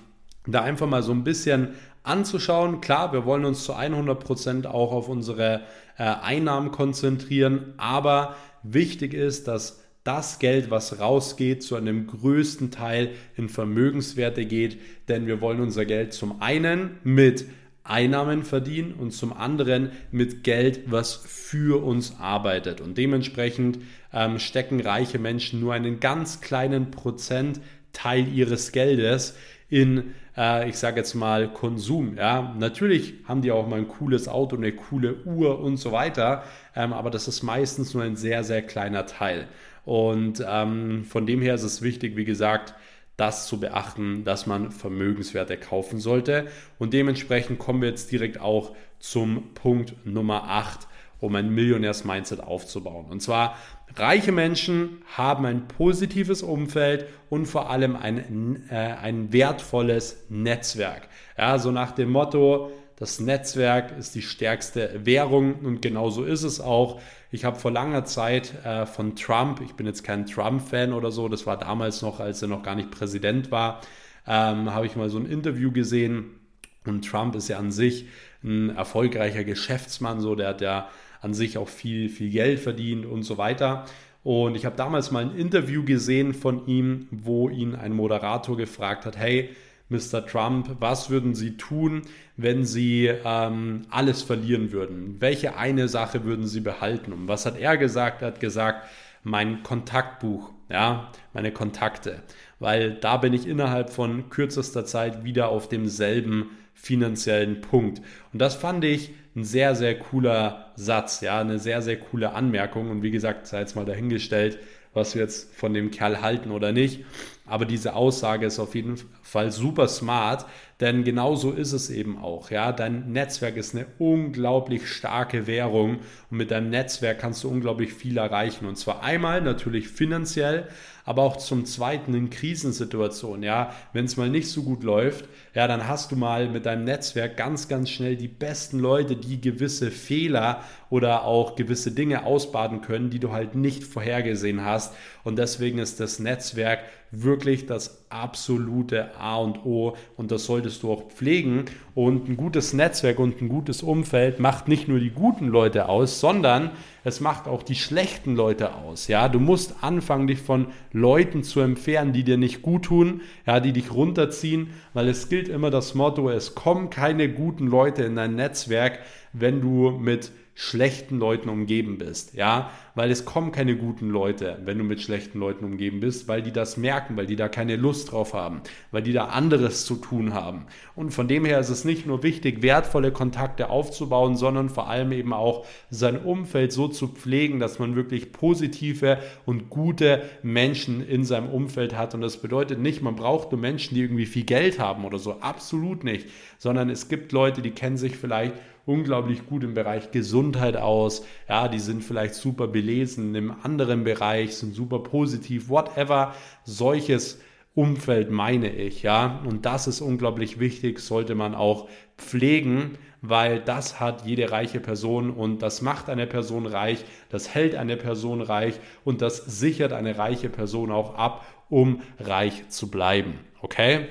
da 0.46 0.62
einfach 0.62 0.86
mal 0.86 1.02
so 1.02 1.12
ein 1.12 1.24
bisschen 1.24 1.74
anzuschauen. 2.04 2.80
Klar, 2.80 3.12
wir 3.12 3.24
wollen 3.24 3.44
uns 3.44 3.64
zu 3.64 3.74
100 3.74 4.22
Prozent 4.22 4.66
auch 4.68 4.92
auf 4.92 5.08
unsere 5.08 5.62
äh, 5.98 6.04
Einnahmen 6.04 6.70
konzentrieren, 6.70 7.74
aber 7.76 8.36
wichtig 8.62 9.14
ist, 9.14 9.48
dass 9.48 9.80
das 10.04 10.38
Geld, 10.38 10.70
was 10.70 11.00
rausgeht, 11.00 11.62
zu 11.62 11.76
einem 11.76 12.06
größten 12.06 12.70
Teil 12.70 13.12
in 13.36 13.48
Vermögenswerte 13.48 14.44
geht, 14.44 14.78
denn 15.08 15.26
wir 15.26 15.40
wollen 15.40 15.60
unser 15.60 15.86
Geld 15.86 16.12
zum 16.12 16.42
einen 16.42 16.98
mit 17.04 17.46
Einnahmen 17.84 18.44
verdienen 18.44 18.94
und 18.94 19.12
zum 19.12 19.32
anderen 19.32 19.92
mit 20.10 20.44
Geld, 20.44 20.90
was 20.90 21.14
für 21.14 21.82
uns 21.82 22.16
arbeitet. 22.18 22.80
Und 22.80 22.98
dementsprechend 22.98 23.78
ähm, 24.12 24.38
stecken 24.38 24.80
reiche 24.80 25.18
Menschen 25.18 25.60
nur 25.60 25.74
einen 25.74 26.00
ganz 26.00 26.40
kleinen 26.42 26.90
Prozentteil 26.90 28.28
ihres 28.28 28.72
Geldes 28.72 29.34
in 29.68 30.14
äh, 30.36 30.68
ich 30.68 30.76
sage 30.76 30.98
jetzt 30.98 31.14
mal, 31.14 31.52
Konsum. 31.52 32.16
Ja, 32.16 32.54
natürlich 32.58 33.14
haben 33.24 33.42
die 33.42 33.52
auch 33.52 33.66
mal 33.66 33.78
ein 33.78 33.88
cooles 33.88 34.28
Auto, 34.28 34.56
eine 34.56 34.72
coole 34.72 35.22
Uhr 35.24 35.60
und 35.60 35.76
so 35.76 35.92
weiter, 35.92 36.44
ähm, 36.74 36.92
aber 36.92 37.10
das 37.10 37.28
ist 37.28 37.42
meistens 37.42 37.94
nur 37.94 38.02
ein 38.02 38.16
sehr, 38.16 38.44
sehr 38.44 38.62
kleiner 38.62 39.06
Teil. 39.06 39.48
Und 39.84 40.44
ähm, 40.46 41.04
von 41.04 41.26
dem 41.26 41.42
her 41.42 41.54
ist 41.54 41.62
es 41.62 41.82
wichtig, 41.82 42.16
wie 42.16 42.24
gesagt, 42.24 42.74
das 43.16 43.46
zu 43.46 43.60
beachten, 43.60 44.24
dass 44.24 44.46
man 44.46 44.72
Vermögenswerte 44.72 45.56
kaufen 45.56 46.00
sollte. 46.00 46.46
Und 46.78 46.92
dementsprechend 46.92 47.58
kommen 47.58 47.80
wir 47.80 47.88
jetzt 47.88 48.10
direkt 48.10 48.40
auch 48.40 48.74
zum 48.98 49.54
Punkt 49.54 49.94
Nummer 50.04 50.44
8 50.48 50.88
um 51.20 51.34
ein 51.36 51.54
Millionärs-Mindset 51.54 52.40
aufzubauen. 52.40 53.06
Und 53.06 53.20
zwar, 53.20 53.56
reiche 53.96 54.32
Menschen 54.32 55.02
haben 55.16 55.46
ein 55.46 55.68
positives 55.68 56.42
Umfeld 56.42 57.06
und 57.28 57.46
vor 57.46 57.70
allem 57.70 57.96
ein, 57.96 58.68
äh, 58.70 58.74
ein 58.74 59.32
wertvolles 59.32 60.24
Netzwerk. 60.28 61.08
Ja, 61.38 61.58
so 61.58 61.70
nach 61.70 61.92
dem 61.92 62.10
Motto, 62.10 62.72
das 62.96 63.20
Netzwerk 63.20 63.96
ist 63.98 64.14
die 64.14 64.22
stärkste 64.22 65.00
Währung 65.04 65.56
und 65.56 65.82
genauso 65.82 66.24
ist 66.24 66.44
es 66.44 66.60
auch. 66.60 67.00
Ich 67.30 67.44
habe 67.44 67.58
vor 67.58 67.72
langer 67.72 68.04
Zeit 68.04 68.64
äh, 68.64 68.86
von 68.86 69.16
Trump, 69.16 69.60
ich 69.60 69.74
bin 69.74 69.86
jetzt 69.86 70.04
kein 70.04 70.26
Trump-Fan 70.26 70.92
oder 70.92 71.10
so, 71.10 71.28
das 71.28 71.46
war 71.46 71.58
damals 71.58 72.02
noch, 72.02 72.20
als 72.20 72.42
er 72.42 72.48
noch 72.48 72.62
gar 72.62 72.76
nicht 72.76 72.90
Präsident 72.90 73.50
war, 73.50 73.80
ähm, 74.26 74.72
habe 74.72 74.86
ich 74.86 74.94
mal 74.94 75.10
so 75.10 75.18
ein 75.18 75.26
Interview 75.26 75.72
gesehen 75.72 76.38
und 76.86 77.04
Trump 77.08 77.34
ist 77.34 77.48
ja 77.48 77.58
an 77.58 77.72
sich 77.72 78.06
ein 78.44 78.76
erfolgreicher 78.76 79.42
Geschäftsmann, 79.42 80.20
so 80.20 80.34
der 80.34 80.48
hat 80.48 80.60
ja 80.60 80.88
an 81.24 81.34
sich 81.34 81.58
auch 81.58 81.68
viel, 81.68 82.08
viel 82.08 82.30
Geld 82.30 82.60
verdient 82.60 83.06
und 83.06 83.22
so 83.22 83.38
weiter. 83.38 83.86
Und 84.22 84.54
ich 84.56 84.64
habe 84.64 84.76
damals 84.76 85.10
mal 85.10 85.24
ein 85.24 85.36
Interview 85.36 85.84
gesehen 85.84 86.34
von 86.34 86.66
ihm, 86.66 87.08
wo 87.10 87.48
ihn 87.48 87.74
ein 87.74 87.92
Moderator 87.92 88.56
gefragt 88.56 89.06
hat, 89.06 89.16
hey, 89.16 89.50
Mr. 89.90 90.26
Trump, 90.26 90.76
was 90.80 91.10
würden 91.10 91.34
Sie 91.34 91.56
tun, 91.56 92.02
wenn 92.36 92.64
Sie 92.64 93.10
ähm, 93.24 93.82
alles 93.90 94.22
verlieren 94.22 94.72
würden? 94.72 95.16
Welche 95.20 95.56
eine 95.56 95.88
Sache 95.88 96.24
würden 96.24 96.46
Sie 96.46 96.60
behalten? 96.60 97.12
Und 97.12 97.28
was 97.28 97.44
hat 97.44 97.58
er 97.58 97.76
gesagt? 97.76 98.22
Er 98.22 98.28
hat 98.28 98.40
gesagt, 98.40 98.88
mein 99.22 99.62
Kontaktbuch, 99.62 100.50
ja, 100.70 101.10
meine 101.32 101.52
Kontakte, 101.52 102.22
weil 102.58 102.94
da 102.94 103.18
bin 103.18 103.34
ich 103.34 103.46
innerhalb 103.46 103.90
von 103.90 104.30
kürzester 104.30 104.86
Zeit 104.86 105.24
wieder 105.24 105.48
auf 105.48 105.68
demselben 105.68 106.50
finanziellen 106.74 107.60
Punkt. 107.60 108.00
Und 108.32 108.40
das 108.40 108.54
fand 108.54 108.84
ich 108.84 109.12
ein 109.36 109.44
sehr, 109.44 109.74
sehr 109.74 109.98
cooler 109.98 110.72
Satz, 110.76 111.20
ja, 111.20 111.40
eine 111.40 111.58
sehr, 111.58 111.82
sehr 111.82 111.98
coole 111.98 112.32
Anmerkung. 112.32 112.90
Und 112.90 113.02
wie 113.02 113.10
gesagt, 113.10 113.46
sei 113.46 113.60
jetzt 113.60 113.76
mal 113.76 113.84
dahingestellt, 113.84 114.58
was 114.92 115.14
wir 115.14 115.22
jetzt 115.22 115.54
von 115.54 115.74
dem 115.74 115.90
Kerl 115.90 116.20
halten 116.22 116.50
oder 116.50 116.72
nicht. 116.72 117.04
Aber 117.46 117.66
diese 117.66 117.94
Aussage 117.94 118.46
ist 118.46 118.58
auf 118.58 118.74
jeden 118.74 118.96
Fall 119.22 119.50
super 119.50 119.86
smart, 119.86 120.46
denn 120.80 121.04
genau 121.04 121.34
so 121.34 121.50
ist 121.50 121.72
es 121.72 121.90
eben 121.90 122.16
auch. 122.16 122.50
Ja, 122.50 122.72
dein 122.72 123.12
Netzwerk 123.12 123.56
ist 123.56 123.74
eine 123.74 123.86
unglaublich 123.98 124.88
starke 124.88 125.46
Währung 125.46 125.98
und 126.30 126.38
mit 126.38 126.50
deinem 126.50 126.70
Netzwerk 126.70 127.18
kannst 127.18 127.44
du 127.44 127.50
unglaublich 127.50 127.92
viel 127.92 128.16
erreichen. 128.16 128.66
Und 128.66 128.76
zwar 128.76 129.02
einmal 129.02 129.42
natürlich 129.42 129.88
finanziell, 129.88 130.68
aber 131.04 131.22
auch 131.22 131.36
zum 131.36 131.66
Zweiten 131.66 132.14
in 132.14 132.30
Krisensituationen. 132.30 133.42
Ja, 133.42 133.74
wenn 133.92 134.06
es 134.06 134.16
mal 134.16 134.30
nicht 134.30 134.48
so 134.48 134.62
gut 134.62 134.82
läuft, 134.82 135.28
ja, 135.54 135.68
dann 135.68 135.86
hast 135.86 136.10
du 136.10 136.16
mal 136.16 136.48
mit 136.48 136.66
deinem 136.66 136.84
Netzwerk 136.84 137.36
ganz, 137.36 137.68
ganz 137.68 137.90
schnell 137.90 138.16
die 138.16 138.28
besten 138.28 138.80
Leute, 138.80 139.14
die 139.14 139.40
gewisse 139.40 139.90
Fehler 139.90 140.62
oder 140.90 141.24
auch 141.24 141.56
gewisse 141.56 141.92
Dinge 141.92 142.24
ausbaden 142.24 142.80
können, 142.80 143.10
die 143.10 143.20
du 143.20 143.32
halt 143.32 143.54
nicht 143.54 143.84
vorhergesehen 143.84 144.64
hast. 144.64 144.94
Und 145.22 145.38
deswegen 145.38 145.78
ist 145.78 146.00
das 146.00 146.18
Netzwerk 146.18 146.80
wirklich 147.10 147.66
das 147.66 148.04
absolute 148.10 149.16
A 149.18 149.36
und 149.36 149.64
O 149.64 149.96
und 150.16 150.30
das 150.30 150.44
solltest 150.44 150.82
du 150.82 150.92
auch 150.92 151.08
pflegen. 151.08 151.64
Und 151.94 152.28
ein 152.28 152.36
gutes 152.36 152.72
Netzwerk 152.72 153.18
und 153.18 153.40
ein 153.40 153.48
gutes 153.48 153.82
Umfeld 153.82 154.40
macht 154.40 154.68
nicht 154.68 154.88
nur 154.88 154.98
die 154.98 155.10
guten 155.10 155.48
Leute 155.48 155.88
aus, 155.88 156.20
sondern 156.20 156.70
es 157.04 157.20
macht 157.20 157.48
auch 157.48 157.62
die 157.62 157.74
schlechten 157.74 158.34
Leute 158.34 158.74
aus. 158.74 159.08
Ja, 159.08 159.28
du 159.28 159.38
musst 159.38 159.82
anfangen, 159.82 160.26
dich 160.26 160.40
von 160.40 160.66
Leuten 160.92 161.42
zu 161.42 161.60
entfernen, 161.60 162.12
die 162.12 162.24
dir 162.24 162.36
nicht 162.36 162.62
gut 162.62 162.86
tun, 162.86 163.20
ja, 163.46 163.60
die 163.60 163.72
dich 163.72 163.92
runterziehen, 163.92 164.70
weil 164.92 165.08
es 165.08 165.28
gilt 165.28 165.43
immer 165.48 165.70
das 165.70 165.94
Motto, 165.94 166.30
es 166.30 166.54
kommen 166.54 166.90
keine 166.90 167.32
guten 167.32 167.66
Leute 167.66 168.04
in 168.04 168.16
dein 168.16 168.34
Netzwerk, 168.34 169.00
wenn 169.32 169.60
du 169.60 169.90
mit 169.90 170.32
schlechten 170.56 171.18
Leuten 171.18 171.48
umgeben 171.48 171.98
bist, 171.98 172.34
ja, 172.34 172.70
weil 172.94 173.10
es 173.10 173.24
kommen 173.24 173.50
keine 173.50 173.76
guten 173.76 174.08
Leute, 174.08 174.60
wenn 174.64 174.78
du 174.78 174.84
mit 174.84 175.00
schlechten 175.00 175.40
Leuten 175.40 175.64
umgeben 175.64 175.98
bist, 175.98 176.28
weil 176.28 176.42
die 176.42 176.52
das 176.52 176.76
merken, 176.76 177.16
weil 177.16 177.26
die 177.26 177.34
da 177.34 177.48
keine 177.48 177.74
Lust 177.74 178.12
drauf 178.12 178.34
haben, 178.34 178.60
weil 178.92 179.02
die 179.02 179.12
da 179.12 179.26
anderes 179.26 179.84
zu 179.84 179.96
tun 179.96 180.32
haben. 180.32 180.66
Und 180.94 181.10
von 181.10 181.26
dem 181.26 181.44
her 181.44 181.58
ist 181.58 181.70
es 181.70 181.84
nicht 181.84 182.06
nur 182.06 182.22
wichtig, 182.22 182.62
wertvolle 182.62 183.10
Kontakte 183.10 183.68
aufzubauen, 183.68 184.36
sondern 184.36 184.68
vor 184.68 184.88
allem 184.88 185.10
eben 185.10 185.32
auch 185.32 185.66
sein 185.90 186.16
Umfeld 186.22 186.72
so 186.72 186.86
zu 186.86 187.08
pflegen, 187.08 187.58
dass 187.58 187.80
man 187.80 187.96
wirklich 187.96 188.30
positive 188.30 189.18
und 189.46 189.70
gute 189.70 190.22
Menschen 190.44 191.04
in 191.04 191.24
seinem 191.24 191.48
Umfeld 191.48 191.96
hat. 191.98 192.14
Und 192.14 192.20
das 192.20 192.36
bedeutet 192.36 192.78
nicht, 192.78 193.02
man 193.02 193.16
braucht 193.16 193.50
nur 193.50 193.60
Menschen, 193.60 193.96
die 193.96 194.02
irgendwie 194.02 194.26
viel 194.26 194.44
Geld 194.44 194.78
haben 194.78 195.04
oder 195.04 195.18
so, 195.18 195.40
absolut 195.40 196.04
nicht, 196.04 196.28
sondern 196.58 196.90
es 196.90 197.08
gibt 197.08 197.32
Leute, 197.32 197.60
die 197.60 197.72
kennen 197.72 197.96
sich 197.96 198.16
vielleicht 198.16 198.54
unglaublich 198.86 199.46
gut 199.46 199.64
im 199.64 199.74
Bereich 199.74 200.10
Gesundheit 200.10 200.76
aus. 200.76 201.24
Ja, 201.48 201.68
die 201.68 201.78
sind 201.78 202.04
vielleicht 202.04 202.34
super 202.34 202.66
belesen 202.66 203.34
im 203.34 203.54
anderen 203.62 204.04
Bereich, 204.04 204.56
sind 204.56 204.74
super 204.74 205.00
positiv, 205.00 205.68
whatever. 205.68 206.34
Solches 206.64 207.40
Umfeld 207.74 208.30
meine 208.30 208.70
ich, 208.70 209.02
ja. 209.02 209.42
Und 209.44 209.66
das 209.66 209.86
ist 209.88 210.00
unglaublich 210.00 210.60
wichtig, 210.60 211.00
sollte 211.00 211.34
man 211.34 211.54
auch 211.54 211.88
pflegen, 212.16 212.98
weil 213.20 213.60
das 213.60 213.98
hat 213.98 214.26
jede 214.26 214.52
reiche 214.52 214.78
Person 214.80 215.30
und 215.30 215.60
das 215.60 215.82
macht 215.82 216.08
eine 216.08 216.26
Person 216.26 216.66
reich, 216.66 217.04
das 217.30 217.52
hält 217.52 217.74
eine 217.74 217.96
Person 217.96 218.42
reich 218.42 218.74
und 219.02 219.22
das 219.22 219.38
sichert 219.38 219.92
eine 219.92 220.18
reiche 220.18 220.50
Person 220.50 220.92
auch 220.92 221.14
ab, 221.16 221.44
um 221.68 222.02
reich 222.20 222.68
zu 222.68 222.90
bleiben. 222.90 223.40
Okay? 223.60 224.06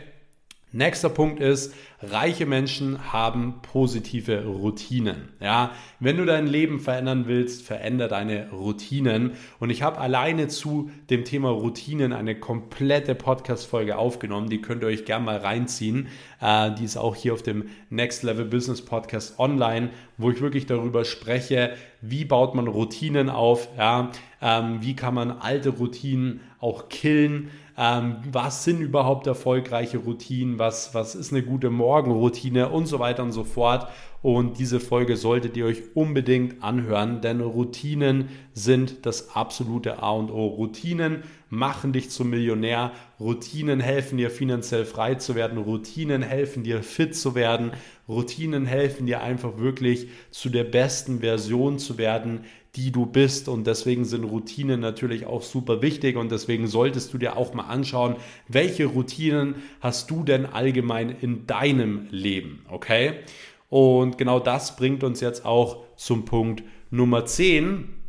Nächster 0.74 1.09
Punkt 1.09 1.39
ist, 1.39 1.74
reiche 2.12 2.45
Menschen 2.45 3.12
haben 3.14 3.56
positive 3.62 4.45
Routinen. 4.45 5.30
Ja, 5.39 5.72
wenn 5.99 6.18
du 6.18 6.26
dein 6.26 6.47
Leben 6.47 6.80
verändern 6.80 7.26
willst, 7.28 7.64
veränder 7.64 8.08
deine 8.08 8.49
Routinen. 8.51 9.34
Und 9.60 9.70
ich 9.70 9.82
habe 9.82 9.99
alleine 9.99 10.47
zu 10.47 10.89
dem 11.10 11.24
Thema 11.24 11.49
Routinen 11.49 12.14
eine 12.14 12.36
komplette 12.36 13.16
Podcast-Folge 13.16 13.97
aufgenommen. 13.97 14.49
Die 14.49 14.62
könnt 14.62 14.84
ihr 14.84 14.88
euch 14.88 15.06
gerne 15.06 15.26
mal 15.26 15.38
reinziehen. 15.38 16.08
Äh, 16.41 16.72
die 16.76 16.86
ist 16.86 16.97
auch 16.97 17.16
hier 17.16 17.34
auf 17.34 17.43
dem 17.43 17.66
Next 17.89 18.24
Level 18.24 18.45
Business 18.45 18.82
Podcast 18.82 19.39
online, 19.39 19.89
wo 20.18 20.30
ich 20.32 20.41
wirklich 20.41 20.66
darüber 20.66 21.06
spreche, 21.06 21.76
wie 22.01 22.26
baut 22.26 22.54
man 22.56 22.68
Routinen 22.68 23.30
auf, 23.30 23.70
ja, 23.78 24.12
ähm, 24.41 24.80
wie 24.82 24.95
kann 24.95 25.14
man 25.14 25.32
alte 25.32 25.70
Routinen 25.70 26.41
auch 26.60 26.89
killen 26.89 27.49
ähm, 27.78 28.18
was 28.32 28.64
sind 28.64 28.82
überhaupt 28.82 29.26
erfolgreiche 29.26 29.97
Routinen, 29.97 30.60
was, 30.60 30.93
was 30.93 31.16
ist 31.16 31.32
eine 31.32 31.41
gute 31.41 31.72
Morgenroutine 31.94 32.70
und 32.70 32.88
so 32.88 32.98
weiter 32.98 33.22
und 33.22 33.34
so 33.34 33.44
fort. 33.44 33.88
Und 34.24 34.58
diese 34.58 34.80
Folge 34.80 35.16
solltet 35.16 35.58
ihr 35.58 35.66
euch 35.66 35.84
unbedingt 35.96 36.64
anhören, 36.64 37.22
denn 37.22 37.41
Routinen 37.41 38.30
sind 38.54 39.06
das 39.06 39.36
absolute 39.36 40.02
A 40.02 40.12
und 40.12 40.32
O. 40.32 40.48
Routinen 40.48 41.24
machen 41.50 41.94
dich 41.94 42.10
zum 42.10 42.32
Millionär. 42.32 42.94
Routinen 43.20 43.80
helfen 43.80 44.18
dir 44.18 44.32
finanziell 44.32 44.86
frei 44.86 45.16
zu 45.16 45.36
werden. 45.36 45.60
Routinen 45.60 46.24
helfen 46.24 46.64
dir 46.64 46.82
fit 46.82 47.16
zu 47.16 47.36
werden. 47.36 47.72
Routinen 48.08 48.66
helfen 48.66 49.06
dir 49.06 49.22
einfach 49.22 49.58
wirklich 49.58 50.08
zu 50.32 50.50
der 50.50 50.64
besten 50.64 51.20
Version 51.20 51.78
zu 51.78 51.98
werden, 52.00 52.46
die 52.76 52.91
du 52.91 53.05
bist. 53.05 53.47
Und 53.47 53.67
deswegen 53.67 54.05
sind 54.05 54.24
Routinen 54.24 54.80
natürlich 54.80 55.26
auch 55.26 55.41
super 55.41 55.82
wichtig. 55.82 56.17
Und 56.17 56.32
deswegen 56.32 56.67
solltest 56.67 57.13
du 57.13 57.17
dir 57.17 57.38
auch 57.38 57.53
mal 57.53 57.67
anschauen, 57.67 58.15
welche 58.47 58.86
Routinen 58.86 59.55
hast 59.80 60.09
du 60.09 60.24
denn 60.24 60.45
allgemein 60.45 61.09
in 61.09 61.45
deinem 61.45 62.07
Leben. 62.09 62.65
Okay? 62.69 63.13
Und 63.69 64.17
genau 64.17 64.39
das 64.39 64.76
bringt 64.76 65.03
uns 65.03 65.21
jetzt 65.21 65.45
auch 65.45 65.84
zum 65.95 66.26
Punkt 66.26 66.63
Nummer 66.89 67.26
10. 67.26 68.03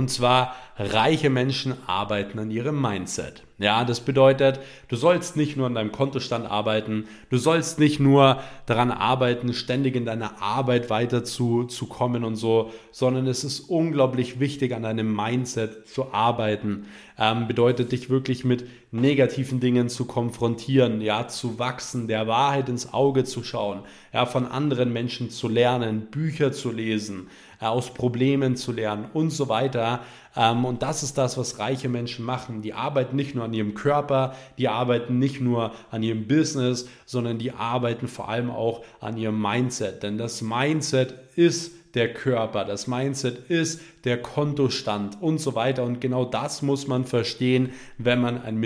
Und 0.00 0.08
zwar, 0.08 0.56
reiche 0.78 1.28
Menschen 1.28 1.74
arbeiten 1.86 2.38
an 2.38 2.50
ihrem 2.50 2.80
Mindset. 2.80 3.42
Ja, 3.58 3.84
das 3.84 4.00
bedeutet, 4.00 4.58
du 4.88 4.96
sollst 4.96 5.36
nicht 5.36 5.58
nur 5.58 5.66
an 5.66 5.74
deinem 5.74 5.92
Kontostand 5.92 6.50
arbeiten, 6.50 7.04
du 7.28 7.36
sollst 7.36 7.78
nicht 7.78 8.00
nur 8.00 8.40
daran 8.64 8.90
arbeiten, 8.90 9.52
ständig 9.52 9.94
in 9.96 10.06
deiner 10.06 10.40
Arbeit 10.40 10.88
weiter 10.88 11.22
zu, 11.22 11.68
und 11.90 12.36
so, 12.36 12.70
sondern 12.92 13.26
es 13.26 13.44
ist 13.44 13.60
unglaublich 13.60 14.40
wichtig, 14.40 14.74
an 14.74 14.84
deinem 14.84 15.14
Mindset 15.14 15.86
zu 15.86 16.14
arbeiten. 16.14 16.86
Ähm, 17.18 17.46
bedeutet, 17.46 17.92
dich 17.92 18.08
wirklich 18.08 18.46
mit 18.46 18.64
negativen 18.90 19.60
Dingen 19.60 19.90
zu 19.90 20.06
konfrontieren, 20.06 21.02
ja, 21.02 21.28
zu 21.28 21.58
wachsen, 21.58 22.08
der 22.08 22.26
Wahrheit 22.26 22.70
ins 22.70 22.94
Auge 22.94 23.24
zu 23.24 23.44
schauen, 23.44 23.82
ja, 24.14 24.24
von 24.24 24.46
anderen 24.46 24.94
Menschen 24.94 25.28
zu 25.28 25.48
lernen, 25.48 26.06
Bücher 26.10 26.52
zu 26.52 26.72
lesen, 26.72 27.28
aus 27.60 27.92
Problemen 27.92 28.56
zu 28.56 28.72
lernen 28.72 29.06
und 29.12 29.30
so 29.30 29.48
weiter. 29.48 30.00
Ähm, 30.34 30.64
und 30.64 30.82
das 30.82 31.02
ist 31.02 31.18
das, 31.18 31.36
was 31.36 31.58
reiche 31.58 31.88
Menschen 31.88 32.24
machen. 32.24 32.62
Die 32.62 32.72
arbeiten 32.72 33.16
nicht 33.16 33.34
nur 33.34 33.44
an 33.44 33.52
ihrem 33.52 33.74
Körper, 33.74 34.34
die 34.58 34.68
arbeiten 34.68 35.18
nicht 35.18 35.40
nur 35.40 35.72
an 35.90 36.02
ihrem 36.02 36.26
Business, 36.26 36.88
sondern 37.04 37.38
die 37.38 37.52
arbeiten 37.52 38.08
vor 38.08 38.28
allem 38.28 38.50
auch 38.50 38.82
an 39.00 39.16
ihrem 39.16 39.40
Mindset. 39.40 40.02
Denn 40.02 40.16
das 40.16 40.40
Mindset 40.40 41.14
ist 41.36 41.72
der 41.94 42.14
Körper, 42.14 42.64
das 42.64 42.86
Mindset 42.86 43.50
ist 43.50 43.80
der 44.04 44.22
Kontostand 44.22 45.20
und 45.20 45.38
so 45.38 45.54
weiter. 45.54 45.84
Und 45.84 46.00
genau 46.00 46.24
das 46.24 46.62
muss 46.62 46.86
man 46.86 47.04
verstehen, 47.04 47.70
wenn 47.98 48.20
man 48.20 48.42
ein 48.42 48.58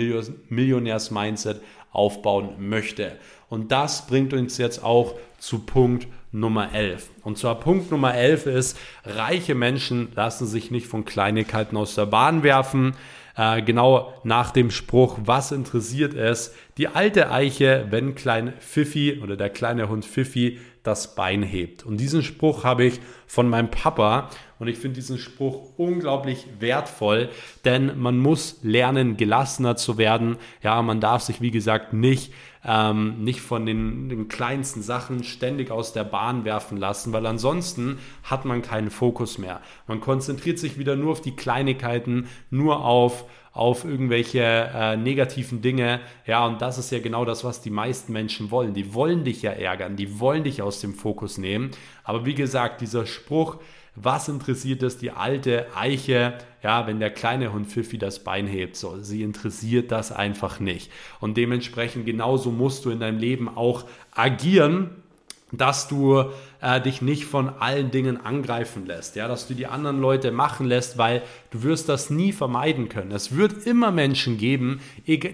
Millionärs-Mindset 0.49 1.61
aufbauen 1.91 2.49
möchte. 2.59 3.13
Und 3.49 3.71
das 3.71 4.05
bringt 4.07 4.33
uns 4.33 4.57
jetzt 4.57 4.83
auch 4.83 5.15
zu 5.39 5.59
Punkt 5.59 6.07
Nummer 6.35 6.73
11. 6.73 7.11
Und 7.23 7.37
zwar 7.37 7.59
Punkt 7.59 7.91
Nummer 7.91 8.13
11 8.13 8.45
ist, 8.45 8.77
reiche 9.05 9.55
Menschen 9.55 10.09
lassen 10.15 10.45
sich 10.45 10.69
nicht 10.69 10.85
von 10.85 11.05
Kleinigkeiten 11.05 11.77
aus 11.77 11.95
der 11.95 12.05
Bahn 12.05 12.43
werfen. 12.43 12.95
Äh, 13.37 13.61
genau 13.61 14.13
nach 14.23 14.51
dem 14.51 14.69
Spruch, 14.69 15.17
was 15.23 15.53
interessiert 15.53 16.13
es? 16.13 16.53
Die 16.77 16.89
alte 16.89 17.31
Eiche, 17.31 17.87
wenn 17.89 18.15
klein 18.15 18.53
Pfiffi 18.59 19.21
oder 19.23 19.37
der 19.37 19.49
kleine 19.49 19.87
Hund 19.87 20.05
Pfiffi 20.05 20.59
das 20.83 21.15
Bein 21.15 21.41
hebt. 21.41 21.83
Und 21.83 21.97
diesen 21.97 22.21
Spruch 22.21 22.63
habe 22.63 22.85
ich 22.85 22.99
von 23.27 23.49
meinem 23.49 23.71
Papa 23.71 24.29
und 24.59 24.67
ich 24.67 24.77
finde 24.77 24.95
diesen 24.95 25.17
Spruch 25.17 25.71
unglaublich 25.77 26.47
wertvoll, 26.59 27.29
denn 27.65 27.99
man 27.99 28.19
muss 28.19 28.59
lernen, 28.61 29.17
gelassener 29.17 29.75
zu 29.75 29.97
werden. 29.97 30.37
Ja, 30.61 30.81
man 30.81 31.01
darf 31.01 31.23
sich, 31.23 31.41
wie 31.41 31.51
gesagt, 31.51 31.93
nicht, 31.93 32.33
ähm, 32.65 33.23
nicht 33.23 33.41
von 33.41 33.65
den, 33.65 34.09
den 34.09 34.27
kleinsten 34.27 34.81
Sachen 34.81 35.23
ständig 35.23 35.71
aus 35.71 35.93
der 35.93 36.03
Bahn 36.03 36.45
werfen 36.45 36.77
lassen, 36.77 37.13
weil 37.13 37.25
ansonsten 37.25 37.99
hat 38.23 38.45
man 38.45 38.61
keinen 38.61 38.89
Fokus 38.89 39.37
mehr. 39.37 39.61
Man 39.87 40.01
konzentriert 40.01 40.59
sich 40.59 40.77
wieder 40.77 40.95
nur 40.95 41.11
auf 41.11 41.21
die 41.21 41.35
Kleinigkeiten, 41.35 42.27
nur 42.49 42.83
auf 42.83 43.25
auf 43.55 43.85
irgendwelche 43.85 44.41
äh, 44.41 44.97
negativen 44.97 45.61
Dinge. 45.61 46.01
Ja, 46.27 46.45
und 46.45 46.61
das 46.61 46.77
ist 46.77 46.91
ja 46.91 46.99
genau 46.99 47.23
das, 47.23 47.45
was 47.45 47.61
die 47.61 47.69
meisten 47.69 48.11
Menschen 48.11 48.51
wollen. 48.51 48.73
Die 48.73 48.93
wollen 48.93 49.23
dich 49.23 49.41
ja 49.41 49.51
ärgern, 49.51 49.95
die 49.95 50.19
wollen 50.19 50.43
dich 50.43 50.61
aus 50.61 50.81
dem 50.81 50.93
Fokus 50.93 51.37
nehmen. 51.37 51.71
Aber 52.03 52.25
wie 52.25 52.35
gesagt, 52.35 52.81
dieser 52.81 53.05
Spruch, 53.05 53.57
was 53.95 54.27
interessiert 54.27 54.83
es 54.83 54.97
die 54.97 55.11
alte 55.11 55.67
Eiche, 55.75 56.37
ja, 56.61 56.85
wenn 56.85 56.99
der 56.99 57.11
kleine 57.11 57.53
Hund 57.53 57.67
Pfiffi 57.67 57.97
das 57.97 58.23
Bein 58.23 58.47
hebt? 58.47 58.75
So, 58.75 58.99
sie 59.01 59.23
interessiert 59.23 59.91
das 59.91 60.11
einfach 60.11 60.59
nicht. 60.59 60.91
Und 61.21 61.37
dementsprechend 61.37 62.05
genauso 62.05 62.51
musst 62.51 62.85
du 62.85 62.89
in 62.89 62.99
deinem 62.99 63.19
Leben 63.19 63.47
auch 63.47 63.85
agieren, 64.11 64.89
dass 65.51 65.87
du 65.87 66.25
äh, 66.65 66.81
dich 66.81 67.01
nicht 67.01 67.25
von 67.25 67.49
allen 67.59 67.91
Dingen 67.91 68.25
angreifen 68.25 68.87
lässt, 68.87 69.15
ja, 69.15 69.27
dass 69.27 69.47
du 69.47 69.53
die 69.53 69.67
anderen 69.67 70.01
Leute 70.01 70.31
machen 70.31 70.65
lässt, 70.65 70.97
weil 70.97 71.21
du 71.51 71.61
wirst 71.61 71.87
das 71.89 72.09
nie 72.09 72.31
vermeiden 72.31 72.89
können. 72.89 73.11
Es 73.11 73.35
wird 73.35 73.67
immer 73.67 73.91
Menschen 73.91 74.39
geben, 74.39 74.81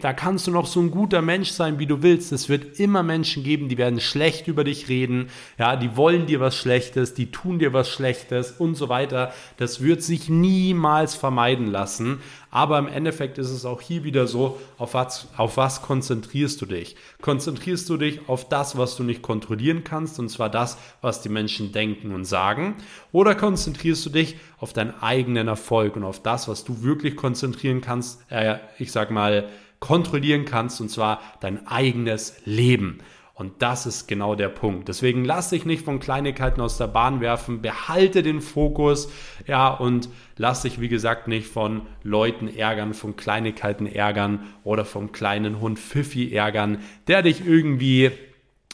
da 0.01 0.11
kannst 0.11 0.47
du 0.47 0.51
noch 0.51 0.67
so 0.67 0.81
ein 0.81 0.91
guter 0.91 1.21
Mensch 1.21 1.51
sein, 1.51 1.79
wie 1.79 1.85
du 1.85 2.03
willst. 2.03 2.33
Es 2.33 2.49
wird 2.49 2.79
immer 2.81 3.01
Menschen 3.01 3.43
geben, 3.43 3.69
die 3.69 3.77
werden 3.77 4.01
schlecht 4.01 4.49
über 4.49 4.65
dich 4.65 4.89
reden, 4.89 5.29
ja, 5.57 5.77
die 5.77 5.95
wollen 5.95 6.25
dir 6.25 6.41
was 6.41 6.57
Schlechtes, 6.57 7.13
die 7.13 7.31
tun 7.31 7.59
dir 7.59 7.71
was 7.71 7.89
Schlechtes 7.89 8.51
und 8.51 8.75
so 8.75 8.89
weiter. 8.89 9.33
Das 9.55 9.81
wird 9.81 10.03
sich 10.03 10.27
niemals 10.27 11.15
vermeiden 11.15 11.67
lassen. 11.67 12.19
Aber 12.51 12.77
im 12.77 12.87
Endeffekt 12.87 13.37
ist 13.37 13.49
es 13.49 13.65
auch 13.65 13.79
hier 13.79 14.03
wieder 14.03 14.27
so, 14.27 14.59
auf 14.77 14.93
was, 14.93 15.29
auf 15.37 15.55
was 15.55 15.81
konzentrierst 15.81 16.61
du 16.61 16.65
dich? 16.65 16.97
Konzentrierst 17.21 17.89
du 17.89 17.95
dich 17.95 18.27
auf 18.27 18.47
das, 18.49 18.77
was 18.77 18.97
du 18.97 19.03
nicht 19.03 19.21
kontrollieren 19.21 19.85
kannst, 19.85 20.19
und 20.19 20.27
zwar 20.27 20.49
das, 20.49 20.77
was 20.99 21.21
die 21.21 21.29
Menschen 21.29 21.71
denken 21.71 22.13
und 22.13 22.25
sagen? 22.25 22.75
Oder 23.13 23.35
konzentrierst 23.35 24.05
du 24.05 24.09
dich 24.09 24.35
auf 24.59 24.73
deinen 24.73 24.93
eigenen 25.01 25.47
Erfolg 25.47 25.95
und 25.95 26.03
auf 26.03 26.21
das, 26.21 26.49
was 26.49 26.65
du 26.65 26.83
wirklich 26.83 27.15
konzentrieren 27.15 27.79
kannst, 27.79 28.21
äh, 28.29 28.57
ich 28.77 28.91
sag 28.91 29.11
mal, 29.11 29.47
kontrollieren 29.79 30.43
kannst, 30.43 30.81
und 30.81 30.89
zwar 30.89 31.21
dein 31.39 31.65
eigenes 31.67 32.35
Leben? 32.43 32.99
Und 33.41 33.63
das 33.63 33.87
ist 33.87 34.07
genau 34.07 34.35
der 34.35 34.49
Punkt. 34.49 34.87
Deswegen 34.87 35.25
lass 35.25 35.49
dich 35.49 35.65
nicht 35.65 35.83
von 35.83 35.99
Kleinigkeiten 35.99 36.61
aus 36.61 36.77
der 36.77 36.85
Bahn 36.85 37.21
werfen, 37.21 37.63
behalte 37.63 38.21
den 38.21 38.39
Fokus, 38.39 39.11
ja, 39.47 39.69
und 39.69 40.09
lass 40.37 40.61
dich, 40.61 40.79
wie 40.79 40.89
gesagt, 40.89 41.27
nicht 41.27 41.47
von 41.47 41.87
Leuten 42.03 42.47
ärgern, 42.47 42.93
von 42.93 43.15
Kleinigkeiten 43.15 43.87
ärgern 43.87 44.41
oder 44.63 44.85
vom 44.85 45.11
kleinen 45.11 45.59
Hund 45.59 45.79
Pfiffi 45.79 46.31
ärgern, 46.31 46.83
der 47.07 47.23
dich 47.23 47.43
irgendwie, 47.43 48.11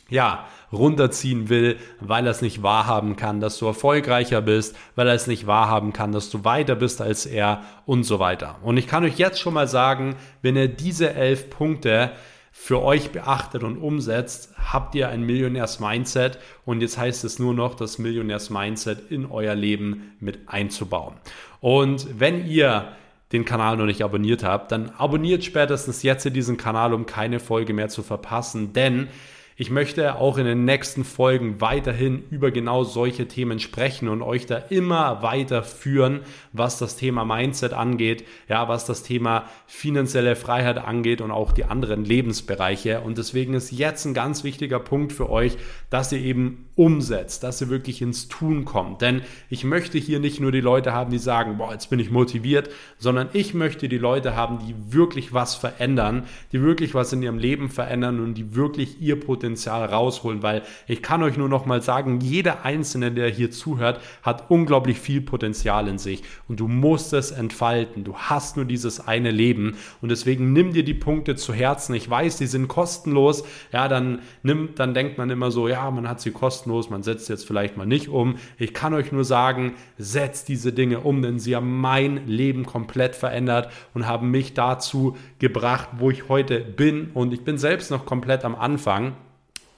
ja, 0.10 0.46
runterziehen 0.74 1.48
will, 1.48 1.78
weil 2.02 2.26
er 2.26 2.32
es 2.32 2.42
nicht 2.42 2.62
wahrhaben 2.62 3.16
kann, 3.16 3.40
dass 3.40 3.58
du 3.60 3.68
erfolgreicher 3.68 4.42
bist, 4.42 4.76
weil 4.96 5.08
er 5.08 5.14
es 5.14 5.28
nicht 5.28 5.48
wahrhaben 5.48 5.94
kann, 5.94 6.12
dass 6.12 6.30
du 6.30 6.44
weiter 6.44 6.76
bist 6.76 7.00
als 7.00 7.26
er 7.26 7.64
und 7.86 8.04
so 8.04 8.20
weiter. 8.20 8.58
Und 8.64 8.76
ich 8.76 8.88
kann 8.88 9.06
euch 9.06 9.18
jetzt 9.18 9.40
schon 9.40 9.54
mal 9.54 9.70
sagen, 9.70 10.18
wenn 10.42 10.58
ihr 10.58 10.68
diese 10.68 11.14
elf 11.14 11.50
Punkte 11.50 12.12
für 12.60 12.82
euch 12.82 13.12
beachtet 13.12 13.64
und 13.64 13.78
umsetzt, 13.78 14.52
habt 14.58 14.94
ihr 14.96 15.08
ein 15.08 15.22
Millionärs-Mindset 15.22 16.40
und 16.66 16.82
jetzt 16.82 16.98
heißt 16.98 17.24
es 17.24 17.40
nur 17.40 17.54
noch, 17.54 17.76
das 17.76 17.98
Millionärs-Mindset 17.98 19.10
in 19.10 19.26
euer 19.28 19.56
Leben 19.56 20.18
mit 20.20 20.50
einzubauen. 20.50 21.14
Und 21.62 22.20
wenn 22.20 22.46
ihr 22.46 22.90
den 23.32 23.46
Kanal 23.46 23.78
noch 23.78 23.86
nicht 23.86 24.04
abonniert 24.04 24.44
habt, 24.44 24.72
dann 24.74 24.90
abonniert 24.90 25.46
spätestens 25.46 26.04
jetzt 26.04 26.26
diesen 26.36 26.58
Kanal, 26.58 26.94
um 26.94 27.06
keine 27.06 27.40
Folge 27.40 27.74
mehr 27.74 27.88
zu 27.88 28.04
verpassen, 28.04 28.74
denn 28.74 29.08
Ich 29.60 29.72
möchte 29.72 30.18
auch 30.18 30.38
in 30.38 30.46
den 30.46 30.66
nächsten 30.66 31.04
Folgen 31.04 31.60
weiterhin 31.62 32.22
über 32.30 32.52
genau 32.52 32.84
solche 32.84 33.28
Themen 33.28 33.58
sprechen 33.58 34.08
und 34.08 34.22
euch 34.22 34.46
da 34.46 34.58
immer 34.58 35.24
weiter 35.24 35.64
führen, 35.64 36.20
was 36.54 36.78
das 36.78 36.96
Thema 36.96 37.26
Mindset 37.26 37.74
angeht, 37.74 38.24
ja, 38.48 38.68
was 38.68 38.86
das 38.86 39.02
Thema 39.02 39.46
finanzielle 39.66 40.36
Freiheit 40.36 40.78
angeht 40.78 41.22
und 41.22 41.32
auch 41.32 41.54
die 41.54 41.66
anderen 41.66 42.06
Lebensbereiche. 42.06 43.02
Und 43.02 43.18
deswegen 43.18 43.56
ist 43.56 43.72
jetzt 43.72 44.06
ein 44.06 44.14
ganz 44.14 44.44
wichtiger 44.44 44.80
Punkt 44.80 45.12
für 45.12 45.28
euch, 45.28 45.58
dass 45.90 46.12
ihr 46.12 46.20
eben 46.20 46.70
umsetzt, 46.76 47.42
dass 47.42 47.60
ihr 47.60 47.70
wirklich 47.70 48.04
ins 48.04 48.28
Tun 48.28 48.64
kommt. 48.64 49.02
Denn 49.02 49.24
ich 49.50 49.64
möchte 49.64 49.98
hier 49.98 50.20
nicht 50.20 50.40
nur 50.40 50.52
die 50.52 50.62
Leute 50.62 50.94
haben, 50.94 51.10
die 51.10 51.18
sagen, 51.18 51.58
boah, 51.58 51.72
jetzt 51.72 51.90
bin 51.90 51.98
ich 51.98 52.12
motiviert, 52.12 52.70
sondern 53.00 53.30
ich 53.34 53.56
möchte 53.56 53.90
die 53.90 53.98
Leute 53.98 54.36
haben, 54.36 54.60
die 54.60 54.94
wirklich 54.94 55.34
was 55.34 55.56
verändern, 55.56 56.26
die 56.52 56.62
wirklich 56.62 56.94
was 56.94 57.12
in 57.12 57.24
ihrem 57.24 57.40
Leben 57.40 57.70
verändern 57.70 58.20
und 58.20 58.36
die 58.36 58.54
wirklich 58.54 59.02
ihr 59.02 59.20
Potenzial 59.20 59.47
rausholen, 59.56 60.44
weil 60.44 60.64
ich 60.88 61.02
kann 61.02 61.24
euch 61.24 61.38
nur 61.38 61.50
noch 61.50 61.66
mal 61.66 61.82
sagen, 61.82 62.20
jeder 62.20 62.66
Einzelne, 62.66 63.12
der 63.12 63.30
hier 63.30 63.52
zuhört, 63.52 64.02
hat 64.22 64.50
unglaublich 64.50 65.00
viel 65.00 65.22
Potenzial 65.22 65.88
in 65.88 65.98
sich 65.98 66.24
und 66.48 66.60
du 66.60 66.68
musst 66.68 67.14
es 67.14 67.32
entfalten. 67.32 68.04
Du 68.04 68.16
hast 68.16 68.58
nur 68.58 68.66
dieses 68.66 69.08
eine 69.08 69.32
Leben 69.32 69.76
und 70.02 70.10
deswegen 70.10 70.54
nimm 70.54 70.74
dir 70.74 70.84
die 70.84 70.94
Punkte 70.94 71.36
zu 71.36 71.54
Herzen. 71.54 71.96
Ich 71.96 72.10
weiß, 72.10 72.38
die 72.38 72.48
sind 72.48 72.68
kostenlos. 72.68 73.44
Ja, 73.72 73.88
dann 73.88 74.20
nimmt, 74.44 74.80
dann 74.80 74.94
denkt 74.94 75.18
man 75.18 75.30
immer 75.30 75.52
so, 75.52 75.68
ja, 75.68 75.90
man 75.92 76.08
hat 76.08 76.22
sie 76.22 76.32
kostenlos, 76.32 76.90
man 76.90 77.04
setzt 77.04 77.30
jetzt 77.30 77.46
vielleicht 77.46 77.78
mal 77.78 77.86
nicht 77.86 78.10
um. 78.10 78.36
Ich 78.58 78.74
kann 78.74 78.94
euch 78.94 79.12
nur 79.12 79.24
sagen, 79.24 79.74
setzt 79.98 80.50
diese 80.50 80.74
Dinge 80.74 81.00
um, 81.02 81.22
denn 81.22 81.40
sie 81.40 81.56
haben 81.56 81.80
mein 81.80 82.28
Leben 82.28 82.66
komplett 82.66 83.16
verändert 83.16 83.72
und 83.94 84.08
haben 84.08 84.32
mich 84.32 84.54
dazu 84.54 85.16
gebracht, 85.40 85.90
wo 85.98 86.12
ich 86.12 86.30
heute 86.30 86.60
bin 86.60 87.12
und 87.14 87.34
ich 87.34 87.44
bin 87.44 87.58
selbst 87.58 87.92
noch 87.92 88.06
komplett 88.06 88.46
am 88.46 88.56
Anfang 88.56 89.14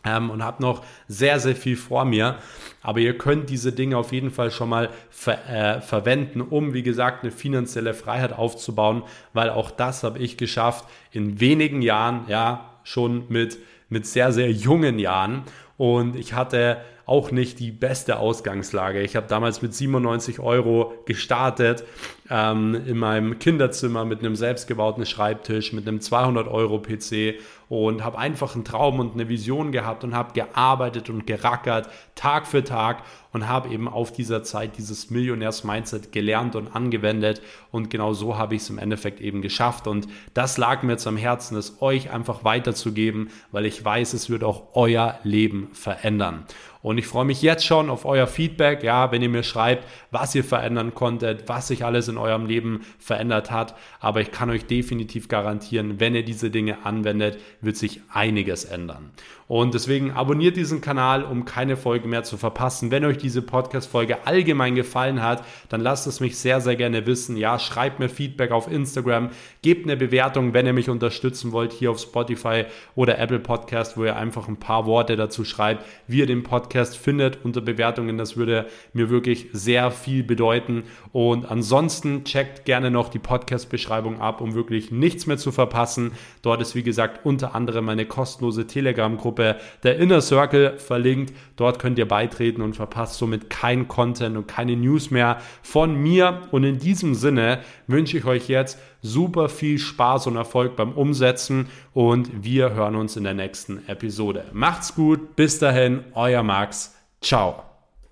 ähm, 0.04 0.30
und 0.30 0.44
habe 0.44 0.62
noch 0.62 0.84
sehr, 1.08 1.40
sehr 1.40 1.56
viel 1.56 1.76
vor 1.76 2.06
mir. 2.06 2.38
Aber 2.82 3.00
ihr 3.00 3.18
könnt 3.18 3.50
diese 3.50 3.72
Dinge 3.72 3.98
auf 3.98 4.12
jeden 4.12 4.32
Fall 4.32 4.52
schon 4.52 4.70
mal 4.70 4.90
ver 5.10 5.50
äh, 5.50 5.82
verwenden, 5.82 6.42
um, 6.42 6.74
wie 6.74 6.84
gesagt, 6.84 7.24
eine 7.24 7.32
finanzielle 7.32 7.94
Freiheit 7.94 8.34
aufzubauen, 8.34 9.04
weil 9.34 9.50
auch 9.50 9.72
das 9.72 10.04
habe 10.04 10.20
ich 10.20 10.38
geschafft 10.38 10.86
in 11.12 11.40
wenigen 11.40 11.82
Jahren, 11.82 12.26
ja, 12.28 12.80
schon 12.84 13.26
mit, 13.30 13.60
mit 13.90 14.06
sehr, 14.06 14.32
sehr 14.32 14.52
jungen 14.52 15.00
Jahren. 15.00 15.44
Und 15.78 16.16
ich 16.16 16.34
hatte 16.34 16.78
auch 17.06 17.32
nicht 17.32 17.60
die 17.60 17.72
beste 17.72 18.20
Ausgangslage. 18.20 19.02
Ich 19.02 19.16
habe 19.16 19.28
damals 19.28 19.62
mit 19.62 19.74
97 19.74 20.40
Euro 20.40 20.94
gestartet 21.06 21.84
ähm, 22.30 22.76
in 22.86 22.98
meinem 22.98 23.40
Kinderzimmer 23.40 24.06
mit 24.06 24.20
einem 24.20 24.36
selbstgebauten 24.36 25.06
Schreibtisch, 25.06 25.74
mit 25.74 25.88
einem 25.88 26.00
200 26.00 26.48
Euro 26.48 26.80
PC 26.80 27.40
und 27.70 28.04
habe 28.04 28.18
einfach 28.18 28.56
einen 28.56 28.66
Traum 28.66 29.00
und 29.00 29.14
eine 29.14 29.30
Vision 29.30 29.72
gehabt 29.72 30.04
und 30.04 30.16
habe 30.16 30.34
gearbeitet 30.34 31.10
und 31.10 31.28
gerackert 31.28 31.90
Tag 32.16 32.48
für 32.48 32.64
Tag 32.64 33.04
und 33.32 33.48
habe 33.48 33.70
eben 33.70 33.88
auf 33.88 34.12
dieser 34.12 34.44
Zeit 34.44 34.78
dieses 34.78 35.12
Millionärs-Mindset 35.12 36.12
gelernt 36.12 36.56
und 36.56 36.76
angewendet 36.76 37.42
und 37.72 37.90
genau 37.90 38.14
so 38.14 38.38
habe 38.38 38.56
ich 38.56 38.64
es 38.64 38.70
im 38.70 38.80
Endeffekt 38.80 39.22
eben 39.22 39.42
geschafft 39.42 39.88
und 39.88 40.08
das 40.34 40.58
lag 40.58 40.82
mir 40.82 40.94
jetzt 40.94 41.08
am 41.08 41.18
Herzen, 41.18 41.58
es 41.58 41.82
euch 41.82 42.12
einfach 42.12 42.44
weiterzugeben, 42.44 43.30
weil 43.52 43.66
ich 43.66 43.86
weiß, 43.86 44.14
es 44.14 44.30
wird 44.30 44.44
auch 44.44 44.70
euer 44.74 45.20
Leben 45.24 45.70
verändern. 45.74 46.46
Und 46.82 46.98
ich 46.98 47.08
freue 47.08 47.26
mich 47.26 47.42
jetzt 47.42 47.66
schon 47.66 47.90
auf 47.90 48.06
euer 48.06 48.26
Feedback, 48.26 48.84
ja, 48.84 49.12
wenn 49.12 49.22
ihr 49.22 49.28
mir 49.28 49.44
schreibt, 49.44 49.86
was 50.12 50.34
ihr 50.34 50.46
verändern 50.46 50.94
konntet, 50.94 51.50
was 51.50 51.68
sich 51.68 51.84
alles 51.84 52.08
in 52.08 52.18
eurem 52.18 52.46
Leben 52.46 52.86
verändert 53.00 53.52
hat. 53.52 53.76
Aber 54.00 54.22
ich 54.22 54.32
kann 54.32 54.50
euch 54.50 54.66
definitiv 54.66 55.28
garantieren, 55.28 56.00
wenn 56.00 56.16
ihr 56.16 56.24
diese 56.24 56.50
Dinge 56.50 56.86
anwendet, 56.86 57.38
wird 57.60 57.76
sich 57.76 58.00
einiges 58.14 58.64
ändern. 58.64 59.12
Und 59.48 59.74
deswegen 59.74 60.12
abonniert 60.12 60.58
diesen 60.58 60.80
Kanal, 60.80 61.24
um 61.24 61.44
keine 61.44 61.76
Folge 61.76 62.08
mehr 62.08 62.24
zu 62.24 62.38
verpassen. 62.38 62.92
Wenn 62.92 63.04
euch 63.04 63.18
diese 63.18 63.42
Podcast-Folge 63.42 64.28
allgemein 64.28 64.76
gefallen 64.76 65.24
hat, 65.24 65.44
dann 65.70 65.82
lasst 65.82 66.06
es 66.06 66.20
mich 66.20 66.38
sehr, 66.38 66.62
sehr 66.62 66.76
gerne 66.76 67.08
wissen. 67.08 67.36
Ja, 67.36 67.58
schreibt 67.58 68.00
mir 68.00 68.10
Feedback 68.10 68.52
auf 68.52 68.72
Instagram, 68.72 69.32
gebt 69.64 69.86
eine 69.86 69.98
Bewertung, 69.98 70.54
wenn 70.54 70.68
ihr 70.68 70.74
mich 70.74 70.88
unterstützen 70.88 71.52
wollt, 71.52 71.74
hier 71.74 71.90
auf 71.90 72.00
Spotify 72.00 72.66
oder 72.96 73.18
Apple 73.18 73.40
Podcast, 73.40 73.98
wo 73.98 74.06
ihr 74.06 74.16
einfach 74.16 74.48
ein 74.48 74.58
paar 74.58 74.86
Worte 74.86 75.16
dazu 75.16 75.44
schreibt, 75.44 75.84
wie 76.06 76.20
ihr 76.20 76.28
den 76.28 76.44
Podcast 76.44 76.69
findet 76.74 77.40
unter 77.44 77.62
Bewertungen. 77.62 78.18
Das 78.18 78.38
würde 78.38 78.68
mir 78.94 79.10
wirklich 79.10 79.48
sehr 79.54 79.90
viel 79.90 80.24
bedeuten. 80.24 80.84
Und 81.12 81.50
ansonsten 81.50 82.24
checkt 82.26 82.66
gerne 82.66 82.92
noch 82.92 83.10
die 83.10 83.20
Podcast-Beschreibung 83.20 84.20
ab, 84.20 84.42
um 84.42 84.54
wirklich 84.54 84.92
nichts 84.92 85.28
mehr 85.28 85.38
zu 85.38 85.52
verpassen. 85.52 86.12
Dort 86.42 86.62
ist, 86.62 86.76
wie 86.76 86.84
gesagt, 86.84 87.26
unter 87.26 87.56
anderem 87.56 87.86
meine 87.86 88.06
kostenlose 88.06 88.68
Telegram-Gruppe 88.68 89.30
Gruppe 89.30 89.58
der 89.84 89.98
Inner 89.98 90.22
Circle 90.22 90.78
verlinkt. 90.80 91.34
Dort 91.56 91.80
könnt 91.80 91.98
ihr 92.00 92.08
beitreten 92.08 92.62
und 92.62 92.76
verpasst 92.76 93.20
somit 93.20 93.50
kein 93.50 93.88
Content 93.88 94.36
und 94.36 94.48
keine 94.48 94.76
News 94.76 95.12
mehr 95.12 95.38
von 95.62 95.96
mir. 95.96 96.42
Und 96.52 96.64
in 96.64 96.80
diesem 96.80 97.16
Sinne 97.16 97.60
wünsche 97.88 98.18
ich 98.18 98.26
euch 98.26 98.50
jetzt 98.50 98.80
super 99.02 99.50
viel 99.50 99.80
Spaß 99.80 100.28
und 100.28 100.36
Erfolg 100.36 100.76
beim 100.76 100.94
Umsetzen 100.94 101.68
und 101.94 102.44
wir 102.44 102.74
hören 102.74 102.96
uns 102.96 103.16
in 103.16 103.24
der 103.24 103.34
nächsten 103.34 103.88
Episode. 103.88 104.46
Macht's 104.54 104.96
gut, 104.96 105.36
bis 105.36 105.60
dahin, 105.60 106.04
euer 106.14 106.44
Max. 106.44 106.96
Ciao. 107.22 107.69